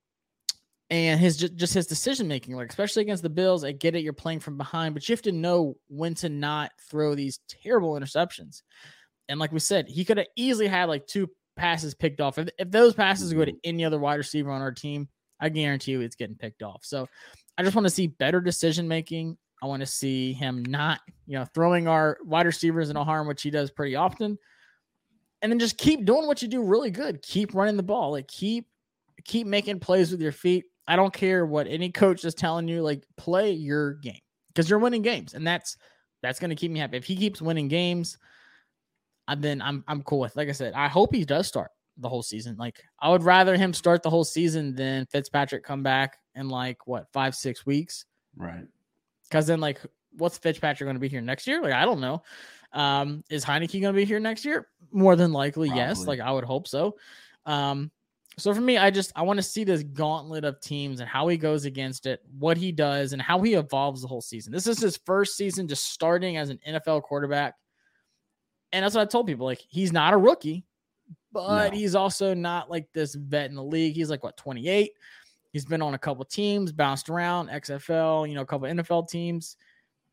and 0.93 1.19
his 1.19 1.39
just 1.39 1.73
his 1.73 1.87
decision 1.87 2.29
making, 2.29 2.55
like 2.55 2.69
especially 2.69 3.01
against 3.01 3.23
the 3.23 3.31
Bills. 3.31 3.65
I 3.65 3.73
get 3.73 3.95
it, 3.97 4.03
you're 4.03 4.13
playing 4.13 4.41
from 4.41 4.59
behind, 4.59 4.95
but 4.95 5.09
you 5.09 5.15
have 5.15 5.23
to 5.23 5.33
know 5.33 5.75
when 5.89 6.15
to 6.17 6.29
not 6.29 6.71
throw 6.91 7.15
these 7.15 7.41
terrible 7.49 7.95
interceptions. 7.95 8.61
And 9.31 9.41
like 9.41 9.53
we 9.53 9.59
said, 9.59 9.89
he 9.89 10.05
could 10.05 10.19
have 10.19 10.27
easily 10.37 10.69
had 10.69 10.91
like 10.91 11.07
two 11.07 11.31
passes 11.57 11.95
picked 11.95 12.21
off. 12.21 12.37
If, 12.37 12.51
if 12.59 12.71
those 12.71 12.93
passes 12.93 13.33
go 13.33 13.43
to 13.43 13.51
mm-hmm. 13.51 13.59
any 13.65 13.87
other 13.87 13.99
wide 13.99 14.17
receiver 14.17 14.51
on 14.51 14.61
our 14.61 14.71
team, 14.71 15.09
I 15.41 15.49
guarantee 15.49 15.93
you 15.93 16.03
it's 16.03 16.15
getting 16.15 16.37
picked 16.37 16.63
off. 16.63 16.85
So 16.85 17.09
I 17.57 17.63
just 17.63 17.75
want 17.75 17.87
to 17.87 17.91
see 17.91 18.09
better 18.09 18.43
decision 18.43 18.87
making. 18.87 19.39
I 19.63 19.67
want 19.67 19.81
to 19.81 19.87
see 19.87 20.35
him 20.35 20.63
not, 20.63 21.01
you 21.27 21.39
know, 21.39 21.47
throwing 21.55 21.89
our 21.89 22.19
wide 22.23 22.45
receivers 22.45 22.91
in 22.91 22.97
a 22.97 23.05
harm, 23.05 23.27
which 23.27 23.41
he 23.41 23.51
does 23.51 23.71
pretty 23.71 23.97
often. 23.97 24.37
And 25.41 25.51
then 25.51 25.59
just 25.59 25.79
keep 25.79 26.05
doing 26.05 26.27
what 26.27 26.43
you 26.43 26.49
do 26.49 26.63
really 26.63 26.91
good. 26.91 27.23
Keep 27.23 27.55
running 27.55 27.79
the 27.79 27.83
ball. 27.83 28.11
Like 28.11 28.29
keep 28.29 28.67
keep 29.25 29.47
making 29.47 29.81
plays 29.81 30.11
with 30.11 30.21
your 30.21 30.33
feet. 30.33 30.65
I 30.89 30.97
don't 30.97 31.13
care 31.13 31.47
what 31.47 31.67
any 31.67 31.91
coach 31.91 32.25
is 32.25 32.35
telling 32.35 32.69
you, 32.69 32.83
like 32.83 33.05
play 33.17 33.53
your 33.53 33.95
game 33.95 34.21
because 34.49 34.69
you're 34.69 34.79
winning 34.79 35.03
games. 35.03 35.35
And 35.35 35.47
that's 35.47 35.77
That's 36.23 36.39
going 36.39 36.51
to 36.51 36.57
keep 36.57 36.71
me 36.71 36.79
happy. 36.79 36.97
If 36.97 37.05
he 37.05 37.17
keeps 37.17 37.43
winning 37.43 37.69
games, 37.69 38.17
then 39.39 39.61
I'm 39.61 39.85
I'm 39.89 40.03
cool 40.03 40.21
with. 40.21 40.37
Like 40.37 40.49
I 40.49 40.53
said, 40.53 40.73
I 40.75 40.89
hope 40.89 41.15
he 41.15 41.25
does 41.25 41.47
start 41.47 41.71
the 41.99 42.09
whole 42.09 42.23
season. 42.23 42.57
Like 42.57 42.83
I 43.01 43.09
would 43.11 43.23
rather 43.23 43.57
him 43.57 43.73
start 43.73 44.03
the 44.03 44.11
whole 44.11 44.25
season 44.25 44.75
than 44.75 45.07
Fitzpatrick 45.07 45.65
come 45.65 45.83
back 45.83 46.19
in 46.35 46.49
like 46.49 46.87
what 46.87 47.07
five 47.13 47.35
six 47.35 47.67
weeks. 47.67 48.05
Right. 48.37 48.67
Because 49.29 49.47
then 49.47 49.61
like 49.61 49.81
what's 50.19 50.39
Fitzpatrick 50.39 50.87
going 50.87 50.97
to 50.97 51.01
be 51.01 51.09
here 51.09 51.21
next 51.21 51.47
year? 51.47 51.61
Like 51.63 51.73
I 51.73 51.85
don't 51.85 52.01
know. 52.01 52.23
Um, 52.73 53.23
is 53.29 53.45
Heinicke 53.45 53.81
going 53.81 53.93
to 53.95 54.01
be 54.01 54.05
here 54.05 54.21
next 54.21 54.45
year? 54.45 54.69
More 54.93 55.17
than 55.17 55.33
likely, 55.33 55.69
yes. 55.69 56.07
Like 56.07 56.21
I 56.21 56.31
would 56.31 56.45
hope 56.45 56.67
so. 56.67 56.97
Um, 57.47 57.91
so 58.39 58.55
for 58.55 58.61
me, 58.61 58.79
I 58.79 58.91
just 58.91 59.13
I 59.15 59.23
want 59.23 59.39
to 59.39 59.43
see 59.43 59.65
this 59.65 59.83
gauntlet 59.83 60.45
of 60.45 60.61
teams 60.61 61.01
and 61.01 61.09
how 61.09 61.29
he 61.29 61.37
goes 61.37 61.65
against 61.65 62.07
it, 62.07 62.21
what 62.39 62.57
he 62.57 62.73
does, 62.73 63.13
and 63.13 63.21
how 63.21 63.41
he 63.43 63.55
evolves 63.55 64.03
the 64.03 64.09
whole 64.09 64.23
season. 64.23 64.53
This 64.53 64.67
is 64.67 64.81
his 64.81 64.97
first 65.05 65.37
season 65.37 65.69
just 65.69 65.91
starting 65.93 66.37
as 66.37 66.49
an 66.49 66.59
NFL 66.67 67.03
quarterback. 67.03 67.55
And 68.73 68.83
that's 68.85 68.95
what 68.95 69.03
I 69.03 69.05
told 69.05 69.27
people. 69.27 69.45
Like, 69.45 69.61
he's 69.69 69.93
not 69.93 70.15
a 70.15 70.17
rookie, 70.17 70.65
but 71.31 71.69
No. 71.69 71.77
he's 71.77 71.95
also 71.95 72.33
not 72.33 72.71
like 72.71 72.89
this 72.95 73.15
vet 73.15 73.51
in 73.51 73.57
the 73.57 73.63
league. 73.63 73.95
He's 73.95 74.09
like 74.09 74.23
what 74.25 74.37
28. 74.39 74.93
He's 75.53 75.67
been 75.67 75.83
on 75.83 75.93
a 75.93 75.99
couple 75.99 76.25
teams, 76.25 76.73
bounced 76.73 77.11
around, 77.11 77.51
XFL, 77.51 78.27
you 78.27 78.35
know, 78.35 78.41
a 78.41 78.47
couple 78.47 78.67
NFL 78.67 79.09
teams. 79.11 79.59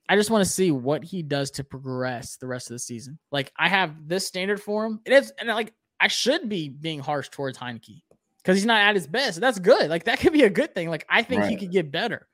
I 0.10 0.18
just 0.18 0.30
want 0.32 0.44
to 0.44 0.50
see 0.50 0.72
what 0.72 1.04
he 1.06 1.24
does 1.24 1.52
to 1.52 1.64
progress 1.64 2.36
the 2.36 2.48
rest 2.48 2.70
of 2.70 2.76
the 2.76 2.80
season. 2.80 3.18
Like 3.32 3.54
I 3.56 3.70
have 3.70 4.10
this 4.10 4.28
standard 4.28 4.62
for 4.62 4.86
him. 4.86 5.00
It 5.06 5.14
is, 5.14 5.32
and 5.40 5.48
like 5.48 5.72
I 6.02 6.10
should 6.10 6.50
be 6.50 6.68
being 6.68 7.00
harsh 7.00 7.30
towards 7.30 7.58
Heinicke 7.58 8.02
because 8.44 8.58
he's 8.58 8.66
not 8.66 8.82
at 8.82 8.96
his 8.96 9.08
best. 9.08 9.40
That's 9.40 9.60
good. 9.60 9.90
Like 9.90 10.06
that 10.06 10.20
could 10.20 10.34
be 10.34 10.44
a 10.44 10.50
good 10.50 10.74
thing. 10.74 10.90
Like 10.90 11.06
I 11.10 11.22
think 11.24 11.46
he 11.46 11.56
could 11.56 11.72
get 11.72 11.92
better. 11.92 12.28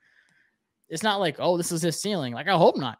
It's 0.88 1.02
not 1.02 1.20
like 1.20 1.36
oh 1.38 1.56
this 1.56 1.72
is 1.72 1.82
his 1.82 2.00
ceiling. 2.00 2.32
Like 2.32 2.48
I 2.48 2.56
hope 2.56 2.76
not. 2.76 2.98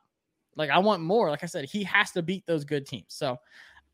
Like 0.57 0.71
I 0.71 0.79
want 0.79 1.03
more. 1.03 1.31
Like 1.31 1.42
I 1.42 1.47
said, 1.47 1.66
he 1.66 1.85
has 1.85 2.11
to 2.12 2.23
beat 2.23 2.45
those 2.47 2.64
good 2.64 2.87
teams. 2.87 3.07
So 3.09 3.38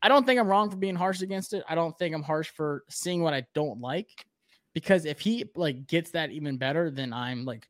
I 0.01 0.07
don't 0.09 0.25
think 0.25 0.39
I'm 0.39 0.47
wrong 0.47 0.69
for 0.69 0.77
being 0.77 0.95
harsh 0.95 1.21
against 1.21 1.53
it. 1.53 1.63
I 1.69 1.75
don't 1.75 1.97
think 1.97 2.13
I'm 2.15 2.23
harsh 2.23 2.49
for 2.49 2.83
seeing 2.89 3.21
what 3.21 3.33
I 3.33 3.45
don't 3.53 3.79
like 3.79 4.25
because 4.73 5.05
if 5.05 5.19
he 5.19 5.45
like 5.55 5.87
gets 5.87 6.11
that 6.11 6.31
even 6.31 6.57
better, 6.57 6.89
then 6.89 7.13
I'm 7.13 7.45
like 7.45 7.67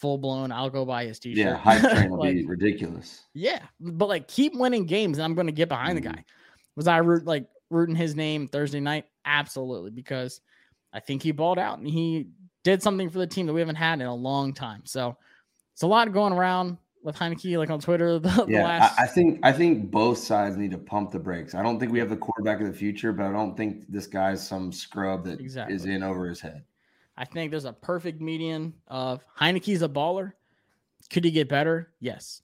full 0.00 0.18
blown. 0.18 0.50
I'll 0.52 0.70
go 0.70 0.84
buy 0.84 1.06
his 1.06 1.18
t-shirt. 1.20 1.38
Yeah, 1.38 1.56
hype 1.56 1.80
train 1.82 2.10
will 2.10 2.18
Like, 2.18 2.34
be 2.34 2.44
ridiculous. 2.44 3.22
yeah, 3.32 3.62
but 3.80 4.08
like 4.08 4.26
keep 4.28 4.54
winning 4.54 4.84
games, 4.86 5.18
and 5.18 5.24
I'm 5.24 5.34
going 5.34 5.46
to 5.46 5.52
get 5.52 5.68
behind 5.68 5.92
Mhm. 5.98 6.02
the 6.02 6.08
guy. 6.08 6.24
Was 6.76 6.88
I 6.88 6.96
root 6.98 7.24
like 7.24 7.46
rooting 7.70 7.94
his 7.94 8.16
name 8.16 8.48
Thursday 8.48 8.80
night? 8.80 9.04
Absolutely, 9.24 9.90
because 9.92 10.40
I 10.94 11.00
think 11.00 11.22
he 11.22 11.32
balled 11.32 11.58
out 11.58 11.78
and 11.78 11.86
he 11.86 12.28
did 12.62 12.82
something 12.82 13.10
for 13.10 13.18
the 13.18 13.26
team 13.26 13.46
that 13.46 13.52
we 13.52 13.60
haven't 13.60 13.76
had 13.76 14.00
in 14.00 14.06
a 14.06 14.14
long 14.14 14.54
time. 14.54 14.82
So 14.84 15.16
it's 15.72 15.82
a 15.82 15.86
lot 15.86 16.10
going 16.12 16.32
around 16.32 16.78
with 17.02 17.16
Heinicke, 17.16 17.58
like 17.58 17.68
on 17.68 17.80
Twitter. 17.80 18.18
The, 18.20 18.28
the 18.28 18.46
Yeah, 18.48 18.64
last, 18.64 18.98
I, 18.98 19.04
I 19.04 19.06
think 19.06 19.40
I 19.42 19.52
think 19.52 19.90
both 19.90 20.18
sides 20.18 20.56
need 20.56 20.70
to 20.70 20.78
pump 20.78 21.10
the 21.10 21.18
brakes. 21.18 21.54
I 21.54 21.62
don't 21.62 21.78
think 21.78 21.92
we 21.92 21.98
have 21.98 22.08
the 22.08 22.16
quarterback 22.16 22.60
of 22.60 22.66
the 22.68 22.72
future, 22.72 23.12
but 23.12 23.26
I 23.26 23.32
don't 23.32 23.56
think 23.56 23.84
this 23.90 24.06
guy's 24.06 24.46
some 24.46 24.72
scrub 24.72 25.24
that 25.24 25.40
is 25.40 25.40
Exactly. 25.40 25.92
in 25.92 26.02
over 26.02 26.26
his 26.28 26.40
head. 26.40 26.64
I 27.16 27.24
think 27.24 27.50
there's 27.50 27.66
a 27.66 27.72
perfect 27.72 28.20
median 28.20 28.72
of 28.88 29.22
Heinicke's 29.38 29.82
a 29.82 29.88
baller. 29.88 30.32
Could 31.10 31.24
he 31.24 31.30
get 31.30 31.48
better? 31.48 31.92
Yes. 32.00 32.42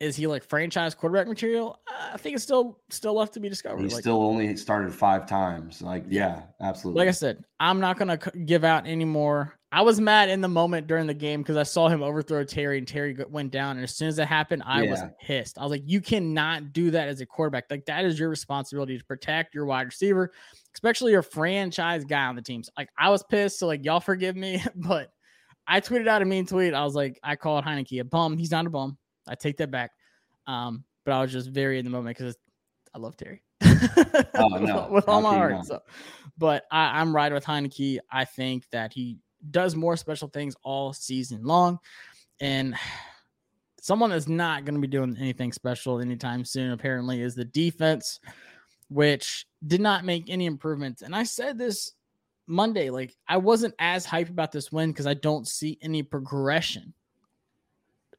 Is 0.00 0.16
he 0.16 0.26
like 0.26 0.42
franchise 0.44 0.94
quarterback 0.94 1.28
material? 1.28 1.78
I 2.12 2.16
think 2.18 2.34
it's 2.34 2.42
still 2.44 2.80
still 2.90 3.14
left 3.14 3.34
to 3.34 3.40
be 3.40 3.48
discovered. 3.48 3.80
He 3.82 3.88
Like- 3.88 4.00
still 4.02 4.22
only 4.22 4.56
started 4.56 4.92
five 4.92 5.26
times. 5.26 5.80
Like, 5.80 6.04
yeah, 6.08 6.42
absolutely. 6.60 7.00
like 7.00 7.08
I 7.08 7.12
said, 7.12 7.44
I'm 7.60 7.80
not 7.80 7.96
gonna 7.98 8.18
give 8.44 8.64
out 8.64 8.86
any 8.86 9.04
more. 9.04 9.54
I 9.70 9.82
was 9.82 10.00
mad 10.00 10.28
in 10.28 10.40
the 10.40 10.48
moment 10.48 10.86
during 10.86 11.06
the 11.08 11.14
game 11.14 11.42
because 11.42 11.56
I 11.56 11.62
saw 11.64 11.88
him 11.88 12.02
overthrow 12.02 12.44
Terry 12.44 12.78
and 12.78 12.86
Terry 12.86 13.16
went 13.28 13.50
down. 13.50 13.76
And 13.76 13.82
as 13.84 13.94
soon 13.96 14.06
as 14.08 14.16
that 14.16 14.26
happened, 14.26 14.62
I 14.66 14.82
was 14.82 15.00
Yeah. 15.00 15.08
pissed. 15.20 15.58
I 15.58 15.62
was 15.62 15.70
like, 15.72 15.82
you 15.84 16.00
cannot 16.00 16.72
do 16.72 16.90
that 16.92 17.08
as 17.08 17.20
a 17.20 17.26
quarterback. 17.26 17.64
Like 17.70 17.86
that 17.86 18.04
is 18.04 18.18
your 18.18 18.28
responsibility 18.28 18.96
to 18.98 19.04
protect 19.04 19.54
your 19.54 19.64
wide 19.66 19.86
receiver, 19.86 20.32
especially 20.74 21.12
your 21.12 21.22
franchise 21.22 22.04
guy 22.04 22.26
on 22.26 22.36
the 22.36 22.42
teams. 22.42 22.68
Like 22.76 22.88
I 22.98 23.10
was 23.10 23.22
pissed, 23.24 23.58
so 23.58 23.66
like 23.66 23.84
y'all 23.84 24.00
forgive 24.00 24.36
me, 24.36 24.62
but 24.76 25.10
I 25.66 25.80
tweeted 25.80 26.08
out 26.08 26.20
a 26.22 26.24
mean 26.24 26.46
tweet. 26.46 26.74
I 26.74 26.84
was 26.84 26.94
like, 26.94 27.18
I 27.22 27.36
called 27.36 27.64
Heinicke 27.64 28.00
a 28.00 28.04
bum. 28.04 28.36
He's 28.36 28.50
not 28.50 28.66
a 28.66 28.70
bum. 28.70 28.98
I 29.28 29.34
take 29.34 29.56
that 29.58 29.70
back. 29.70 29.92
Um, 30.46 30.84
but 31.04 31.12
I 31.12 31.20
was 31.20 31.32
just 31.32 31.50
very 31.50 31.78
in 31.78 31.84
the 31.84 31.90
moment 31.90 32.16
because 32.16 32.36
I 32.94 32.98
love 32.98 33.16
Terry. 33.16 33.42
Oh, 34.36 34.48
no. 34.48 34.88
with 34.90 35.08
all 35.08 35.20
my 35.20 35.34
heart. 35.34 35.52
not? 35.52 35.66
So, 35.66 35.82
but 36.38 36.64
I, 36.70 37.00
I'm 37.00 37.14
right 37.14 37.32
with 37.32 37.44
Heinicke. 37.44 37.98
I 38.10 38.24
think 38.24 38.64
that 38.70 38.92
he 38.92 39.18
does 39.50 39.76
more 39.76 39.96
special 39.96 40.28
things 40.28 40.56
all 40.62 40.92
season 40.92 41.44
long, 41.44 41.78
and 42.40 42.74
someone 43.80 44.10
that's 44.10 44.28
not 44.28 44.64
going 44.64 44.74
to 44.74 44.80
be 44.80 44.86
doing 44.86 45.16
anything 45.20 45.52
special 45.52 46.00
anytime 46.00 46.44
soon. 46.44 46.72
Apparently, 46.72 47.20
is 47.20 47.34
the 47.34 47.44
defense, 47.44 48.20
which 48.88 49.46
did 49.66 49.80
not 49.80 50.04
make 50.04 50.30
any 50.30 50.46
improvements. 50.46 51.02
And 51.02 51.14
I 51.14 51.24
said 51.24 51.58
this 51.58 51.92
Monday, 52.46 52.90
like 52.90 53.14
I 53.28 53.36
wasn't 53.36 53.74
as 53.78 54.06
hyped 54.06 54.30
about 54.30 54.52
this 54.52 54.72
win 54.72 54.90
because 54.90 55.06
I 55.06 55.14
don't 55.14 55.46
see 55.46 55.78
any 55.82 56.02
progression 56.02 56.94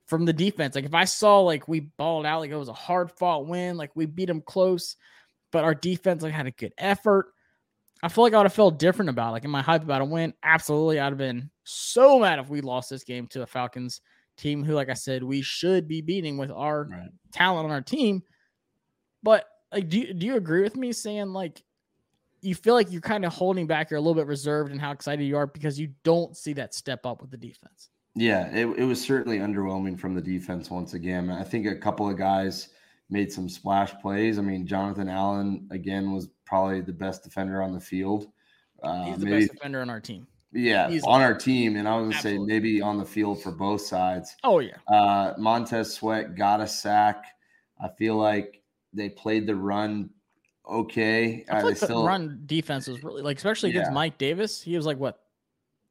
from 0.07 0.25
the 0.25 0.33
defense. 0.33 0.75
Like 0.75 0.85
if 0.85 0.93
I 0.93 1.05
saw 1.05 1.39
like 1.39 1.67
we 1.67 1.79
balled 1.79 2.25
out, 2.25 2.39
like 2.41 2.51
it 2.51 2.55
was 2.55 2.69
a 2.69 2.73
hard 2.73 3.11
fought 3.11 3.47
win, 3.47 3.77
like 3.77 3.91
we 3.95 4.05
beat 4.05 4.25
them 4.27 4.41
close, 4.41 4.95
but 5.51 5.63
our 5.63 5.75
defense 5.75 6.23
like 6.23 6.33
had 6.33 6.47
a 6.47 6.51
good 6.51 6.73
effort. 6.77 7.27
I 8.03 8.09
feel 8.09 8.23
like 8.23 8.33
I 8.33 8.37
would 8.37 8.45
have 8.45 8.53
felt 8.53 8.77
different 8.77 9.09
about. 9.09 9.29
it. 9.29 9.31
Like, 9.31 9.45
in 9.45 9.49
my 9.49 9.61
hype 9.61 9.81
about 9.83 10.01
a 10.01 10.05
win? 10.05 10.33
Absolutely. 10.43 10.99
I'd 10.99 11.05
have 11.05 11.17
been 11.17 11.49
so 11.63 12.19
mad 12.19 12.39
if 12.39 12.49
we 12.49 12.61
lost 12.61 12.89
this 12.89 13.03
game 13.03 13.25
to 13.27 13.41
a 13.41 13.47
Falcons 13.47 14.01
team 14.37 14.63
who, 14.63 14.73
like 14.73 14.89
I 14.89 14.93
said, 14.93 15.23
we 15.23 15.41
should 15.41 15.87
be 15.87 16.01
beating 16.01 16.37
with 16.37 16.51
our 16.51 16.83
Right. 16.91 17.09
talent 17.31 17.65
on 17.65 17.71
our 17.71 17.81
team. 17.81 18.21
But 19.23 19.45
like, 19.71 19.89
do 19.89 19.99
you, 19.99 20.13
do 20.13 20.25
you 20.27 20.35
agree 20.35 20.61
with 20.61 20.75
me 20.75 20.91
saying 20.91 21.33
like 21.33 21.63
you 22.41 22.53
feel 22.53 22.75
like 22.75 22.91
you're 22.91 23.01
kind 23.01 23.25
of 23.25 23.33
holding 23.33 23.65
back, 23.65 23.89
you're 23.89 23.97
a 23.97 24.01
little 24.01 24.13
bit 24.13 24.27
reserved 24.27 24.71
in 24.71 24.77
how 24.77 24.91
excited 24.91 25.23
you 25.23 25.37
are 25.37 25.47
because 25.47 25.79
you 25.79 25.93
don't 26.03 26.37
see 26.37 26.53
that 26.53 26.75
step 26.75 27.05
up 27.05 27.21
with 27.21 27.31
the 27.31 27.37
defense? 27.37 27.89
Yeah, 28.15 28.47
it, 28.55 28.65
it 28.79 28.83
was 28.85 29.03
certainly 29.03 29.39
underwhelming 29.39 29.99
from 29.99 30.13
the 30.15 30.21
defense 30.21 30.69
once 30.69 30.93
again. 30.93 31.29
I 31.29 31.43
think 31.43 31.65
a 31.67 31.75
couple 31.75 32.09
of 32.09 32.17
guys 32.17 32.69
made 33.09 33.31
some 33.31 33.49
splash 33.49 33.93
plays. 34.01 34.39
I 34.39 34.41
mean, 34.41 34.65
Jonathan 34.65 35.09
Allen 35.09 35.67
again 35.71 36.11
was 36.11 36.29
probably 36.45 36.81
the 36.81 36.93
best 36.93 37.23
defender 37.23 37.61
on 37.61 37.73
the 37.73 37.79
field. 37.79 38.27
Uh, 38.81 39.03
He's 39.05 39.17
the 39.19 39.25
maybe, 39.25 39.39
best 39.41 39.53
defender 39.53 39.81
on 39.81 39.89
our 39.89 39.99
team. 39.99 40.27
yeah, 40.53 40.89
he's- 40.89 41.03
on 41.05 41.21
our 41.21 41.33
team, 41.33 41.75
and 41.75 41.87
I 41.87 41.97
was 41.97 42.09
gonna 42.09 42.21
say 42.21 42.37
maybe 42.37 42.81
on 42.81 42.97
the 42.97 43.05
field 43.05 43.41
for 43.43 43.51
both 43.51 43.81
sides. 43.81 44.35
Oh 44.43 44.59
yeah. 44.59 44.77
Uh, 44.87 45.33
Montez 45.37 45.93
Sweat 45.93 46.35
got 46.35 46.61
a 46.61 46.67
sack. 46.67 47.25
I 47.81 47.89
feel 47.89 48.15
like 48.15 48.61
they 48.93 49.09
played 49.09 49.45
the 49.45 49.55
run 49.55 50.09
okay. 50.67 51.45
I 51.49 51.51
Uh, 51.51 51.55
feel 51.55 51.61
they 51.61 51.63
like 51.71 51.79
the 51.79 51.85
still, 51.85 52.05
run 52.07 52.43
defense 52.45 52.87
was 52.87 53.03
really 53.03 53.21
like, 53.21 53.37
especially 53.37 53.71
against 53.71 53.89
Yeah. 53.91 53.93
Mike 53.95 54.17
Davis. 54.17 54.61
He 54.61 54.75
was 54.77 54.85
like 54.85 54.97
what 54.99 55.21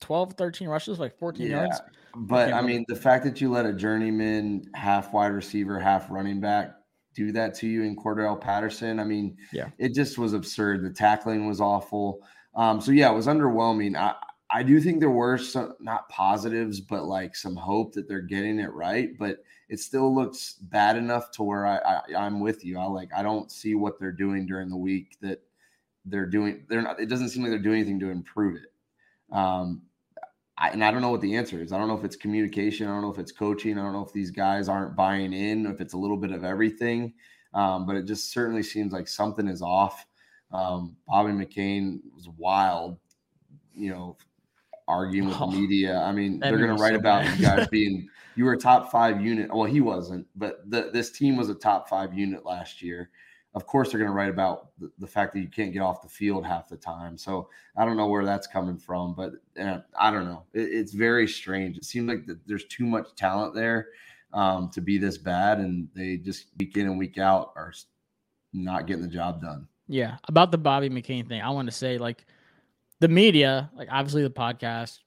12, 0.01 0.35
13 0.35 0.69
rushes, 0.69 0.99
like 0.99 1.17
14 1.19 1.47
Yeah, 1.47 1.65
yards. 1.65 1.81
But 2.17 2.53
I 2.53 2.61
mean, 2.63 2.85
the 2.89 2.97
fact 2.97 3.25
that 3.25 3.41
you 3.41 3.51
let 3.51 3.67
a 3.67 3.73
journeyman 3.73 4.65
half 4.75 5.13
wide 5.13 5.33
receiver, 5.33 5.79
half 5.81 6.11
running 6.11 6.41
back 6.41 6.75
do 7.15 7.33
that 7.33 7.55
to 7.55 7.69
you 7.69 7.83
in 7.83 7.97
Cordarrelle 7.97 8.41
Patterson, 8.41 8.99
I 8.99 9.05
mean, 9.05 9.37
Yeah. 9.53 9.69
it 9.79 9.95
just 9.95 10.19
was 10.19 10.33
absurd. 10.33 10.83
The 10.83 10.91
tackling 10.91 11.47
was 11.47 11.61
awful. 11.61 12.21
Um, 12.55 12.81
so 12.81 12.93
yeah, 12.93 13.11
it 13.11 13.15
was 13.15 13.27
underwhelming. 13.27 13.97
I 13.97 14.15
I 14.51 14.63
do 14.63 14.81
think 14.81 15.01
there 15.01 15.11
were 15.11 15.37
some 15.39 15.75
not 15.81 16.09
positives, 16.09 16.81
but 16.81 17.07
like 17.07 17.35
some 17.35 17.57
hope 17.57 17.93
that 17.95 18.07
they're 18.09 18.21
getting 18.21 18.61
it 18.61 18.73
right. 18.73 19.17
But 19.19 19.39
it 19.69 19.81
still 19.81 20.15
looks 20.15 20.55
bad 20.55 20.97
enough 20.97 21.31
to 21.33 21.43
where 21.43 21.67
I, 21.67 21.79
I 21.79 22.01
I'm 22.17 22.39
with 22.41 22.65
you. 22.65 22.79
I 22.79 22.85
like 22.85 23.11
I 23.17 23.23
don't 23.23 23.51
see 23.51 23.75
what 23.75 23.99
they're 23.99 24.13
doing 24.13 24.47
during 24.47 24.69
the 24.69 24.77
week 24.77 25.17
that 25.23 25.43
they're 26.05 26.27
doing. 26.27 26.65
They're 26.69 26.83
not. 26.83 27.01
It 27.01 27.07
doesn't 27.09 27.31
seem 27.31 27.43
like 27.43 27.51
they're 27.51 27.59
doing 27.59 27.79
anything 27.81 27.99
to 28.01 28.11
improve 28.11 28.57
it. 28.57 28.73
Um, 29.35 29.83
I, 30.57 30.71
and 30.71 30.85
I 30.85 30.91
don't 30.91 31.03
know 31.03 31.11
what 31.11 31.21
the 31.21 31.35
answer 31.37 31.61
is. 31.61 31.73
I 31.73 31.79
don't 31.79 31.89
know 31.89 31.99
if 31.99 32.05
it's 32.05 32.17
communication. 32.17 32.87
I 32.87 32.91
don't 32.93 33.03
know 33.03 33.13
if 33.13 33.19
it's 33.19 33.33
coaching. 33.33 33.79
I 33.79 33.83
don't 33.83 33.93
know 33.93 34.05
if 34.05 34.13
these 34.13 34.31
guys 34.31 34.69
aren't 34.69 34.95
buying 34.95 35.33
in, 35.33 35.67
if 35.67 35.81
it's 35.81 35.95
a 35.95 35.99
little 35.99 36.17
bit 36.17 36.31
of 36.31 36.45
everything. 36.45 37.13
Um, 37.55 37.87
but 37.87 37.97
it 37.97 38.05
just 38.05 38.33
certainly 38.33 38.63
seems 38.63 38.93
like 38.93 39.09
something 39.09 39.49
is 39.49 39.63
off. 39.63 40.07
Um, 40.53 40.97
Bobby 41.09 41.33
McCain 41.33 42.01
was 42.15 42.29
wild, 42.37 42.99
you 43.75 43.91
know, 43.91 44.17
arguing 44.87 45.29
with 45.29 45.37
Oh, 45.41 45.51
the 45.51 45.59
media. 45.59 45.99
I 45.99 46.13
mean, 46.13 46.39
they're 46.39 46.59
going 46.59 46.77
to 46.77 46.83
write 46.83 46.93
so 46.93 46.99
about 46.99 47.25
you 47.37 47.45
guys 47.45 47.67
being 47.71 48.09
you 48.37 48.45
were 48.45 48.55
a 48.55 48.59
top 48.59 48.91
five 48.91 49.21
unit. 49.21 49.55
Well, 49.55 49.65
he 49.65 49.81
wasn't, 49.81 50.27
but 50.37 50.69
the, 50.71 50.91
this 50.93 51.11
team 51.11 51.37
was 51.37 51.49
a 51.49 51.55
top 51.55 51.89
five 51.89 52.15
unit 52.15 52.45
last 52.45 52.83
year. 52.83 53.11
Of 53.55 53.67
course, 53.67 53.91
they're 53.91 54.01
going 54.01 54.11
to 54.11 54.17
write 54.17 54.31
about 54.31 54.71
the, 54.79 54.91
the 54.99 55.07
fact 55.07 55.33
that 55.35 55.41
you 55.41 55.49
can't 55.49 55.73
get 55.73 55.81
off 55.81 56.03
the 56.03 56.09
field 56.09 56.45
half 56.45 56.69
the 56.69 56.77
time. 56.77 57.17
So 57.17 57.49
I 57.77 57.85
don't 57.85 57.97
know 57.97 58.09
where 58.09 58.25
that's 58.25 58.49
coming 58.49 58.77
from, 58.77 59.15
but 59.15 59.33
uh, 59.61 59.79
I 59.99 60.11
don't 60.11 60.25
know. 60.25 60.43
It, 60.53 60.73
it's 60.73 60.93
very 60.93 61.29
strange. 61.29 61.77
It 61.77 61.85
seems 61.85 62.09
like 62.09 62.27
that 62.27 62.47
there's 62.47 62.65
too 62.65 62.85
much 62.85 63.15
talent 63.15 63.55
there 63.55 63.89
um, 64.33 64.71
to 64.71 64.81
be 64.81 64.99
this 64.99 65.19
bad, 65.19 65.59
and 65.59 65.89
they 65.95 66.17
just 66.17 66.47
week 66.59 66.77
in 66.77 66.87
and 66.87 66.99
week 66.99 67.17
out 67.19 67.53
are 67.55 67.73
not 68.53 68.87
getting 68.87 69.03
the 69.03 69.09
job 69.09 69.41
done. 69.41 69.69
Yeah, 69.87 70.17
about 70.29 70.51
the 70.51 70.59
Bobby 70.59 70.91
McCain 70.91 71.29
thing, 71.29 71.41
I 71.41 71.51
want 71.51 71.69
to 71.69 71.73
say 71.73 71.99
like 71.99 72.25
the 73.01 73.09
media, 73.09 73.71
like 73.77 73.89
obviously 73.91 74.23
the 74.23 74.31
podcast, 74.31 74.99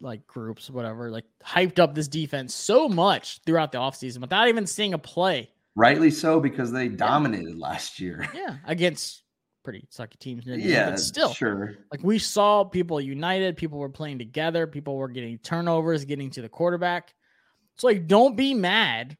like 0.00 0.26
groups, 0.26 0.70
whatever, 0.70 1.10
like 1.10 1.24
hyped 1.44 1.78
up 1.78 1.94
this 1.94 2.08
defense 2.08 2.54
so 2.54 2.88
much 2.88 3.40
throughout 3.44 3.72
the 3.72 3.78
offseason 3.78 4.20
without 4.20 4.48
even 4.48 4.66
seeing 4.66 4.94
a 4.94 4.98
play. 4.98 5.50
Rightly 5.76 6.10
so, 6.10 6.38
because 6.40 6.70
they 6.72 6.88
dominated 6.88 7.58
last 7.58 7.98
year. 8.00 8.28
Yeah, 8.34 8.56
against 8.66 9.22
pretty 9.64 9.86
sucky 9.92 10.18
teams. 10.18 10.46
near 10.46 10.56
the 10.56 10.62
end, 10.62 10.70
Yeah, 10.70 10.90
but 10.90 11.00
still, 11.00 11.32
sure. 11.32 11.74
like 11.90 12.02
we 12.02 12.18
saw 12.18 12.64
people 12.64 13.00
united, 13.00 13.56
people 13.56 13.78
were 13.78 13.88
playing 13.88 14.18
together, 14.18 14.66
people 14.66 14.96
were 14.96 15.08
getting 15.08 15.38
turnovers, 15.38 16.04
getting 16.04 16.30
to 16.30 16.42
the 16.42 16.48
quarterback. 16.48 17.14
So 17.76 17.86
like, 17.88 18.06
don't 18.06 18.36
be 18.36 18.54
mad 18.54 19.16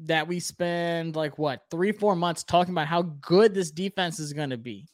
that 0.00 0.26
we 0.28 0.40
spend 0.40 1.14
like 1.16 1.38
what 1.38 1.62
three, 1.70 1.92
four 1.92 2.16
months 2.16 2.42
talking 2.44 2.74
about 2.74 2.88
how 2.88 3.02
good 3.02 3.54
this 3.54 3.70
defense 3.70 4.18
is 4.18 4.32
going 4.32 4.50
to 4.50 4.58
be, 4.58 4.88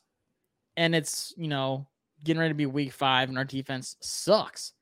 and 0.76 0.94
it's 0.94 1.32
you 1.36 1.48
know 1.48 1.88
getting 2.22 2.38
ready 2.38 2.50
to 2.52 2.56
be 2.56 2.66
week 2.66 2.92
five, 2.92 3.30
and 3.30 3.38
our 3.38 3.44
defense 3.44 3.96
sucks. 4.00 4.74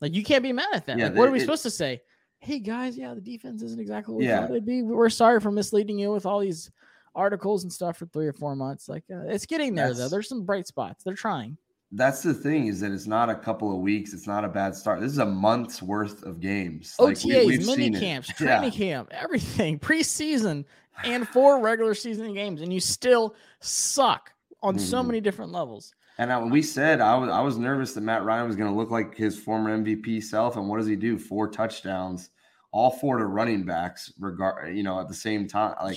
Like 0.00 0.14
you 0.14 0.22
can't 0.22 0.42
be 0.44 0.52
mad 0.52 0.68
at 0.72 0.86
that. 0.86 0.96
Yeah, 0.98 1.06
like, 1.08 1.16
what 1.16 1.28
are 1.28 1.32
we 1.32 1.38
it- 1.38 1.42
supposed 1.42 1.64
to 1.64 1.70
say? 1.70 2.00
Hey 2.44 2.58
guys, 2.58 2.98
yeah, 2.98 3.14
the 3.14 3.22
defense 3.22 3.62
isn't 3.62 3.80
exactly 3.80 4.14
what 4.14 4.22
Yeah. 4.24 4.40
thought 4.40 4.50
it'd 4.50 4.66
be. 4.66 4.82
We're 4.82 5.08
sorry 5.08 5.40
for 5.40 5.50
misleading 5.50 5.98
you 5.98 6.12
with 6.12 6.26
all 6.26 6.40
these 6.40 6.70
articles 7.14 7.62
and 7.62 7.72
stuff 7.72 7.96
for 7.96 8.04
three 8.06 8.26
or 8.26 8.34
four 8.34 8.54
months. 8.54 8.86
Like 8.86 9.04
uh, 9.10 9.20
it's 9.28 9.46
getting 9.46 9.74
there 9.74 9.94
though. 9.94 10.08
There's 10.10 10.28
some 10.28 10.44
bright 10.44 10.66
spots. 10.66 11.02
They're 11.04 11.14
trying. 11.14 11.56
That's 11.90 12.22
the 12.22 12.34
thing 12.34 12.66
is 12.66 12.80
that 12.80 12.92
it's 12.92 13.06
not 13.06 13.30
a 13.30 13.34
couple 13.34 13.74
of 13.74 13.80
weeks. 13.80 14.12
It's 14.12 14.26
not 14.26 14.44
a 14.44 14.48
bad 14.48 14.74
start. 14.74 15.00
This 15.00 15.12
is 15.12 15.18
a 15.18 15.24
month's 15.26 15.82
worth 15.82 16.22
of 16.24 16.38
games. 16.40 16.94
Like, 16.98 17.16
we- 17.24 17.32
OTAs, 17.32 17.46
we've 17.46 17.66
mini 17.66 17.74
seen 17.84 17.94
it. 17.94 18.00
camps, 18.00 18.28
Yeah. 18.28 18.58
training 18.58 18.72
camp, 18.72 19.08
everything, 19.12 19.78
preseason, 19.80 20.66
and 21.02 21.26
four 21.26 21.60
regular 21.60 21.94
season 21.94 22.34
games, 22.34 22.60
and 22.60 22.70
you 22.72 22.80
still 22.80 23.36
suck 23.60 24.32
on 24.62 24.78
so 24.78 25.02
Mhm. 25.02 25.06
many 25.06 25.20
different 25.22 25.50
levels. 25.52 25.94
And 26.18 26.30
I, 26.32 26.42
we 26.44 26.60
said 26.62 27.00
I 27.00 27.16
was 27.16 27.30
I 27.30 27.40
was 27.40 27.56
nervous 27.58 27.94
that 27.94 28.02
Matt 28.02 28.22
Ryan 28.24 28.46
was 28.48 28.54
going 28.56 28.70
to 28.70 28.76
look 28.76 28.90
like 28.90 29.16
his 29.16 29.38
former 29.38 29.70
MVP 29.70 30.20
self. 30.20 30.56
And 30.56 30.68
what 30.68 30.76
does 30.76 30.86
he 30.86 30.94
do? 30.96 31.18
Four 31.18 31.48
touchdowns, 31.48 32.30
all 32.74 32.90
four 32.90 33.18
to 33.18 33.26
running 33.26 33.62
backs. 33.62 34.12
Regard 34.18 34.76
you 34.76 34.82
know 34.82 35.00
at 35.00 35.08
the 35.08 35.14
same 35.14 35.46
time, 35.46 35.76
like 35.82 35.96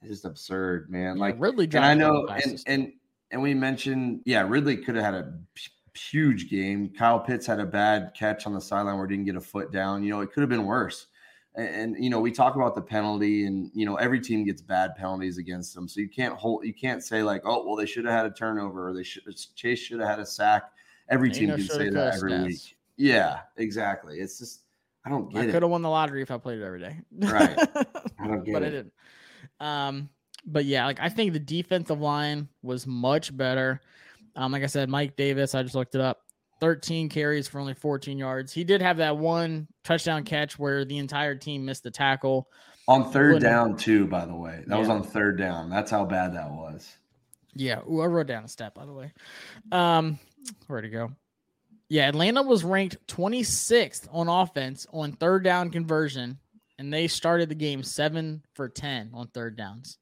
it's 0.00 0.08
just 0.08 0.24
absurd, 0.24 0.88
man. 0.88 1.16
Yeah, 1.16 1.20
Like 1.20 1.36
Ridley 1.38 1.64
and 1.64 1.84
I 1.84 1.94
know, 1.94 2.26
and 2.26 2.62
and 2.66 2.92
and 3.32 3.42
we 3.42 3.52
mentioned, 3.52 4.20
yeah, 4.24 4.46
Ridley 4.48 4.76
could 4.76 4.94
have 4.94 5.04
had 5.04 5.14
a 5.14 5.34
huge 5.94 6.48
game. 6.48 6.90
Kyle 6.96 7.18
Pitts 7.18 7.44
had 7.46 7.60
a 7.60 7.66
bad 7.66 8.12
catch 8.16 8.46
on 8.46 8.54
the 8.54 8.60
sideline 8.60 8.96
where 8.96 9.06
he 9.06 9.14
didn't 9.14 9.26
get 9.26 9.36
a 9.36 9.40
foot 9.40 9.72
down. 9.72 10.02
You 10.02 10.10
know, 10.10 10.20
it 10.20 10.32
could 10.32 10.40
have 10.40 10.48
been 10.48 10.64
worse. 10.64 11.08
And, 11.56 11.96
and 11.96 12.04
you 12.04 12.08
know, 12.08 12.20
we 12.20 12.30
talk 12.30 12.54
about 12.54 12.76
the 12.76 12.82
penalty, 12.82 13.46
and 13.46 13.70
you 13.74 13.84
know, 13.84 13.96
every 13.96 14.20
team 14.20 14.44
gets 14.44 14.62
bad 14.62 14.94
penalties 14.94 15.38
against 15.38 15.74
them. 15.74 15.88
So 15.88 16.00
you 16.00 16.08
can't 16.08 16.34
hold, 16.34 16.64
you 16.64 16.72
can't 16.72 17.02
say 17.02 17.24
like, 17.24 17.42
oh, 17.44 17.66
well, 17.66 17.74
they 17.74 17.86
should 17.86 18.04
have 18.04 18.14
had 18.14 18.26
a 18.26 18.30
turnover, 18.30 18.88
or 18.88 18.94
they 18.94 19.02
should 19.02 19.24
Chase 19.56 19.80
should 19.80 19.98
have 19.98 20.08
had 20.08 20.20
a 20.20 20.26
sack. 20.26 20.70
Every 21.08 21.32
team 21.32 21.48
can 21.48 21.62
say 21.62 21.90
that 21.90 22.14
every 22.14 22.30
stats. 22.30 22.46
week. 22.46 22.76
Yeah, 22.96 23.40
exactly. 23.56 24.20
It's 24.20 24.38
just 24.38 24.60
I 25.04 25.10
don't 25.10 25.32
get 25.32 25.44
it. 25.44 25.48
I 25.48 25.52
could 25.52 25.62
have 25.62 25.70
won 25.70 25.82
the 25.82 25.88
lottery 25.88 26.22
if 26.22 26.30
I 26.30 26.38
played 26.38 26.58
it 26.60 26.64
every 26.64 26.80
day. 26.80 26.96
Right. 27.18 27.58
I 28.18 28.26
don't 28.26 28.44
get 28.44 28.52
but 28.52 28.62
I 28.62 28.68
didn't. 28.70 28.92
Um, 29.60 30.10
but 30.46 30.64
yeah, 30.64 30.86
like 30.86 31.00
I 31.00 31.08
think 31.08 31.32
the 31.32 31.38
defensive 31.40 32.00
line 32.00 32.48
was 32.62 32.86
much 32.86 33.34
better. 33.36 33.80
Um, 34.36 34.52
like 34.52 34.62
I 34.62 34.66
said, 34.66 34.88
Mike 34.88 35.16
Davis, 35.16 35.54
I 35.54 35.62
just 35.62 35.74
looked 35.74 35.94
it 35.94 36.00
up. 36.00 36.20
13 36.60 37.08
carries 37.08 37.48
for 37.48 37.58
only 37.58 37.72
14 37.72 38.18
yards. 38.18 38.52
He 38.52 38.64
did 38.64 38.82
have 38.82 38.98
that 38.98 39.16
one 39.16 39.66
touchdown 39.82 40.24
catch 40.24 40.58
where 40.58 40.84
the 40.84 40.98
entire 40.98 41.34
team 41.34 41.64
missed 41.64 41.82
the 41.82 41.90
tackle. 41.90 42.48
On 42.86 43.10
third 43.10 43.34
Wouldn't- 43.34 43.50
down, 43.50 43.76
too, 43.76 44.06
by 44.06 44.26
the 44.26 44.34
way. 44.34 44.62
That 44.66 44.78
was 44.78 44.88
on 44.90 45.02
third 45.02 45.38
down. 45.38 45.70
That's 45.70 45.90
how 45.90 46.04
bad 46.04 46.34
that 46.34 46.50
was. 46.50 46.96
Yeah, 47.54 47.80
ooh, 47.90 48.00
I 48.00 48.06
wrote 48.06 48.26
down 48.26 48.44
a 48.44 48.48
step, 48.48 48.74
by 48.74 48.84
the 48.84 48.92
way. 48.92 49.12
Um, 49.72 50.18
where 50.66 50.80
to 50.82 50.88
go? 50.88 51.12
Yeah, 51.90 52.08
Atlanta 52.08 52.42
was 52.44 52.62
ranked 52.62 53.04
26th 53.08 54.06
on 54.12 54.28
offense 54.28 54.86
on 54.92 55.10
third 55.10 55.42
down 55.42 55.70
conversion, 55.70 56.38
and 56.78 56.94
they 56.94 57.08
started 57.08 57.48
the 57.48 57.56
game 57.56 57.82
seven 57.82 58.44
for 58.54 58.68
10 58.68 59.10
on 59.12 59.26
third 59.26 59.56
downs. 59.56 59.98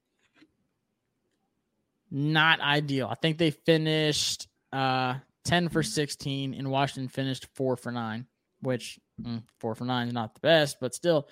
Not 2.11 2.61
ideal. 2.61 3.07
I 3.09 3.15
think 3.15 3.39
they 3.39 3.49
finished 3.49 4.47
uh 4.71 5.15
10 5.45 5.69
for 5.69 5.81
16, 5.81 6.53
and 6.53 6.69
Washington 6.69 7.09
finished 7.09 7.47
four 7.55 7.75
for 7.75 7.91
nine, 7.91 8.27
which 8.61 8.99
mm, 9.19 9.41
four 9.59 9.73
for 9.73 9.85
nine 9.85 10.09
is 10.09 10.13
not 10.13 10.35
the 10.35 10.41
best, 10.41 10.77
but 10.79 10.93
still, 10.93 11.27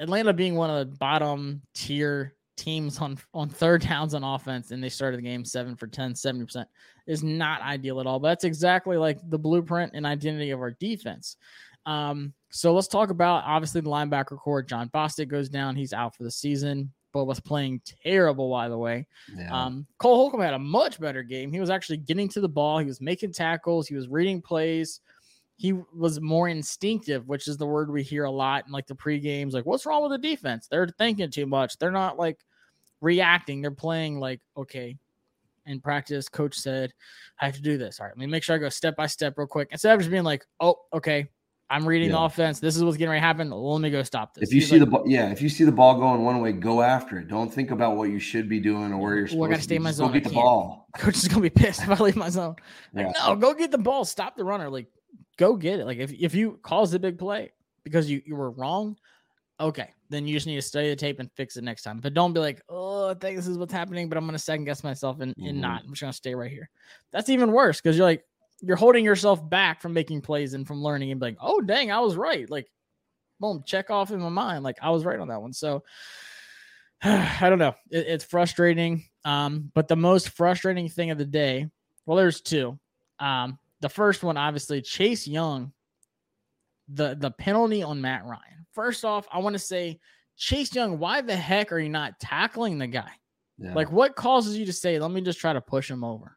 Atlanta 0.00 0.32
being 0.32 0.56
one 0.56 0.70
of 0.70 0.78
the 0.90 0.96
bottom 0.96 1.62
tier 1.74 2.34
teams 2.62 2.98
on 2.98 3.18
on 3.34 3.48
third 3.48 3.82
downs 3.82 4.14
on 4.14 4.22
offense 4.24 4.70
and 4.70 4.82
they 4.82 4.88
started 4.88 5.18
the 5.18 5.22
game 5.22 5.44
7 5.44 5.74
for 5.76 5.86
10 5.86 6.14
70% 6.14 6.64
is 7.06 7.22
not 7.22 7.60
ideal 7.62 8.00
at 8.00 8.06
all 8.06 8.18
but 8.20 8.28
that's 8.28 8.44
exactly 8.44 8.96
like 8.96 9.18
the 9.30 9.38
blueprint 9.38 9.92
and 9.94 10.06
identity 10.06 10.50
of 10.50 10.60
our 10.60 10.70
defense 10.72 11.36
um 11.86 12.32
so 12.50 12.72
let's 12.72 12.86
talk 12.88 13.10
about 13.10 13.42
obviously 13.44 13.80
the 13.80 13.90
linebacker 13.90 14.36
core 14.38 14.62
jon 14.62 14.88
bostic 14.90 15.28
goes 15.28 15.48
down 15.48 15.74
he's 15.74 15.92
out 15.92 16.14
for 16.14 16.22
the 16.22 16.30
season 16.30 16.92
but 17.12 17.24
was 17.24 17.40
playing 17.40 17.80
terrible 18.04 18.50
by 18.50 18.68
the 18.68 18.78
way 18.78 19.06
Yeah. 19.36 19.50
um, 19.66 19.86
Cole 19.98 20.16
Holcomb 20.16 20.40
had 20.40 20.54
a 20.54 20.58
much 20.58 20.98
better 20.98 21.22
game. 21.22 21.52
He 21.52 21.60
was 21.60 21.68
actually 21.68 21.98
getting 21.98 22.26
to 22.30 22.40
the 22.40 22.48
ball. 22.48 22.78
He 22.78 22.86
was 22.86 23.02
making 23.02 23.32
tackles. 23.34 23.86
He 23.86 23.94
was 23.94 24.08
reading 24.08 24.40
plays. 24.40 25.00
He 25.58 25.74
was 25.94 26.22
more 26.22 26.48
instinctive, 26.48 27.28
which 27.28 27.48
is 27.48 27.58
the 27.58 27.66
word 27.66 27.90
we 27.92 28.02
hear 28.02 28.24
a 28.24 28.30
lot 28.30 28.64
in 28.66 28.72
like 28.72 28.86
the 28.86 28.94
pre 28.94 29.20
games. 29.20 29.52
Like, 29.52 29.66
what's 29.66 29.84
wrong 29.84 30.02
with 30.02 30.12
the 30.12 30.26
defense? 30.26 30.68
They're 30.70 30.88
thinking 30.96 31.30
too 31.30 31.44
much. 31.44 31.76
They're 31.76 31.90
not 31.90 32.18
like 32.18 32.38
reacting. 33.02 33.60
They're 33.60 33.70
playing 33.70 34.18
like, 34.18 34.40
okay. 34.56 34.96
In 35.66 35.80
practice, 35.80 36.28
coach 36.28 36.56
said, 36.56 36.92
I 37.40 37.44
have 37.46 37.54
to 37.54 37.62
do 37.62 37.78
this. 37.78 38.00
All 38.00 38.06
right, 38.06 38.16
let 38.16 38.18
me 38.18 38.26
make 38.26 38.42
sure 38.42 38.56
I 38.56 38.58
go 38.58 38.68
step 38.68 38.96
by 38.96 39.06
step 39.06 39.34
real 39.36 39.46
quick. 39.46 39.68
Instead 39.70 39.94
of 39.94 40.00
just 40.00 40.10
being 40.10 40.24
like, 40.24 40.44
oh, 40.58 40.74
okay, 40.92 41.28
I'm 41.70 41.86
reading 41.86 42.10
the 42.10 42.18
offense. 42.18 42.58
This 42.58 42.76
is 42.76 42.82
what's 42.82 42.96
getting 42.96 43.10
ready 43.10 43.20
to 43.20 43.26
happen. 43.26 43.48
Let 43.48 43.80
me 43.80 43.88
go 43.88 44.02
stop 44.02 44.34
this. 44.34 44.48
If 44.48 44.54
you 44.54 44.60
He's 44.60 44.68
see 44.68 44.80
like, 44.80 44.90
the 44.90 44.90
ball, 44.90 45.04
yeah, 45.06 45.30
if 45.30 45.40
you 45.40 45.48
see 45.48 45.62
the 45.62 45.70
ball 45.70 45.98
going 45.98 46.24
one 46.24 46.40
way, 46.40 46.50
go 46.50 46.82
after 46.82 47.18
it. 47.20 47.28
Don't 47.28 47.48
think 47.48 47.70
about 47.70 47.96
what 47.96 48.10
you 48.10 48.18
should 48.18 48.48
be 48.48 48.58
doing 48.58 48.92
or 48.92 48.98
where 48.98 49.14
you're 49.14 49.28
supposed 49.28 49.40
Well, 49.40 49.48
I 49.50 49.52
gotta 49.52 49.60
to 49.60 49.64
stay 49.64 49.74
be. 49.74 49.76
in 49.76 49.82
my 49.84 49.92
zone. 49.92 50.08
Go 50.08 50.14
get 50.14 50.24
the 50.24 50.30
ball. 50.30 50.88
coach 50.98 51.14
is 51.16 51.28
gonna 51.28 51.40
be 51.42 51.50
pissed 51.50 51.82
if 51.82 51.88
I 51.88 51.94
leave 52.02 52.16
my 52.16 52.28
zone. 52.28 52.56
Like, 52.92 53.06
Yeah. 53.06 53.28
no, 53.28 53.36
go 53.36 53.54
get 53.54 53.70
the 53.70 53.78
ball, 53.78 54.04
stop 54.04 54.36
the 54.36 54.44
runner. 54.44 54.68
Like, 54.68 54.88
go 55.38 55.54
get 55.56 55.78
it. 55.78 55.86
Like, 55.86 55.98
if, 55.98 56.12
if 56.12 56.34
you 56.34 56.58
cause 56.62 56.90
the 56.90 56.98
big 56.98 57.18
play 57.18 57.52
because 57.84 58.10
you, 58.10 58.20
you 58.26 58.34
were 58.34 58.50
wrong, 58.50 58.96
okay, 59.62 59.90
then 60.10 60.26
you 60.26 60.34
just 60.34 60.46
need 60.46 60.56
to 60.56 60.62
study 60.62 60.88
the 60.90 60.96
tape 60.96 61.18
and 61.20 61.30
fix 61.32 61.56
it 61.56 61.64
next 61.64 61.82
time. 61.82 62.00
But 62.00 62.14
don't 62.14 62.32
be 62.32 62.40
like, 62.40 62.60
oh, 62.68 63.10
I 63.10 63.14
think 63.14 63.36
this 63.36 63.46
is 63.46 63.56
what's 63.58 63.72
happening, 63.72 64.08
but 64.08 64.18
I'm 64.18 64.26
gonna 64.26 64.38
second 64.38 64.64
guess 64.64 64.84
myself 64.84 65.20
and, 65.20 65.34
and 65.38 65.56
Mhm. 65.56 65.60
not. 65.60 65.82
I'm 65.84 65.90
just 65.90 66.00
gonna 66.00 66.12
stay 66.12 66.34
right 66.34 66.50
here. 66.50 66.68
That's 67.12 67.30
even 67.30 67.52
worse 67.52 67.80
because 67.80 67.96
you're 67.96 68.06
like 68.06 68.24
you're 68.60 68.76
holding 68.76 69.04
yourself 69.04 69.48
back 69.48 69.80
from 69.80 69.92
making 69.92 70.20
plays 70.20 70.54
and 70.54 70.66
from 70.66 70.82
learning 70.82 71.10
and 71.10 71.20
being 71.20 71.32
like, 71.34 71.38
oh 71.42 71.60
dang, 71.60 71.90
I 71.90 71.98
was 72.00 72.14
right. 72.16 72.48
Like, 72.48 72.68
boom, 73.40 73.62
check 73.66 73.90
off 73.90 74.10
in 74.12 74.20
my 74.20 74.28
mind. 74.28 74.62
Like 74.62 74.76
I 74.82 74.90
was 74.90 75.04
right 75.04 75.18
on 75.18 75.28
that 75.28 75.42
one. 75.42 75.52
So 75.52 75.82
I 77.02 77.48
don't 77.48 77.58
know. 77.58 77.74
It, 77.90 78.06
it's 78.06 78.24
frustrating. 78.24 79.04
Um, 79.24 79.70
but 79.74 79.88
the 79.88 79.96
most 79.96 80.30
frustrating 80.30 80.88
thing 80.88 81.10
of 81.10 81.18
the 81.18 81.24
day, 81.24 81.68
well, 82.06 82.16
there's 82.16 82.40
two. 82.40 82.78
Um, 83.18 83.58
the 83.80 83.88
first 83.88 84.22
one, 84.22 84.36
obviously, 84.36 84.80
Chase 84.82 85.26
Young, 85.26 85.72
the 86.88 87.14
the 87.14 87.30
penalty 87.30 87.82
on 87.82 88.00
Matt 88.00 88.24
Ryan. 88.24 88.66
First 88.72 89.04
off, 89.04 89.26
I 89.32 89.38
want 89.38 89.54
to 89.54 89.58
say, 89.58 90.00
Chase 90.36 90.74
Young, 90.74 90.98
why 90.98 91.20
the 91.20 91.36
heck 91.36 91.72
are 91.72 91.78
you 91.78 91.90
not 91.90 92.18
tackling 92.20 92.78
the 92.78 92.86
guy? 92.86 93.10
Yeah. 93.58 93.74
Like, 93.74 93.92
what 93.92 94.16
causes 94.16 94.56
you 94.56 94.64
to 94.66 94.72
say, 94.72 94.98
let 94.98 95.10
me 95.10 95.20
just 95.20 95.38
try 95.38 95.52
to 95.52 95.60
push 95.60 95.90
him 95.90 96.02
over? 96.04 96.36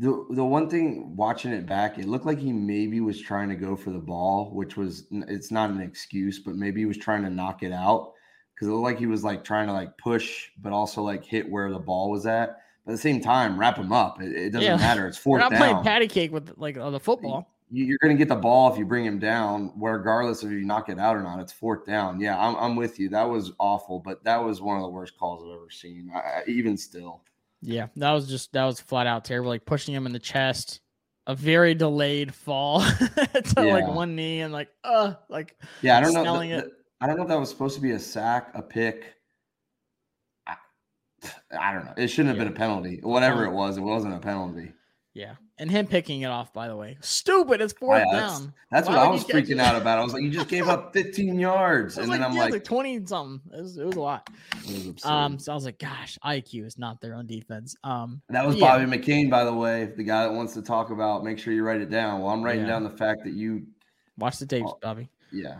the 0.00 0.24
the 0.30 0.44
one 0.44 0.68
thing 0.68 1.14
watching 1.14 1.52
it 1.52 1.66
back, 1.66 1.98
it 1.98 2.08
looked 2.08 2.24
like 2.24 2.38
he 2.38 2.52
maybe 2.52 3.00
was 3.02 3.20
trying 3.20 3.50
to 3.50 3.54
go 3.54 3.76
for 3.76 3.90
the 3.90 3.98
ball, 3.98 4.50
which 4.54 4.76
was 4.76 5.06
it's 5.10 5.50
not 5.50 5.68
an 5.68 5.80
excuse, 5.80 6.38
but 6.38 6.54
maybe 6.56 6.80
he 6.80 6.86
was 6.86 6.96
trying 6.96 7.22
to 7.22 7.28
knock 7.28 7.62
it 7.62 7.70
out 7.72 8.12
because 8.54 8.68
it 8.68 8.70
looked 8.70 8.84
like 8.84 8.98
he 8.98 9.06
was 9.06 9.24
like 9.24 9.44
trying 9.44 9.66
to 9.66 9.74
like 9.74 9.96
push, 9.98 10.48
but 10.62 10.72
also 10.72 11.02
like 11.02 11.22
hit 11.22 11.48
where 11.50 11.70
the 11.70 11.78
ball 11.78 12.10
was 12.10 12.24
at. 12.24 12.60
But 12.86 12.92
at 12.92 12.94
the 12.94 13.02
same 13.02 13.20
time, 13.20 13.60
wrap 13.60 13.76
him 13.76 13.92
up. 13.92 14.22
It, 14.22 14.32
it 14.32 14.50
doesn't 14.52 14.62
Yeah. 14.66 14.76
matter. 14.78 15.06
It's 15.06 15.18
fourth. 15.18 15.42
We're 15.42 15.50
not 15.50 15.58
playing 15.58 15.82
patty 15.82 16.08
cake 16.08 16.32
with 16.32 16.54
like 16.56 16.78
uh, 16.78 16.88
the 16.88 17.00
football. 17.00 17.50
You- 17.70 17.84
You're 17.84 17.98
going 18.02 18.16
to 18.16 18.18
get 18.18 18.28
the 18.28 18.36
ball 18.40 18.72
if 18.72 18.78
you 18.78 18.84
bring 18.84 19.04
him 19.04 19.18
down, 19.18 19.72
regardless 19.76 20.42
of 20.42 20.50
if 20.52 20.58
you 20.58 20.64
knock 20.64 20.88
it 20.88 20.98
out 20.98 21.16
or 21.16 21.22
not. 21.22 21.40
It's 21.40 21.52
fourth 21.52 21.86
down. 21.86 22.20
Yeah, 22.20 22.38
I'm, 22.38 22.56
I'm 22.56 22.76
with 22.76 22.98
you. 22.98 23.08
That 23.10 23.28
was 23.28 23.52
awful, 23.58 24.00
but 24.00 24.24
that 24.24 24.42
was 24.44 24.60
one 24.60 24.76
of 24.76 24.82
the 24.82 24.88
worst 24.88 25.16
calls 25.18 25.42
I've 25.44 25.54
ever 25.56 25.70
seen. 25.70 26.10
I, 26.14 26.42
even 26.48 26.76
still, 26.76 27.22
Yeah, 27.62 27.86
that 27.96 28.10
was 28.12 28.28
just 28.28 28.52
that 28.54 28.64
was 28.64 28.80
flat 28.80 29.06
out 29.06 29.24
terrible. 29.24 29.50
Like 29.50 29.64
pushing 29.66 29.94
him 29.94 30.06
in 30.06 30.12
the 30.12 30.18
chest, 30.18 30.80
a 31.26 31.34
very 31.34 31.74
delayed 31.74 32.34
fall 32.34 32.80
to 32.82 33.52
like 33.56 33.86
one 33.86 34.16
knee 34.16 34.40
and 34.40 34.52
like 34.52 34.68
uh 34.82 35.14
like 35.28 35.56
yeah, 35.82 35.98
I 35.98 36.00
don't 36.00 36.14
know. 36.14 36.38
The- 36.40 36.46
the- 36.62 36.70
I 37.02 37.06
don't 37.06 37.16
know 37.16 37.22
if 37.22 37.28
that 37.28 37.38
was 37.40 37.48
supposed 37.48 37.76
to 37.76 37.80
be 37.80 37.92
a 37.92 37.98
sack, 37.98 38.50
a 38.54 38.60
pick. 38.62 39.14
I, 40.46 40.56
I 41.58 41.72
don't 41.72 41.84
know. 41.86 41.94
It 41.96 42.08
shouldn't 42.08 42.28
have 42.28 42.38
been 42.38 42.52
a 42.54 42.56
penalty. 42.58 43.00
Whatever 43.02 43.44
it 43.46 43.52
was, 43.52 43.76
it 43.76 43.80
wasn't 43.82 44.14
a 44.14 44.18
penalty. 44.18 44.72
Yeah, 45.12 45.34
and 45.58 45.68
him 45.68 45.88
picking 45.88 46.22
it 46.22 46.26
off. 46.28 46.52
By 46.52 46.68
the 46.68 46.76
way, 46.76 46.96
stupid. 47.00 47.60
It's 47.60 47.72
fourth 47.72 48.00
I- 48.06 48.12
that's 48.12 48.38
down. 48.40 48.54
that's 48.70 48.88
Why 48.88 48.96
what 48.98 49.06
I 49.06 49.10
was 49.10 49.24
freaking 49.24 49.60
out 49.60 49.74
about. 49.74 49.98
I 49.98 50.04
was 50.04 50.12
like, 50.12 50.22
you 50.22 50.30
just 50.30 50.46
gave 50.48 50.68
up 50.68 50.92
15 50.94 51.36
yards, 51.38 51.98
and 51.98 52.12
then 52.12 52.22
I'm 52.22 52.32
yeah, 52.32 52.42
like, 52.42 52.52
like 52.52 52.64
twenty 52.64 53.04
something. 53.04 53.40
It 53.52 53.60
was, 53.60 53.76
it 53.76 53.84
was 53.86 53.96
a 53.96 54.00
lot. 54.00 54.30
was. 54.68 55.04
Um, 55.04 55.38
so 55.40 55.50
I 55.50 55.54
was 55.56 55.64
like, 55.64 55.80
gosh, 55.80 56.16
IQ 56.24 56.64
is 56.64 56.78
not 56.78 57.00
there 57.00 57.14
on 57.16 57.26
defense. 57.26 57.74
Um, 57.82 58.22
that 58.28 58.46
was 58.46 58.54
yeah. 58.54 58.78
Bobby 58.78 58.84
McCain, 58.84 59.28
by 59.28 59.42
the 59.44 59.52
way. 59.52 59.86
The 59.96 60.04
guy 60.04 60.22
that 60.22 60.32
wants 60.32 60.54
to 60.54 60.62
talk 60.62 60.90
about, 60.90 61.24
make 61.24 61.40
sure 61.40 61.52
you 61.52 61.64
write 61.64 61.80
it 61.80 61.90
down. 61.90 62.20
Well, 62.20 62.30
I'm 62.32 62.42
writing 62.42 62.62
Yeah. 62.62 62.68
down 62.68 62.84
the 62.84 62.90
fact 62.90 63.24
that 63.24 63.32
you, 63.34 63.66
watch 64.16 64.38
the 64.38 64.46
tapes, 64.46 64.68
Oh. 64.70 64.78
Bobby. 64.80 65.08
yeah, 65.32 65.56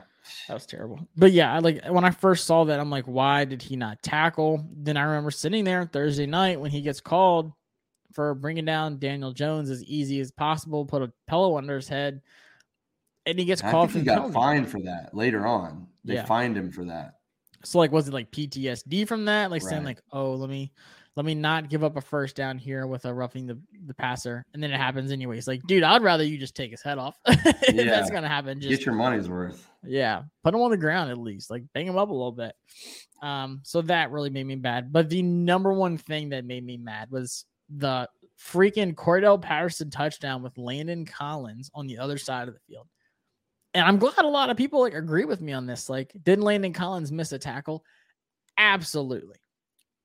That 0.46 0.54
was 0.54 0.64
terrible. 0.66 1.00
But 1.16 1.32
yeah, 1.32 1.52
I 1.52 1.58
like 1.58 1.84
when 1.86 2.04
I 2.04 2.10
first 2.10 2.46
saw 2.46 2.62
that, 2.66 2.78
I'm 2.78 2.88
like, 2.90 3.06
why 3.06 3.44
did 3.46 3.62
he 3.62 3.74
not 3.74 4.00
tackle? 4.00 4.64
Then 4.76 4.96
I 4.96 5.02
remember 5.02 5.32
sitting 5.32 5.64
there 5.64 5.84
Thursday 5.86 6.26
night 6.26 6.60
when 6.60 6.70
he 6.70 6.82
gets 6.82 7.00
called 7.00 7.50
for 8.12 8.34
bringing 8.34 8.64
down 8.64 8.98
Daniel 8.98 9.32
Jones 9.32 9.70
as 9.70 9.82
easy 9.84 10.20
as 10.20 10.30
possible, 10.30 10.84
put 10.86 11.02
a 11.02 11.12
pillow 11.28 11.56
under 11.58 11.76
his 11.76 11.88
head, 11.88 12.20
and 13.26 13.38
he 13.38 13.44
gets 13.44 13.60
called 13.62 13.90
he 13.90 14.02
got 14.02 14.32
fined 14.32 14.68
for 14.68 14.80
that 14.82 15.14
later 15.14 15.46
on. 15.46 15.86
They 16.04 16.14
Yeah. 16.14 16.24
fined 16.24 16.56
him 16.56 16.70
for 16.72 16.84
that. 16.86 17.14
So 17.64 17.78
like, 17.78 17.92
was 17.92 18.08
it 18.08 18.14
like 18.14 18.30
PTSD 18.30 19.06
from 19.06 19.26
that? 19.26 19.50
Like 19.50 19.62
saying 19.62 19.84
like, 19.84 20.00
oh, 20.12 20.32
let 20.34 20.48
me 20.48 20.72
let 21.16 21.26
me 21.26 21.34
not 21.34 21.68
give 21.68 21.84
up 21.84 21.96
a 21.96 22.00
first 22.00 22.36
down 22.36 22.56
here 22.56 22.86
with 22.86 23.04
a 23.04 23.12
roughing 23.12 23.46
the, 23.46 23.58
the 23.86 23.92
passer, 23.92 24.46
and 24.54 24.62
then 24.62 24.70
it 24.72 24.76
happens 24.78 25.10
anyways. 25.12 25.46
Like, 25.46 25.60
dude, 25.66 25.82
I'd 25.82 26.02
rather 26.02 26.24
you 26.24 26.38
just 26.38 26.54
take 26.54 26.70
his 26.70 26.82
head 26.82 26.98
off. 26.98 27.18
Yeah. 27.72 27.84
that's 27.84 28.10
gonna 28.10 28.28
happen. 28.28 28.60
Just 28.60 28.70
Get 28.70 28.86
your 28.86 28.94
money's 28.94 29.28
worth. 29.28 29.68
Yeah, 29.84 30.22
put 30.42 30.54
him 30.54 30.60
on 30.60 30.70
the 30.70 30.76
ground 30.76 31.10
at 31.10 31.18
least, 31.18 31.50
like 31.50 31.64
bang 31.74 31.86
him 31.86 31.96
up 31.98 32.08
a 32.08 32.12
little 32.12 32.32
bit. 32.32 32.54
Um, 33.22 33.60
so 33.64 33.82
that 33.82 34.10
really 34.10 34.30
made 34.30 34.46
me 34.46 34.56
mad. 34.56 34.92
But 34.92 35.10
the 35.10 35.22
number 35.22 35.72
one 35.72 35.98
thing 35.98 36.30
that 36.30 36.44
made 36.46 36.64
me 36.64 36.78
mad 36.78 37.10
was 37.10 37.44
the 37.70 38.08
freaking 38.38 38.94
Cordarrelle 38.94 39.40
Patterson 39.40 39.90
touchdown 39.90 40.42
with 40.42 40.56
Landon 40.58 41.04
Collins 41.04 41.70
on 41.74 41.86
the 41.86 41.98
other 41.98 42.18
side 42.18 42.48
of 42.48 42.54
the 42.54 42.60
field. 42.68 42.86
And 43.74 43.84
I'm 43.84 43.98
glad 43.98 44.18
a 44.18 44.28
lot 44.28 44.50
of 44.50 44.56
people 44.56 44.80
like 44.80 44.94
agree 44.94 45.24
with 45.24 45.40
me 45.40 45.52
on 45.52 45.66
this. 45.66 45.88
Like, 45.88 46.12
didn't 46.24 46.44
Landon 46.44 46.72
Collins 46.72 47.12
miss 47.12 47.32
a 47.32 47.38
tackle? 47.38 47.84
Absolutely. 48.58 49.36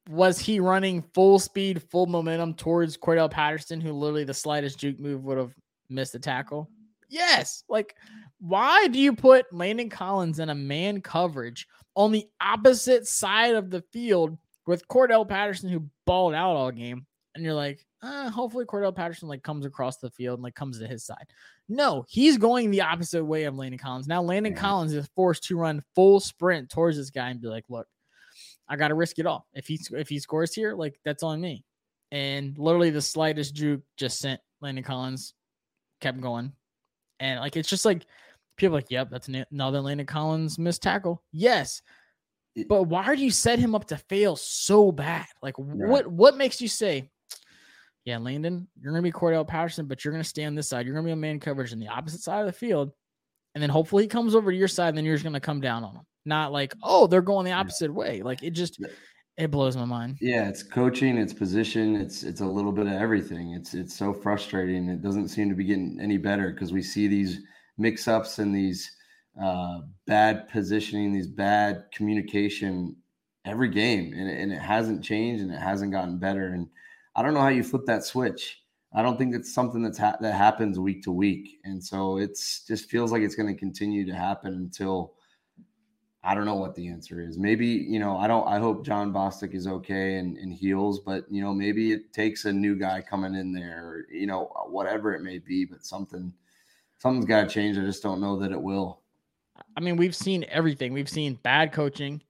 Was 0.09 0.37
he 0.37 0.59
running 0.59 1.03
full 1.13 1.39
speed, 1.39 1.81
full 1.89 2.05
momentum 2.05 2.53
towards 2.53 2.97
Cordarrelle 2.97 3.31
Patterson, 3.31 3.81
who 3.81 3.91
literally 3.91 4.23
the 4.23 4.35
slightest 4.35 4.77
juke 4.77 4.99
move 4.99 5.23
would 5.23 5.37
have 5.37 5.55
missed 5.89 6.13
a 6.13 6.19
tackle? 6.19 6.69
Yes. 7.09 7.63
Like, 7.67 7.95
why 8.39 8.87
do 8.87 8.99
you 8.99 9.15
put 9.15 9.51
Landon 9.51 9.89
Collins 9.89 10.39
in 10.39 10.49
a 10.49 10.55
man 10.55 11.01
coverage 11.01 11.67
on 11.95 12.11
the 12.11 12.27
opposite 12.39 13.07
side 13.07 13.55
of 13.55 13.71
the 13.71 13.81
field 13.91 14.37
with 14.67 14.87
Cordarrelle 14.87 15.27
Patterson, 15.27 15.69
who 15.69 15.89
balled 16.05 16.35
out 16.35 16.55
all 16.55 16.71
game? 16.71 17.07
And 17.35 17.43
you're 17.43 17.53
like, 17.53 17.85
uh, 18.01 18.29
hopefully 18.29 18.65
Cordarrelle 18.65 18.95
Patterson 18.95 19.27
like 19.27 19.43
comes 19.43 19.65
across 19.65 19.97
the 19.97 20.09
field 20.09 20.35
and 20.39 20.43
like 20.43 20.55
comes 20.55 20.79
to 20.79 20.87
his 20.87 21.05
side. 21.05 21.27
No, 21.67 22.05
he's 22.07 22.37
going 22.37 22.71
the 22.71 22.81
opposite 22.81 23.23
way 23.25 23.43
of 23.43 23.55
Landon 23.55 23.77
Collins. 23.77 24.07
Now 24.07 24.21
Landon 24.21 24.53
Yeah. 24.53 24.59
Collins 24.59 24.93
is 24.93 25.07
forced 25.15 25.43
to 25.45 25.57
run 25.57 25.83
full 25.95 26.19
sprint 26.19 26.69
towards 26.69 26.95
this 26.97 27.09
guy 27.09 27.29
and 27.29 27.41
be 27.41 27.47
like, 27.47 27.65
look, 27.69 27.87
I 28.69 28.77
got 28.77 28.87
to 28.87 28.95
risk 28.95 29.19
it 29.19 29.25
all. 29.25 29.47
If 29.53 29.67
he 29.67 29.79
if 29.91 30.07
he 30.09 30.19
scores 30.19 30.53
here, 30.53 30.75
like 30.75 30.99
that's 31.03 31.23
on 31.23 31.41
me. 31.41 31.63
And 32.11 32.57
literally 32.57 32.89
the 32.89 33.01
slightest 33.01 33.53
juke 33.53 33.81
just 33.97 34.19
sent 34.19 34.39
Landon 34.61 34.83
Collins, 34.83 35.33
kept 35.99 36.21
going, 36.21 36.53
and 37.19 37.39
like 37.39 37.57
it's 37.57 37.69
just 37.69 37.85
like 37.85 38.05
people 38.55 38.75
are 38.75 38.79
like, 38.79 38.91
yep, 38.91 39.09
that's 39.09 39.27
another 39.51 39.81
Landon 39.81 40.05
Collins 40.05 40.57
missed 40.57 40.81
tackle. 40.83 41.21
Yes, 41.31 41.81
but 42.69 42.83
why 42.83 43.15
do 43.15 43.23
you 43.23 43.31
set 43.31 43.59
him 43.59 43.75
up 43.75 43.85
to 43.87 43.97
fail 43.97 44.35
so 44.35 44.91
bad? 44.91 45.25
Like 45.41 45.57
what 45.57 46.07
what 46.07 46.37
makes 46.37 46.61
you 46.61 46.67
say? 46.67 47.09
Yeah, 48.05 48.19
Landon, 48.19 48.67
you're 48.79 48.93
gonna 48.93 49.01
be 49.01 49.11
Cordarrelle 49.11 49.47
Patterson, 49.47 49.87
but 49.87 50.05
you're 50.05 50.11
gonna 50.11 50.23
stay 50.23 50.45
on 50.45 50.53
this 50.53 50.69
side. 50.69 50.85
You're 50.85 50.93
gonna 50.95 51.07
be 51.07 51.11
on 51.11 51.19
man 51.19 51.39
coverage 51.39 51.73
in 51.73 51.79
the 51.79 51.87
opposite 51.87 52.21
side 52.21 52.41
of 52.41 52.45
the 52.45 52.53
field, 52.53 52.91
and 53.55 53.61
then 53.61 53.71
hopefully 53.71 54.03
he 54.03 54.07
comes 54.07 54.35
over 54.35 54.51
to 54.51 54.57
your 54.57 54.67
side, 54.67 54.89
and 54.89 54.97
then 54.97 55.05
you're 55.05 55.15
just 55.15 55.23
gonna 55.23 55.39
come 55.39 55.59
down 55.59 55.83
on 55.83 55.95
him. 55.95 56.03
Not 56.23 56.51
like, 56.51 56.73
oh, 56.83 57.07
they're 57.07 57.21
going 57.21 57.45
the 57.45 57.51
opposite 57.51 57.91
way. 57.93 58.21
Like 58.21 58.43
it 58.43 58.51
just 58.51 58.79
it 59.37 59.51
blows 59.51 59.75
my 59.75 59.85
mind. 59.85 60.17
Yeah, 60.21 60.47
it's 60.47 60.63
coaching, 60.63 61.17
it's 61.17 61.33
position, 61.33 61.95
it's 61.95 62.23
it's 62.23 62.41
a 62.41 62.45
little 62.45 62.71
bit 62.71 62.85
of 62.85 62.93
everything. 62.93 63.53
It's 63.53 63.73
it's 63.73 63.95
so 63.95 64.13
frustrating. 64.13 64.87
It 64.87 65.01
doesn't 65.01 65.29
seem 65.29 65.49
to 65.49 65.55
be 65.55 65.65
getting 65.65 65.99
any 65.99 66.17
better 66.17 66.51
because 66.51 66.71
we 66.71 66.83
see 66.83 67.07
these 67.07 67.41
mix 67.77 68.07
ups 68.07 68.37
and 68.37 68.55
these 68.55 68.89
uh, 69.41 69.79
bad 70.05 70.47
positioning, 70.49 71.11
these 71.11 71.27
bad 71.27 71.85
communication 71.93 72.95
every 73.45 73.69
game, 73.69 74.13
and, 74.13 74.29
and 74.29 74.51
it 74.51 74.61
hasn't 74.61 75.03
changed 75.03 75.43
and 75.43 75.51
it 75.51 75.59
hasn't 75.59 75.91
gotten 75.91 76.17
better. 76.17 76.53
And 76.53 76.67
I 77.15 77.21
don't 77.21 77.33
know 77.33 77.41
how 77.41 77.47
you 77.49 77.63
flip 77.63 77.85
that 77.85 78.03
switch. 78.03 78.61
I 78.93 79.01
don't 79.01 79.17
think 79.17 79.35
it's 79.35 79.53
something 79.53 79.81
that's 79.81 79.97
ha- 79.97 80.17
that 80.21 80.33
happens 80.33 80.79
week 80.79 81.03
to 81.03 81.11
week, 81.11 81.59
and 81.63 81.83
so 81.83 82.17
it's 82.17 82.65
just 82.65 82.89
feels 82.89 83.11
like 83.11 83.21
it's 83.21 83.35
going 83.35 83.53
to 83.53 83.59
continue 83.59 84.05
to 84.05 84.13
happen 84.13 84.53
until 84.53 85.13
I 86.23 86.33
don't 86.33 86.45
know 86.45 86.55
what 86.55 86.75
the 86.75 86.87
answer 86.87 87.21
is. 87.21 87.37
Maybe, 87.37 87.67
you 87.67 87.99
know, 87.99 88.17
I 88.17 88.27
don't 88.27 88.47
I 88.47 88.57
hope 88.57 88.85
Jon 88.85 89.13
Bostic 89.13 89.53
is 89.53 89.67
okay 89.67 90.15
and, 90.15 90.37
and 90.37 90.51
heals, 90.51 90.99
but 90.99 91.25
you 91.29 91.41
know, 91.41 91.53
maybe 91.53 91.91
it 91.91 92.13
takes 92.13 92.45
a 92.45 92.53
new 92.53 92.75
guy 92.75 93.01
coming 93.01 93.35
in 93.35 93.53
there, 93.53 93.85
or, 93.85 94.07
you 94.11 94.27
know, 94.27 94.51
whatever 94.67 95.13
it 95.13 95.21
may 95.21 95.37
be, 95.37 95.65
but 95.65 95.85
something 95.85 96.33
something's 96.97 97.25
gotta 97.25 97.47
change. 97.47 97.77
I 97.77 97.81
just 97.81 98.01
don't 98.01 98.21
know 98.21 98.39
that 98.39 98.51
it 98.51 98.61
will. 98.61 99.01
I 99.77 99.81
mean, 99.81 99.97
we've 99.97 100.15
seen 100.15 100.45
everything. 100.49 100.93
We've 100.93 101.09
seen 101.09 101.35
bad 101.43 101.71
coaching. 101.71 102.21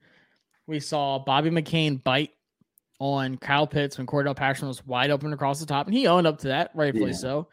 We 0.67 0.79
saw 0.79 1.19
Bobby 1.19 1.49
McCain 1.49 2.03
bite 2.03 2.34
on 2.99 3.37
Kyle 3.37 3.67
Pitts 3.67 3.97
when 3.97 4.07
Cordarrelle 4.07 4.35
Patterson 4.35 4.67
was 4.67 4.85
wide 4.85 5.09
open 5.11 5.33
across 5.33 5.59
the 5.59 5.65
top, 5.65 5.87
and 5.87 5.95
he 5.95 6.07
owned 6.07 6.25
up 6.27 6.37
to 6.39 6.47
that, 6.49 6.71
rightfully 6.73 7.11
Yeah. 7.11 7.17
so. 7.17 7.47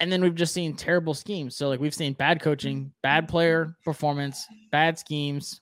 And 0.00 0.10
then 0.10 0.20
we've 0.22 0.34
just 0.34 0.52
seen 0.54 0.74
terrible 0.74 1.14
schemes. 1.14 1.56
So, 1.56 1.68
like, 1.68 1.78
we've 1.80 1.94
seen 1.94 2.12
bad 2.14 2.40
coaching, 2.40 2.92
bad 3.02 3.28
player 3.28 3.76
performance, 3.84 4.46
bad 4.72 4.98
schemes. 4.98 5.60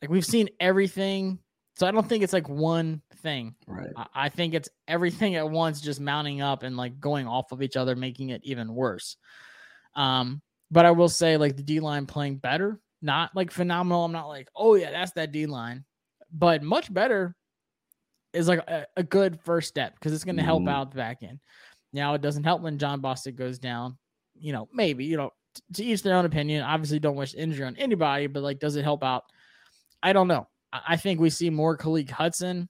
Like, 0.00 0.10
we've 0.10 0.26
seen 0.26 0.48
everything. 0.58 1.38
So, 1.76 1.86
I 1.86 1.92
don't 1.92 2.08
think 2.08 2.24
it's 2.24 2.32
like 2.32 2.48
one 2.48 3.02
thing. 3.18 3.54
Right. 3.66 3.92
I- 3.96 4.06
I 4.14 4.28
think 4.30 4.54
it's 4.54 4.68
everything 4.88 5.36
at 5.36 5.48
once 5.48 5.80
just 5.80 6.00
mounting 6.00 6.40
up 6.40 6.64
and 6.64 6.76
like 6.76 6.98
going 7.00 7.28
off 7.28 7.52
of 7.52 7.62
each 7.62 7.76
other, 7.76 7.94
making 7.94 8.30
it 8.30 8.40
even 8.44 8.74
worse. 8.74 9.16
Um, 9.94 10.42
but 10.70 10.84
I 10.84 10.90
will 10.90 11.08
say, 11.08 11.36
like 11.36 11.56
the 11.56 11.62
D 11.62 11.78
line 11.80 12.06
playing 12.06 12.38
better, 12.38 12.80
not 13.00 13.30
like 13.36 13.50
phenomenal. 13.50 14.04
I'm 14.04 14.12
not 14.12 14.26
like, 14.28 14.48
oh 14.56 14.74
yeah, 14.74 14.90
that's 14.90 15.12
that 15.12 15.30
D 15.32 15.46
line, 15.46 15.84
but 16.32 16.62
much 16.62 16.92
better 16.92 17.36
is 18.32 18.48
like 18.48 18.60
a, 18.60 18.86
a 18.96 19.02
good 19.02 19.38
first 19.40 19.68
step 19.68 19.94
because 19.94 20.12
it's 20.12 20.24
going 20.24 20.36
to 20.36 20.42
help 20.42 20.62
Mhm. 20.62 20.70
out 20.70 20.90
the 20.90 20.96
back 20.96 21.22
end. 21.22 21.38
Now 21.92 22.14
it 22.14 22.22
doesn't 22.22 22.44
help 22.44 22.62
when 22.62 22.78
Jon 22.78 23.02
Bostic 23.02 23.34
goes 23.36 23.58
down. 23.58 23.98
You 24.34 24.52
know, 24.52 24.68
maybe 24.72 25.04
you 25.04 25.16
know 25.16 25.30
t- 25.54 25.62
to 25.74 25.84
each 25.84 26.02
their 26.02 26.16
own 26.16 26.24
opinion. 26.24 26.62
Obviously, 26.64 26.98
don't 26.98 27.16
wish 27.16 27.34
injury 27.34 27.66
on 27.66 27.76
anybody, 27.76 28.26
but 28.26 28.42
like, 28.42 28.58
does 28.58 28.76
it 28.76 28.82
help 28.84 29.04
out? 29.04 29.24
I 30.02 30.12
don't 30.12 30.28
know. 30.28 30.48
I, 30.72 30.80
I 30.88 30.96
think 30.96 31.20
we 31.20 31.30
see 31.30 31.50
more 31.50 31.76
Khaleke 31.76 32.10
Hudson, 32.10 32.68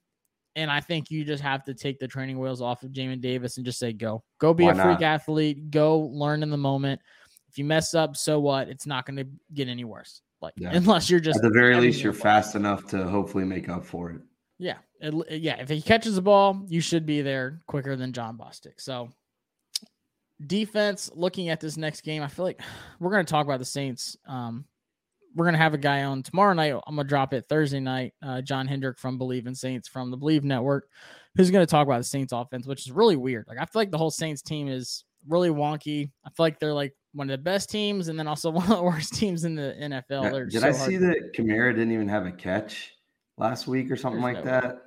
and 0.55 0.69
I 0.69 0.81
think 0.81 1.09
you 1.09 1.23
just 1.23 1.41
have 1.41 1.63
to 1.63 1.73
take 1.73 1.99
the 1.99 2.07
training 2.07 2.37
wheels 2.39 2.61
off 2.61 2.83
of 2.83 2.91
Jamin 2.91 3.21
Davis 3.21 3.57
and 3.57 3.65
just 3.65 3.79
say, 3.79 3.93
go, 3.93 4.23
go 4.39 4.53
be 4.53 4.65
Why 4.65 4.71
a 4.71 4.75
freak 4.75 4.99
not? 4.99 5.03
athlete, 5.03 5.71
go 5.71 5.99
learn 5.99 6.43
in 6.43 6.49
the 6.49 6.57
moment. 6.57 7.01
If 7.49 7.57
you 7.57 7.65
mess 7.65 7.93
up, 7.93 8.17
so 8.17 8.39
what? 8.39 8.67
It's 8.67 8.85
not 8.85 9.05
going 9.05 9.17
to 9.17 9.25
get 9.53 9.67
any 9.67 9.83
worse. 9.85 10.21
Like 10.41 10.53
Yeah. 10.57 10.71
unless 10.73 11.09
you're 11.09 11.19
just 11.21 11.37
At 11.37 11.43
the 11.43 11.49
very 11.57 11.79
least, 11.79 12.03
you're 12.03 12.11
fast 12.13 12.55
enough 12.55 12.85
to 12.87 13.07
hopefully 13.07 13.45
make 13.45 13.69
up 13.69 13.85
for 13.85 14.09
it. 14.11 14.21
Yeah, 14.63 14.77
it- 15.01 15.41
yeah. 15.41 15.55
If 15.59 15.67
he 15.69 15.81
catches 15.81 16.15
the 16.15 16.21
ball, 16.21 16.63
you 16.69 16.79
should 16.79 17.05
be 17.05 17.21
there 17.21 17.61
quicker 17.67 17.95
than 17.97 18.13
Jon 18.13 18.37
Bostic. 18.37 18.79
So, 18.79 19.09
defense. 20.45 21.09
Looking 21.13 21.49
at 21.49 21.59
this 21.59 21.77
next 21.77 22.01
game, 22.01 22.21
I 22.23 22.27
feel 22.27 22.45
like 22.45 22.61
we're 22.99 23.11
going 23.11 23.25
to 23.25 23.29
talk 23.31 23.45
about 23.45 23.59
the 23.59 23.65
Saints. 23.65 24.17
Um, 24.27 24.65
we're 25.35 25.45
going 25.45 25.53
to 25.55 25.59
have 25.59 25.73
a 25.73 25.77
guy 25.79 26.03
on 26.03 26.21
tomorrow 26.23 26.53
night. 26.53 26.73
I'm 26.87 26.95
going 26.95 27.05
to 27.05 27.09
drop 27.09 27.33
it 27.33 27.45
Thursday 27.49 27.79
night. 27.79 28.13
Uh, 28.21 28.41
John 28.41 28.67
Hendrick 28.67 28.99
from 28.99 29.17
Bleav 29.19 29.47
in 29.47 29.55
Saints 29.55 29.87
from 29.87 30.11
the 30.11 30.17
Bleav 30.17 30.43
Network, 30.43 30.87
who's 31.35 31.49
going 31.51 31.65
to 31.65 31.69
talk 31.69 31.87
about 31.87 31.97
the 31.97 32.03
Saints 32.03 32.31
offense, 32.33 32.67
which 32.67 32.85
is 32.85 32.91
really 32.91 33.15
weird. 33.15 33.45
Like 33.47 33.57
I 33.59 33.65
feel 33.65 33.81
like 33.81 33.91
the 33.91 33.97
whole 33.97 34.11
Saints 34.11 34.41
team 34.41 34.67
is 34.67 35.03
really 35.27 35.49
wonky. 35.49 36.11
I 36.25 36.29
feel 36.29 36.45
like 36.45 36.59
they're 36.59 36.73
like 36.73 36.93
one 37.13 37.29
of 37.29 37.33
the 37.37 37.43
best 37.43 37.69
teams 37.69 38.07
and 38.09 38.17
then 38.19 38.27
also 38.27 38.49
one 38.51 38.71
of 38.71 38.77
the 38.77 38.83
worst 38.83 39.15
teams 39.15 39.43
in 39.43 39.55
the 39.55 39.75
NFL. 39.81 40.23
Yeah, 40.51 40.59
Did 40.59 40.61
so 40.61 40.67
I 40.67 40.71
see 40.71 40.93
to- 40.99 41.05
that 41.07 41.33
Kamara 41.35 41.73
didn't 41.73 41.91
even 41.93 42.07
have 42.09 42.25
a 42.27 42.31
catch 42.31 42.91
last 43.37 43.67
week 43.67 43.89
or 43.91 43.95
something 43.95 44.21
There's 44.21 44.35
like 44.35 44.45
no 44.45 44.51
way. 44.51 44.61
that? 44.61 44.81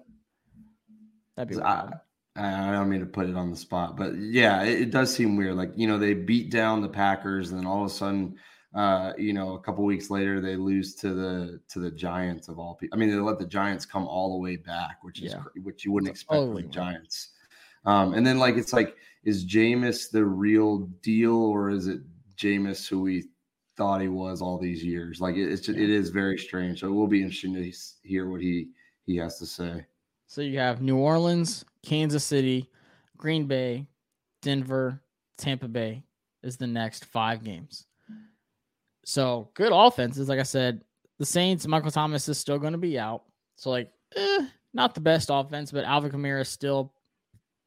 That'd 1.36 1.56
be 1.56 1.62
I. 1.62 1.90
I 2.38 2.70
don't 2.72 2.90
mean 2.90 3.00
to 3.00 3.06
put 3.06 3.30
it 3.30 3.34
on 3.36 3.50
the 3.50 3.56
spot, 3.56 3.96
but 3.96 4.14
yeah, 4.16 4.62
it, 4.62 4.82
it 4.82 4.90
does 4.90 5.14
seem 5.14 5.36
weird. 5.36 5.54
Like 5.56 5.72
you 5.74 5.86
know, 5.86 5.98
they 5.98 6.12
beat 6.12 6.50
down 6.50 6.82
the 6.82 6.88
Packers, 6.88 7.50
and 7.50 7.58
then 7.58 7.66
all 7.66 7.82
of 7.84 7.90
a 7.90 7.94
sudden, 7.94 8.36
uh, 8.74 9.14
you 9.16 9.32
know, 9.32 9.54
a 9.54 9.60
couple 9.60 9.84
weeks 9.84 10.10
later, 10.10 10.38
they 10.40 10.54
lose 10.56 10.94
to 10.96 11.14
the 11.14 11.60
to 11.70 11.78
the 11.78 11.90
Giants 11.90 12.48
of 12.48 12.58
all 12.58 12.74
people. 12.74 12.94
I 12.96 13.00
mean, 13.00 13.08
they 13.10 13.16
let 13.16 13.38
the 13.38 13.46
Giants 13.46 13.86
come 13.86 14.06
all 14.06 14.32
the 14.32 14.38
way 14.42 14.56
back, 14.56 14.98
which 15.02 15.22
is 15.22 15.32
Yeah. 15.32 15.40
which 15.62 15.86
you 15.86 15.92
wouldn't 15.92 16.10
It's 16.10 16.20
expect 16.22 16.42
from 16.42 16.54
the. 16.56 16.62
Giants. 16.64 17.30
Um, 17.86 18.12
and 18.14 18.26
then 18.26 18.38
like 18.38 18.56
it's 18.56 18.72
like, 18.74 18.96
is 19.24 19.46
Jameis 19.46 20.10
the 20.10 20.24
real 20.24 20.80
deal, 21.02 21.36
or 21.36 21.70
is 21.70 21.86
it 21.86 22.00
Jameis 22.36 22.86
who 22.86 23.00
we 23.00 23.24
thought 23.76 24.00
he 24.00 24.08
was 24.08 24.40
all 24.42 24.58
these 24.58 24.82
years? 24.84 25.20
Like 25.20 25.36
it, 25.36 25.50
it's 25.50 25.66
just, 25.66 25.78
it 25.78 25.90
is 25.90 26.10
very 26.10 26.38
strange. 26.38 26.80
So 26.80 26.88
it 26.88 26.92
will 26.92 27.06
be 27.06 27.22
interesting 27.22 27.54
to 27.54 27.72
hear 28.02 28.28
what 28.30 28.40
he 28.40 28.68
he 29.04 29.16
has 29.16 29.38
to 29.38 29.46
say. 29.46 29.84
So 30.26 30.40
you 30.40 30.58
have 30.58 30.82
New 30.82 30.96
Orleans, 30.96 31.64
Kansas 31.84 32.24
City, 32.24 32.68
Green 33.16 33.46
Bay, 33.46 33.86
Denver, 34.42 35.00
Tampa 35.38 35.68
Bay 35.68 36.02
is 36.42 36.56
the 36.56 36.66
next 36.66 37.04
five 37.06 37.44
games. 37.44 37.86
So 39.04 39.50
good 39.54 39.72
offenses. 39.72 40.28
Like 40.28 40.40
I 40.40 40.44
said, 40.44 40.82
the 41.18 41.26
Saints, 41.26 41.66
Michael 41.66 41.90
Thomas 41.90 42.28
is 42.28 42.38
still 42.38 42.58
going 42.58 42.72
to 42.72 42.78
be 42.78 42.98
out. 42.98 43.22
So 43.54 43.70
like, 43.70 43.90
eh, 44.16 44.46
not 44.74 44.94
the 44.94 45.00
best 45.00 45.30
offense, 45.32 45.70
but 45.70 45.84
Alvin 45.84 46.10
Kamara 46.10 46.40
is 46.42 46.48
still, 46.48 46.92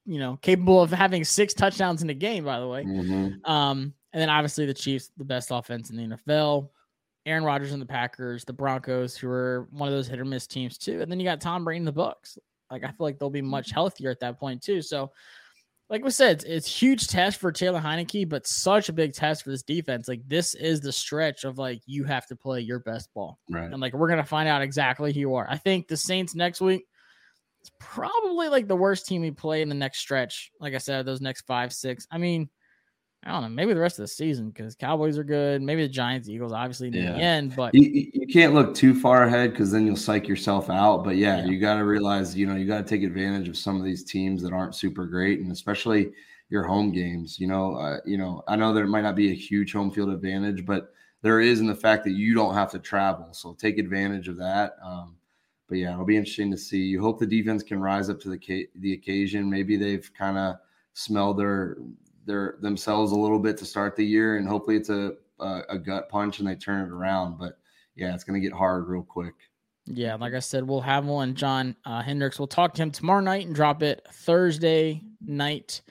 you 0.06 0.20
know, 0.20 0.38
capable 0.42 0.82
of 0.82 0.92
having 0.92 1.24
six 1.24 1.54
touchdowns 1.54 2.02
in 2.04 2.10
a 2.10 2.14
game. 2.14 2.44
By 2.44 2.60
the 2.60 2.68
way, 2.68 2.84
Mm-hmm. 2.84 3.50
um, 3.50 3.94
and 4.14 4.22
then 4.22 4.30
obviously 4.30 4.66
the 4.66 4.74
Chiefs, 4.74 5.12
the 5.18 5.26
best 5.26 5.50
offense 5.52 5.90
in 5.90 5.98
the 5.98 6.18
NFL. 6.18 6.70
Aaron 7.26 7.44
Rodgers 7.44 7.74
and 7.74 7.82
the 7.82 7.86
Packers, 7.86 8.44
the 8.44 8.54
Broncos, 8.54 9.16
who 9.16 9.30
are 9.30 9.68
one 9.72 9.88
of 9.88 9.94
those 9.94 10.08
hit 10.08 10.20
or 10.20 10.26
miss 10.26 10.48
teams 10.48 10.78
too. 10.78 11.02
And 11.02 11.12
then 11.12 11.20
you 11.20 11.26
got 11.26 11.42
Tom 11.42 11.64
Brady 11.64 11.80
and 11.80 11.88
the 11.88 11.94
Bucs. 11.94 12.38
Like 12.72 12.84
I 12.84 12.88
feel 12.88 13.06
like 13.06 13.20
they'll 13.20 13.30
be 13.30 13.42
much 13.42 13.68
mm-hmm. 13.68 13.76
healthier 13.76 14.10
at 14.10 14.20
that 14.22 14.40
point 14.40 14.62
too. 14.64 14.82
So, 14.82 15.12
like 15.90 16.04
we 16.04 16.12
said, 16.12 16.38
it's, 16.38 16.44
it's 16.44 16.82
huge 16.82 17.08
test 17.08 17.40
for 17.40 17.52
Taylor 17.52 17.82
Heinicke, 17.82 18.30
but 18.30 18.46
such 18.46 18.90
a 18.90 18.94
big 18.94 19.14
test 19.14 19.44
for 19.44 19.50
this 19.50 19.64
defense. 19.64 20.08
Like 20.08 20.22
this 20.28 20.54
is 20.56 20.82
the 20.82 20.92
stretch 20.92 21.44
of 21.44 21.58
like 21.58 21.82
you 21.86 22.04
have 22.04 22.28
to 22.28 22.36
play 22.36 22.62
your 22.62 22.80
best 22.80 23.14
ball, 23.14 23.40
Right. 23.50 23.72
and 23.72 23.80
like 23.80 23.94
we're 23.94 24.10
gonna 24.10 24.24
find 24.24 24.48
out 24.48 24.62
exactly 24.62 25.14
who 25.14 25.20
you 25.20 25.36
are. 25.36 25.48
I 25.50 25.58
think 25.58 25.88
the 25.88 25.98
Saints 25.98 26.36
next 26.36 26.62
week. 26.62 26.86
It's 27.62 27.72
probably 27.78 28.48
like 28.48 28.70
the 28.70 28.76
worst 28.76 29.06
team 29.06 29.22
we 29.22 29.32
play 29.32 29.62
in 29.62 29.68
the 29.68 29.76
next 29.76 30.00
stretch. 30.00 30.50
Like 30.62 30.76
I 30.76 30.78
said, 30.78 31.06
those 31.06 31.20
next 31.20 31.42
five, 31.42 31.74
six. 31.74 32.08
I 32.10 32.18
mean, 32.18 32.50
I 33.24 33.32
don't 33.32 33.42
know. 33.42 33.50
Maybe 33.50 33.74
the 33.74 33.80
rest 33.82 34.00
of 34.00 34.04
the 34.04 34.08
season 34.08 34.50
because 34.50 34.76
Cowboys 34.76 35.18
are 35.18 35.26
good. 35.26 35.62
Maybe 35.62 35.82
the 35.82 35.90
Giants, 35.90 36.30
Eagles, 36.30 36.54
obviously 36.54 36.88
in 36.88 36.94
Yeah. 36.94 37.12
the 37.14 37.18
end. 37.18 37.56
But 37.56 37.76
You, 37.76 38.10
you 38.14 38.28
can't 38.28 38.54
look 38.54 38.74
too 38.74 38.96
far 38.98 39.24
ahead 39.24 39.52
because 39.52 39.72
then 39.72 39.86
you'll 39.86 39.98
psych 39.98 40.28
yourself 40.28 40.70
out. 40.70 41.04
But 41.04 41.18
yeah, 41.18 41.40
Yeah. 41.40 41.46
you 41.48 41.60
got 41.60 41.76
to 41.76 41.84
realize, 41.86 42.36
you 42.36 42.46
know, 42.48 42.56
you 42.56 42.66
got 42.66 42.78
to 42.78 42.84
take 42.90 43.04
advantage 43.04 43.50
of 43.50 43.58
some 43.58 43.78
of 43.78 43.84
these 43.84 44.06
teams 44.06 44.42
that 44.44 44.54
aren't 44.54 44.74
super 44.74 45.06
great, 45.06 45.42
and 45.42 45.52
especially 45.52 46.12
your 46.50 46.64
home 46.64 46.92
games. 46.94 47.40
You 47.40 47.48
know, 47.48 47.76
uh, 47.76 47.98
you 48.06 48.18
know, 48.18 48.42
I 48.48 48.56
know 48.56 48.74
there 48.74 48.88
might 48.88 49.02
not 49.02 49.16
be 49.18 49.32
a 49.32 49.36
huge 49.36 49.74
home 49.74 49.92
field 49.92 50.10
advantage, 50.10 50.66
but 50.66 50.94
there 51.22 51.42
is 51.42 51.60
in 51.60 51.68
the 51.68 51.76
fact 51.76 52.06
that 52.06 52.14
you 52.14 52.34
don't 52.34 52.54
have 52.54 52.72
to 52.72 52.80
travel. 52.80 53.34
So 53.34 53.54
take 53.54 53.78
advantage 53.78 54.30
of 54.30 54.38
that. 54.38 54.78
Um, 54.82 55.18
but 55.68 55.78
yeah, 55.78 55.92
it'll 55.94 56.06
be 56.06 56.16
interesting 56.18 56.50
to 56.52 56.58
see. 56.58 56.80
You 56.80 57.02
hope 57.02 57.20
the 57.20 57.28
defense 57.28 57.64
can 57.64 57.82
rise 57.82 58.10
up 58.10 58.22
to 58.22 58.30
the 58.30 58.40
ca- 58.40 58.70
the 58.76 58.94
occasion. 58.94 59.50
Maybe 59.50 59.76
they've 59.76 60.10
kind 60.18 60.38
of 60.38 60.56
smelled 60.94 61.38
their 61.38 61.76
their 62.30 62.56
themselves 62.62 63.12
a 63.12 63.16
little 63.16 63.40
bit 63.40 63.58
to 63.58 63.66
start 63.66 63.96
the 63.96 64.06
year, 64.06 64.38
and 64.38 64.48
hopefully 64.48 64.78
it's 64.78 64.90
a 64.90 65.14
a, 65.40 65.62
a 65.70 65.78
gut 65.78 66.08
punch 66.10 66.40
and 66.40 66.48
they 66.48 66.56
turn 66.56 66.86
it 66.86 66.92
around. 66.92 67.38
But 67.38 67.58
yeah, 67.96 68.14
it's 68.14 68.24
going 68.24 68.40
to 68.42 68.48
get 68.48 68.56
hard 68.56 68.88
real 68.88 69.04
quick. 69.04 69.34
yeah, 69.86 70.16
like 70.16 70.34
I 70.34 70.40
said, 70.40 70.66
we'll 70.68 70.82
have 70.82 71.06
one. 71.06 71.34
John 71.36 71.76
uh, 71.86 72.02
Hendricks. 72.02 72.38
We'll 72.40 72.48
talk 72.48 72.74
to 72.76 72.82
him 72.84 72.92
tomorrow 72.92 73.22
night 73.22 73.46
and 73.48 73.56
drop 73.56 73.82
it 73.84 74.06
Thursday 74.14 75.02
night. 75.22 75.82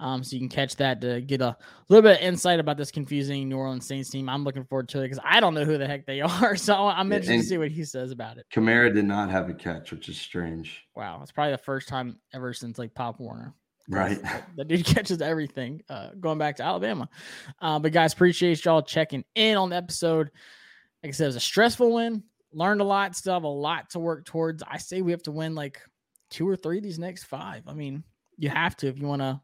Um, 0.00 0.24
so 0.24 0.34
you 0.34 0.40
can 0.40 0.48
catch 0.48 0.74
that 0.76 1.00
to 1.02 1.20
get 1.20 1.40
a 1.40 1.56
little 1.88 2.02
bit 2.02 2.18
of 2.20 2.26
insight 2.26 2.58
about 2.58 2.76
this 2.76 2.90
confusing 2.90 3.48
New 3.48 3.56
Orleans 3.56 3.86
Saints 3.86 4.10
team. 4.10 4.28
I'm 4.28 4.42
looking 4.42 4.64
forward 4.64 4.88
to 4.88 4.98
it 5.00 5.04
because 5.04 5.20
I 5.24 5.38
don't 5.38 5.54
know 5.54 5.64
who 5.64 5.78
the 5.78 5.86
heck 5.86 6.04
they 6.04 6.20
are. 6.40 6.56
So 6.56 6.74
I'm 6.74 7.12
interested 7.12 7.34
and- 7.34 7.42
to 7.42 7.48
see 7.48 7.58
what 7.58 7.70
he 7.70 7.84
says 7.84 8.10
about 8.10 8.36
it. 8.38 8.46
Kamara 8.52 8.92
did 8.92 9.04
not 9.04 9.30
have 9.30 9.48
a 9.48 9.54
catch, 9.54 9.92
which 9.92 10.08
is 10.08 10.18
strange. 10.20 10.82
Wow, 10.96 11.20
it's 11.22 11.30
probably 11.30 11.52
the 11.52 11.58
first 11.58 11.88
time 11.88 12.18
ever 12.34 12.52
since 12.52 12.76
like 12.78 12.92
Pop 12.94 13.20
Warner. 13.20 13.54
Right. 13.88 14.20
that- 14.56 14.68
dude 14.68 14.84
catches 14.86 15.20
everything. 15.20 15.82
Uh, 15.88 16.10
going 16.18 16.38
back 16.38 16.56
to 16.56 16.62
Alabama, 16.62 17.08
uh, 17.60 17.78
but 17.78 17.92
guys, 17.92 18.12
appreciate 18.12 18.64
y'all 18.64 18.82
checking 18.82 19.24
in 19.34 19.56
on 19.56 19.70
the 19.70 19.76
episode. 19.76 20.30
Like 21.02 21.10
I 21.10 21.12
said, 21.12 21.24
it 21.24 21.28
was 21.28 21.36
a 21.36 21.40
stressful 21.40 21.92
win. 21.92 22.22
Learned 22.52 22.80
a 22.80 22.84
lot. 22.84 23.16
Still 23.16 23.34
have 23.34 23.42
a 23.44 23.48
lot 23.48 23.90
to 23.90 23.98
work 23.98 24.24
towards. 24.24 24.62
I 24.66 24.78
say 24.78 25.02
we 25.02 25.10
have 25.12 25.22
to 25.24 25.32
win 25.32 25.54
like 25.54 25.80
two 26.30 26.48
or 26.48 26.56
three 26.56 26.78
of 26.78 26.84
these 26.84 26.98
next 26.98 27.24
five. 27.24 27.62
I 27.66 27.74
mean, 27.74 28.04
you 28.38 28.48
have 28.48 28.76
to 28.78 28.88
if 28.88 28.98
you 28.98 29.06
want 29.06 29.22
to, 29.22 29.40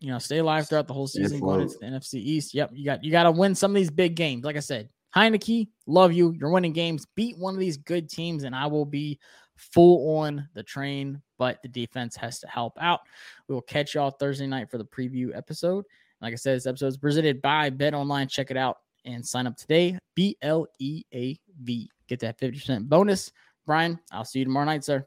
you 0.00 0.10
know, 0.10 0.18
stay 0.18 0.38
alive 0.38 0.68
throughout 0.68 0.88
the 0.88 0.94
whole 0.94 1.06
season. 1.06 1.40
Going 1.40 1.60
into 1.60 1.78
the 1.78 1.86
NFC 1.86 2.14
East. 2.14 2.54
Yep, 2.54 2.70
you 2.72 2.84
got 2.84 3.04
you 3.04 3.12
got 3.12 3.24
to 3.24 3.30
win 3.30 3.54
some 3.54 3.70
of 3.70 3.74
these 3.76 3.90
big 3.90 4.16
games. 4.16 4.44
Like 4.44 4.56
I 4.56 4.60
said, 4.60 4.88
Heinicke, 5.14 5.68
love 5.86 6.12
you. 6.12 6.34
You're 6.38 6.50
winning 6.50 6.72
games. 6.72 7.06
Beat 7.14 7.38
one 7.38 7.54
of 7.54 7.60
these 7.60 7.76
good 7.76 8.08
teams, 8.08 8.42
and 8.44 8.54
I 8.54 8.66
will 8.66 8.86
be 8.86 9.20
full 9.56 10.18
on 10.18 10.48
the 10.54 10.62
train. 10.62 11.22
But 11.38 11.62
the 11.62 11.68
defense 11.68 12.16
has 12.16 12.38
to 12.40 12.48
help 12.48 12.74
out. 12.80 13.00
We 13.48 13.54
will 13.54 13.62
catch 13.62 13.94
y'all 13.94 14.10
Thursday 14.10 14.46
night 14.46 14.70
for 14.70 14.78
the 14.78 14.84
preview 14.84 15.36
episode. 15.36 15.84
Like 16.20 16.32
I 16.32 16.36
said, 16.36 16.56
this 16.56 16.66
episode 16.66 16.86
is 16.88 16.96
presented 16.96 17.42
by 17.42 17.70
Bet 17.70 17.94
Online. 17.94 18.28
Check 18.28 18.50
it 18.50 18.56
out 18.56 18.78
and 19.04 19.24
sign 19.26 19.46
up 19.46 19.56
today. 19.56 19.98
B 20.14 20.36
L 20.42 20.66
E 20.78 21.02
A 21.12 21.38
V. 21.62 21.90
Get 22.08 22.20
that 22.20 22.38
50% 22.38 22.88
bonus. 22.88 23.32
Brian, 23.66 23.98
I'll 24.12 24.24
see 24.24 24.40
you 24.40 24.44
tomorrow 24.44 24.66
night, 24.66 24.84
sir. 24.84 25.06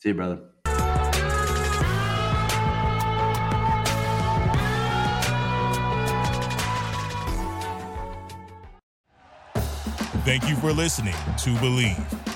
See 0.00 0.10
you, 0.10 0.14
brother. 0.14 0.40
Thank 10.24 10.48
you 10.48 10.56
for 10.56 10.72
listening 10.72 11.14
to 11.14 11.50
Bleav. 11.60 12.35